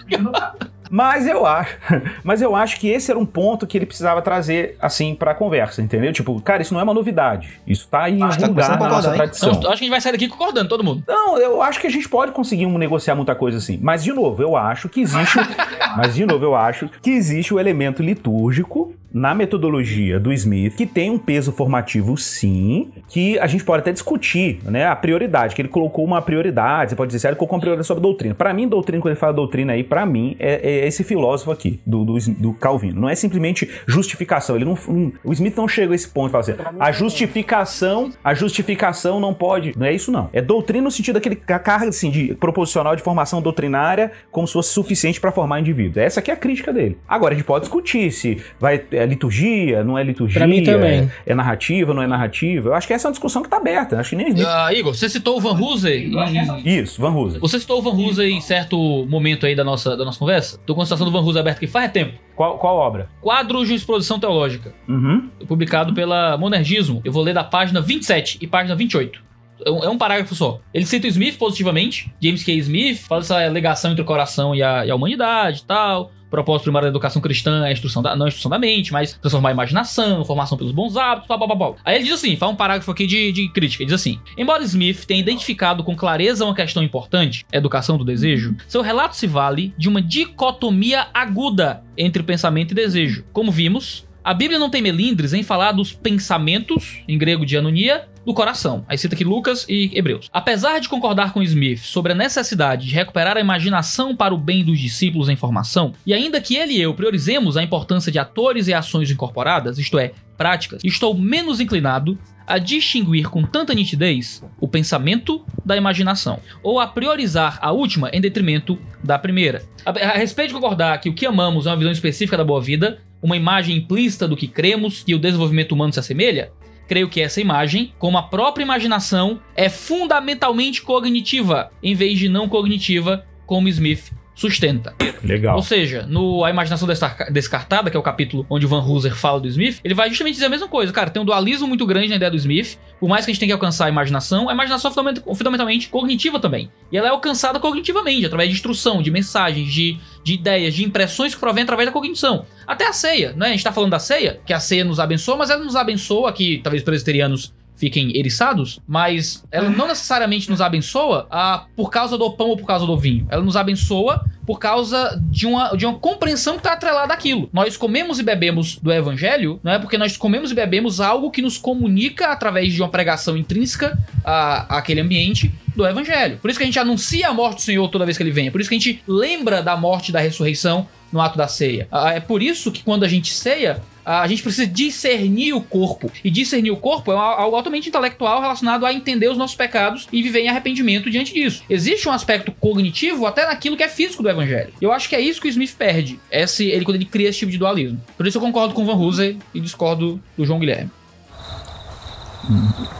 [0.91, 1.77] Mas eu acho,
[2.25, 5.83] mas eu acho que esse era um ponto que ele precisava trazer assim pra conversa,
[5.83, 6.13] entendeu?
[6.13, 7.61] Tipo, cara, isso não é uma novidade.
[7.67, 9.15] Isso tá aí em Acho que algum tá lugar a na nossa hein?
[9.17, 9.51] tradição.
[9.53, 11.03] Então, acho que a gente vai sair daqui concordando, todo mundo.
[11.07, 13.79] Não, eu acho que a gente pode conseguir um- negociar muita coisa assim.
[13.83, 15.39] Mas, de novo, eu acho que existe.
[15.97, 20.87] mas, de novo, eu acho que existe o elemento litúrgico na metodologia do Smith, que
[20.87, 24.87] tem um peso formativo, sim, que a gente pode até discutir, né?
[24.87, 27.87] A prioridade, que ele colocou uma prioridade, você pode dizer, "Ah, ele colocou uma prioridade
[27.87, 28.35] sobre doutrina.
[28.35, 31.81] Pra mim, doutrina, quando ele fala doutrina aí, pra mim, é, é esse filósofo aqui,
[31.87, 33.01] do, do, do Calvino.
[33.01, 34.57] Não é simplesmente justificação.
[34.57, 38.11] Ele não, não- o Smith não chega a esse ponto e fala assim, a justificação,
[38.23, 39.73] a justificação não pode.
[39.77, 40.29] Não é isso, não.
[40.33, 44.71] É doutrina no sentido daquele carga assim, de proposicional de formação doutrinária como se fosse
[44.73, 45.97] suficiente pra formar indivíduos.
[45.99, 46.99] Essa aqui é a crítica dele.
[47.09, 50.39] Agora, a gente pode discutir se vai, é liturgia, não é liturgia.
[50.41, 51.11] Pra mim também.
[51.27, 52.69] É, é narrativa, não é narrativa.
[52.71, 53.99] Eu acho que essa é uma discussão que tá aberta.
[53.99, 54.47] Acho que nem Smith.
[54.47, 55.93] Ah, Igor, você citou o Van Hooser.
[55.97, 57.41] em- Isso, Van Hooser.
[57.41, 60.59] Você citou o Van Hooser em certo momento aí da nossa, da nossa conversa.
[60.67, 62.13] Tô com a citação do Van Hooser aberta aqui faz tempo.
[62.37, 63.09] Qual, qual obra?
[63.21, 65.29] Quadro de Exposição Teológica, Uhum.
[65.49, 67.01] publicado pela Monergismo.
[67.05, 69.21] Eu vou ler da página 27 e página 28.
[69.65, 70.61] É um, é um parágrafo só.
[70.73, 72.53] Ele cita o Smith positivamente, James K.
[72.59, 76.13] Smith, fala essa ligação entre o coração e a, e a humanidade e tal.
[76.31, 79.15] Propósito primário da educação cristã é a instrução da, não a instrução da mente, mas
[79.15, 81.75] transformar a imaginação, formação pelos bons hábitos, pá, pá, pá, pá.
[81.85, 84.63] Aí ele diz assim, faz um parágrafo aqui de, de crítica, ele diz assim, embora
[84.63, 89.73] Smith tenha identificado com clareza uma questão importante, educação do desejo, seu relato se vale
[89.79, 93.25] de uma dicotomia aguda entre pensamento e desejo.
[93.33, 98.07] Como vimos, a Bíblia não tem melindres em falar dos pensamentos, em grego de anonia,
[98.29, 98.85] do coração.
[98.87, 100.29] Aí cita aqui Lucas e Hebreus.
[100.31, 104.63] Apesar de concordar com Smith sobre a necessidade de recuperar a imaginação para o bem
[104.63, 108.69] dos discípulos em formação, e ainda que ele e eu priorizemos a importância de atores
[108.69, 114.69] e ações incorporadas, isto é, práticas, estou menos inclinado a distinguir com tanta nitidez o
[114.69, 119.63] pensamento da imaginação, ou a priorizar a última em detrimento da primeira.
[119.87, 122.61] A, a respeito de concordar que o que amamos é uma visão específica da boa
[122.61, 126.53] vida, uma imagem implícita do que cremos e o desenvolvimento humano se assemelha,
[126.89, 132.49] creio que essa imagem, como a própria imaginação, é fundamentalmente cognitiva, em vez de não
[132.49, 134.95] cognitiva, como Smith sustenta.
[135.23, 135.57] Legal.
[135.57, 136.87] Ou seja, no A Imaginação
[137.31, 140.35] Descartada, que é o capítulo onde o Van Hooser fala do Smith, ele vai justamente
[140.35, 140.93] dizer a mesma coisa.
[140.93, 142.79] Cara, tem um dualismo muito grande na ideia do Smith.
[143.01, 145.89] Por mais que a gente tenha que alcançar a imaginação, a imaginação é fundament- fundamentalmente
[145.89, 146.71] cognitiva também.
[146.93, 151.35] E ela é alcançada cognitivamente, através de instrução, de mensagens, de, de ideias, de impressões
[151.35, 152.47] que provém através da cognição.
[152.65, 153.47] Até a ceia, né?
[153.47, 156.33] A gente tá falando da ceia, que a ceia nos abençoa, mas ela nos abençoa,
[156.33, 162.31] que talvez presbiterianos fiquem eriçados, mas ela não necessariamente nos abençoa ah, por causa do
[162.33, 163.27] pão ou por causa do vinho.
[163.31, 167.49] Ela nos abençoa por causa de uma, de uma compreensão que está atrelada àquilo.
[167.53, 171.41] Nós comemos e bebemos do evangelho, não é porque nós comemos e bebemos algo que
[171.41, 176.39] nos comunica através de uma pregação intrínseca à, àquele ambiente do evangelho.
[176.39, 178.51] Por isso que a gente anuncia a morte do Senhor toda vez que ele vem.
[178.51, 181.87] Por isso que a gente lembra da morte e da ressurreição no ato da ceia.
[181.91, 186.11] Ah, é por isso que quando a gente ceia, a gente precisa discernir o corpo.
[186.25, 190.21] E discernir o corpo é algo altamente intelectual relacionado a entender os nossos pecados e
[190.21, 191.63] viver em arrependimento diante disso.
[191.71, 194.73] Existe um aspecto cognitivo até naquilo que é físico do evangelho.
[194.83, 196.19] Eu acho que é isso que o Smith perde.
[196.29, 198.03] Esse, ele quando ele cria esse tipo de dualismo.
[198.17, 200.91] Por isso eu concordo com o Van Hooser e discordo do João Guilherme.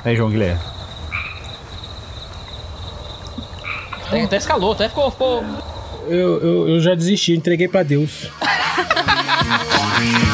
[0.05, 0.78] É João Guilherme.
[4.09, 5.11] Até, até escalou, até ficou.
[5.11, 5.45] ficou...
[6.09, 8.29] Eu, eu, eu já desisti, entreguei pra Deus.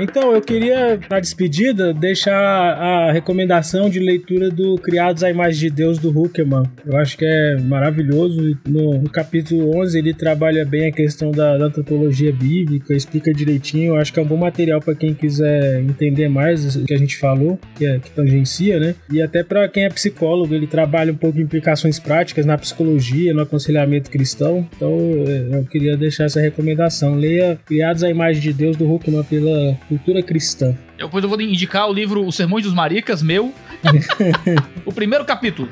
[0.00, 5.70] Então, eu queria, na despedida, deixar a recomendação de leitura do Criados à Imagem de
[5.70, 6.64] Deus do Huckerman.
[6.86, 8.56] Eu acho que é maravilhoso.
[8.66, 13.92] No, no capítulo 11, ele trabalha bem a questão da, da antropologia bíblica, explica direitinho.
[13.92, 16.98] Eu acho que é um bom material para quem quiser entender mais o que a
[16.98, 18.94] gente falou, que, é, que tangencia, né?
[19.12, 23.34] E até para quem é psicólogo, ele trabalha um pouco de implicações práticas na psicologia,
[23.34, 24.66] no aconselhamento cristão.
[24.74, 24.96] Então,
[25.26, 27.16] é, eu queria deixar essa recomendação.
[27.16, 30.76] Leia Criados à Imagem de Deus do Huckman pela cultura cristã.
[30.96, 33.52] Depois eu vou indicar o livro Os Sermões dos Maricas, meu.
[34.86, 35.68] o primeiro capítulo.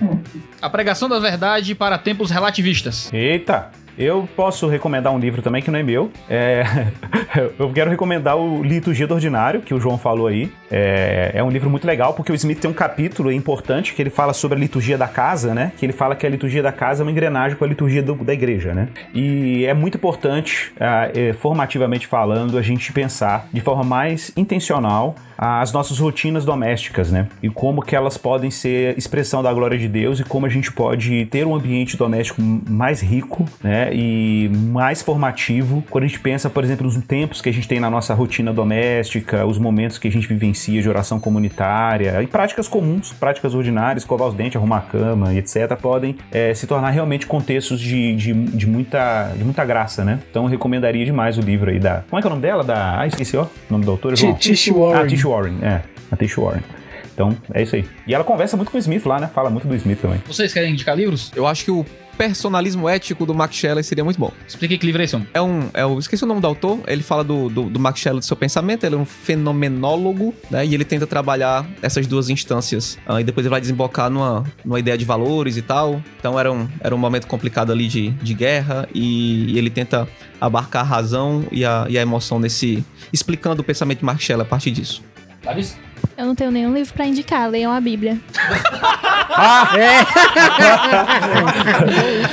[0.60, 3.12] A pregação da verdade para tempos relativistas.
[3.12, 3.70] Eita!
[3.98, 6.10] Eu posso recomendar um livro também que não é meu.
[6.30, 6.62] É...
[7.58, 10.52] eu quero recomendar o Liturgia do Ordinário, que o João falou aí.
[10.70, 11.32] É...
[11.34, 14.32] é um livro muito legal, porque o Smith tem um capítulo importante que ele fala
[14.32, 15.72] sobre a liturgia da casa, né?
[15.76, 18.14] Que ele fala que a liturgia da casa é uma engrenagem com a liturgia do,
[18.14, 18.88] da igreja, né?
[19.12, 25.72] E é muito importante, é, formativamente falando, a gente pensar de forma mais intencional as
[25.72, 27.28] nossas rotinas domésticas, né?
[27.40, 30.72] E como que elas podem ser expressão da glória de Deus e como a gente
[30.72, 33.87] pode ter um ambiente doméstico mais rico, né?
[33.92, 37.80] E mais formativo quando a gente pensa, por exemplo, nos tempos que a gente tem
[37.80, 42.68] na nossa rotina doméstica, os momentos que a gente vivencia de oração comunitária e práticas
[42.68, 47.26] comuns, práticas ordinárias, escovar os dentes, arrumar a cama etc., podem é, se tornar realmente
[47.26, 50.18] contextos de, de, de, muita, de muita graça, né?
[50.30, 52.02] Então eu recomendaria demais o livro aí da.
[52.08, 52.64] Como é que é o nome dela?
[52.64, 53.00] Da.
[53.00, 53.44] Ah, esqueci, ó.
[53.44, 54.14] O nome da autora?
[54.14, 55.02] Tish Warren.
[55.02, 55.82] Ah, Tish Warren, é.
[56.10, 56.77] A Tish Warren.
[57.18, 57.84] Então, é isso aí.
[58.06, 59.26] E ela conversa muito com o Smith lá, né?
[59.26, 60.22] Fala muito do Smith também.
[60.24, 61.32] Vocês querem indicar livros?
[61.34, 61.84] Eu acho que o
[62.16, 64.32] personalismo ético do Max Scheller seria muito bom.
[64.46, 65.26] Explique que livro é esse, homem.
[65.34, 65.68] É um.
[65.74, 66.78] É o, esqueci o nome do autor.
[66.86, 68.84] Ele fala do, do, do Max Scheller do seu pensamento.
[68.84, 70.64] Ele é um fenomenólogo, né?
[70.64, 72.96] E ele tenta trabalhar essas duas instâncias.
[73.04, 76.00] Ah, e depois ele vai desembocar numa, numa ideia de valores e tal.
[76.20, 78.88] Então era um, era um momento complicado ali de, de guerra.
[78.94, 80.06] E, e ele tenta
[80.40, 82.84] abarcar a razão e a, e a emoção nesse.
[83.12, 85.02] explicando o pensamento de Max Scheller a partir disso.
[85.42, 85.87] Clarice?
[86.18, 88.18] Eu não tenho nenhum livro pra indicar, leiam a Bíblia.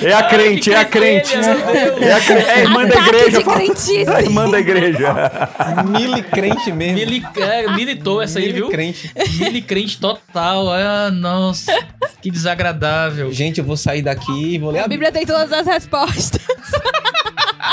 [0.01, 1.35] É a crente, é a crente.
[1.35, 2.33] É a, cre...
[2.33, 3.43] é a irmã da igreja.
[3.43, 4.09] crentice.
[4.09, 5.13] A irmã da igreja.
[5.87, 6.95] Mili crente mesmo.
[6.95, 8.69] Mili, é, militou essa aí, Mili viu?
[8.69, 9.13] crente.
[9.37, 10.67] Mili crente total.
[10.71, 11.71] Ah, nossa.
[12.23, 13.31] Que desagradável.
[13.31, 16.41] Gente, eu vou sair daqui e vou ler A a Bíblia tem todas as respostas.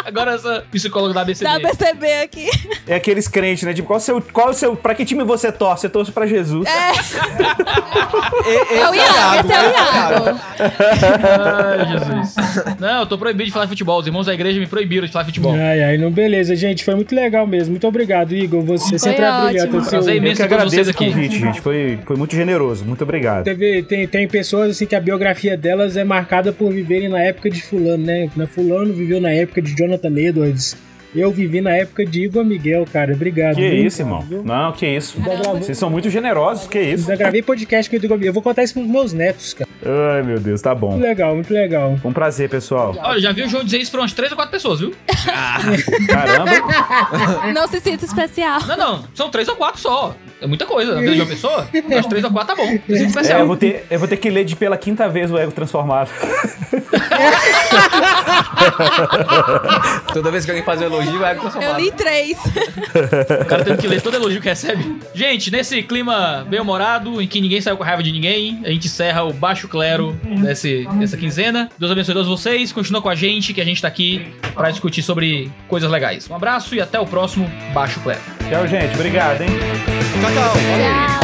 [0.04, 1.24] Agora essa psicóloga da.
[1.24, 2.46] Dá pra perceber aqui.
[2.86, 3.72] É aqueles crentes, né?
[3.74, 4.20] Tipo, qual o seu.
[4.20, 4.76] Qual o seu.
[4.76, 5.82] Pra que time você torce?
[5.82, 6.68] Você torce pra Jesus.
[6.68, 6.92] É
[8.88, 10.40] o Iago, esse é o Iago.
[10.58, 12.34] Ai, Jesus.
[12.80, 14.00] Não, eu tô proibido de falar de futebol.
[14.00, 15.54] Os irmãos da igreja me proibiram de falar de futebol.
[15.54, 16.84] Ai, ai, não, beleza, gente.
[16.84, 17.70] Foi muito legal mesmo.
[17.72, 18.62] Muito obrigado, Igor.
[18.62, 19.76] Você Foi sempre é brilhante.
[19.76, 19.80] ótimo.
[19.80, 21.06] o seu- Eu que agradeço o aqui.
[21.06, 21.60] convite, gente.
[21.60, 22.84] Foi, foi muito generoso.
[22.84, 23.44] Muito obrigado.
[23.44, 27.50] Teve, tem, tem pessoas assim que a biografia delas é marcada por viverem na época
[27.50, 28.28] de fulano, né?
[28.36, 30.76] Na Fulano viveu na época de Jonathan Edwards.
[31.14, 33.12] Eu vivi na época de Igor Miguel, cara.
[33.12, 33.56] Obrigado.
[33.56, 33.86] Que viu?
[33.86, 34.24] isso, irmão?
[34.44, 35.18] Não, que isso.
[35.58, 36.66] Vocês são muito generosos.
[36.66, 37.06] Que isso?
[37.06, 38.30] Já gravei podcast com o Igor Miguel.
[38.30, 39.68] Eu vou contar isso pros meus netos, cara.
[39.84, 40.92] Ai, meu Deus, tá bom.
[40.92, 41.98] Muito legal, muito legal.
[42.00, 42.96] Foi um prazer, pessoal.
[42.98, 44.94] Olha, já vi o João dizer isso pra umas três ou quatro pessoas, viu?
[46.08, 47.52] Caramba.
[47.52, 48.60] Não se sinta especial.
[48.66, 49.04] Não, não.
[49.14, 50.16] São três ou quatro só.
[50.42, 50.94] É muita coisa.
[50.94, 52.76] Na vida de uma pessoa, umas três ou quatro tá bom.
[52.78, 53.40] Precisa É, especial.
[53.40, 56.10] eu, vou ter, eu vou ter que ler de pela quinta vez o Ego Transformado.
[60.12, 61.80] Toda vez que alguém faz um elogio, é Eu transformado.
[61.80, 62.38] li três.
[63.40, 64.96] O cara tendo que ler todo elogio que recebe.
[65.14, 69.22] Gente, nesse clima bem-humorado, em que ninguém saiu com raiva de ninguém, a gente encerra
[69.24, 71.68] o Baixo Clero desse, dessa quinzena.
[71.78, 72.72] Deus abençoe todos vocês.
[72.72, 76.28] Continua com a gente, que a gente tá aqui pra discutir sobre coisas legais.
[76.28, 78.20] Um abraço e até o próximo Baixo Clero.
[78.48, 78.94] Tchau, gente.
[78.94, 79.48] Obrigado, hein?
[80.20, 81.22] Tchau, tchau.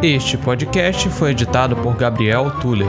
[0.00, 2.88] Este podcast foi editado por Gabriel Tuller.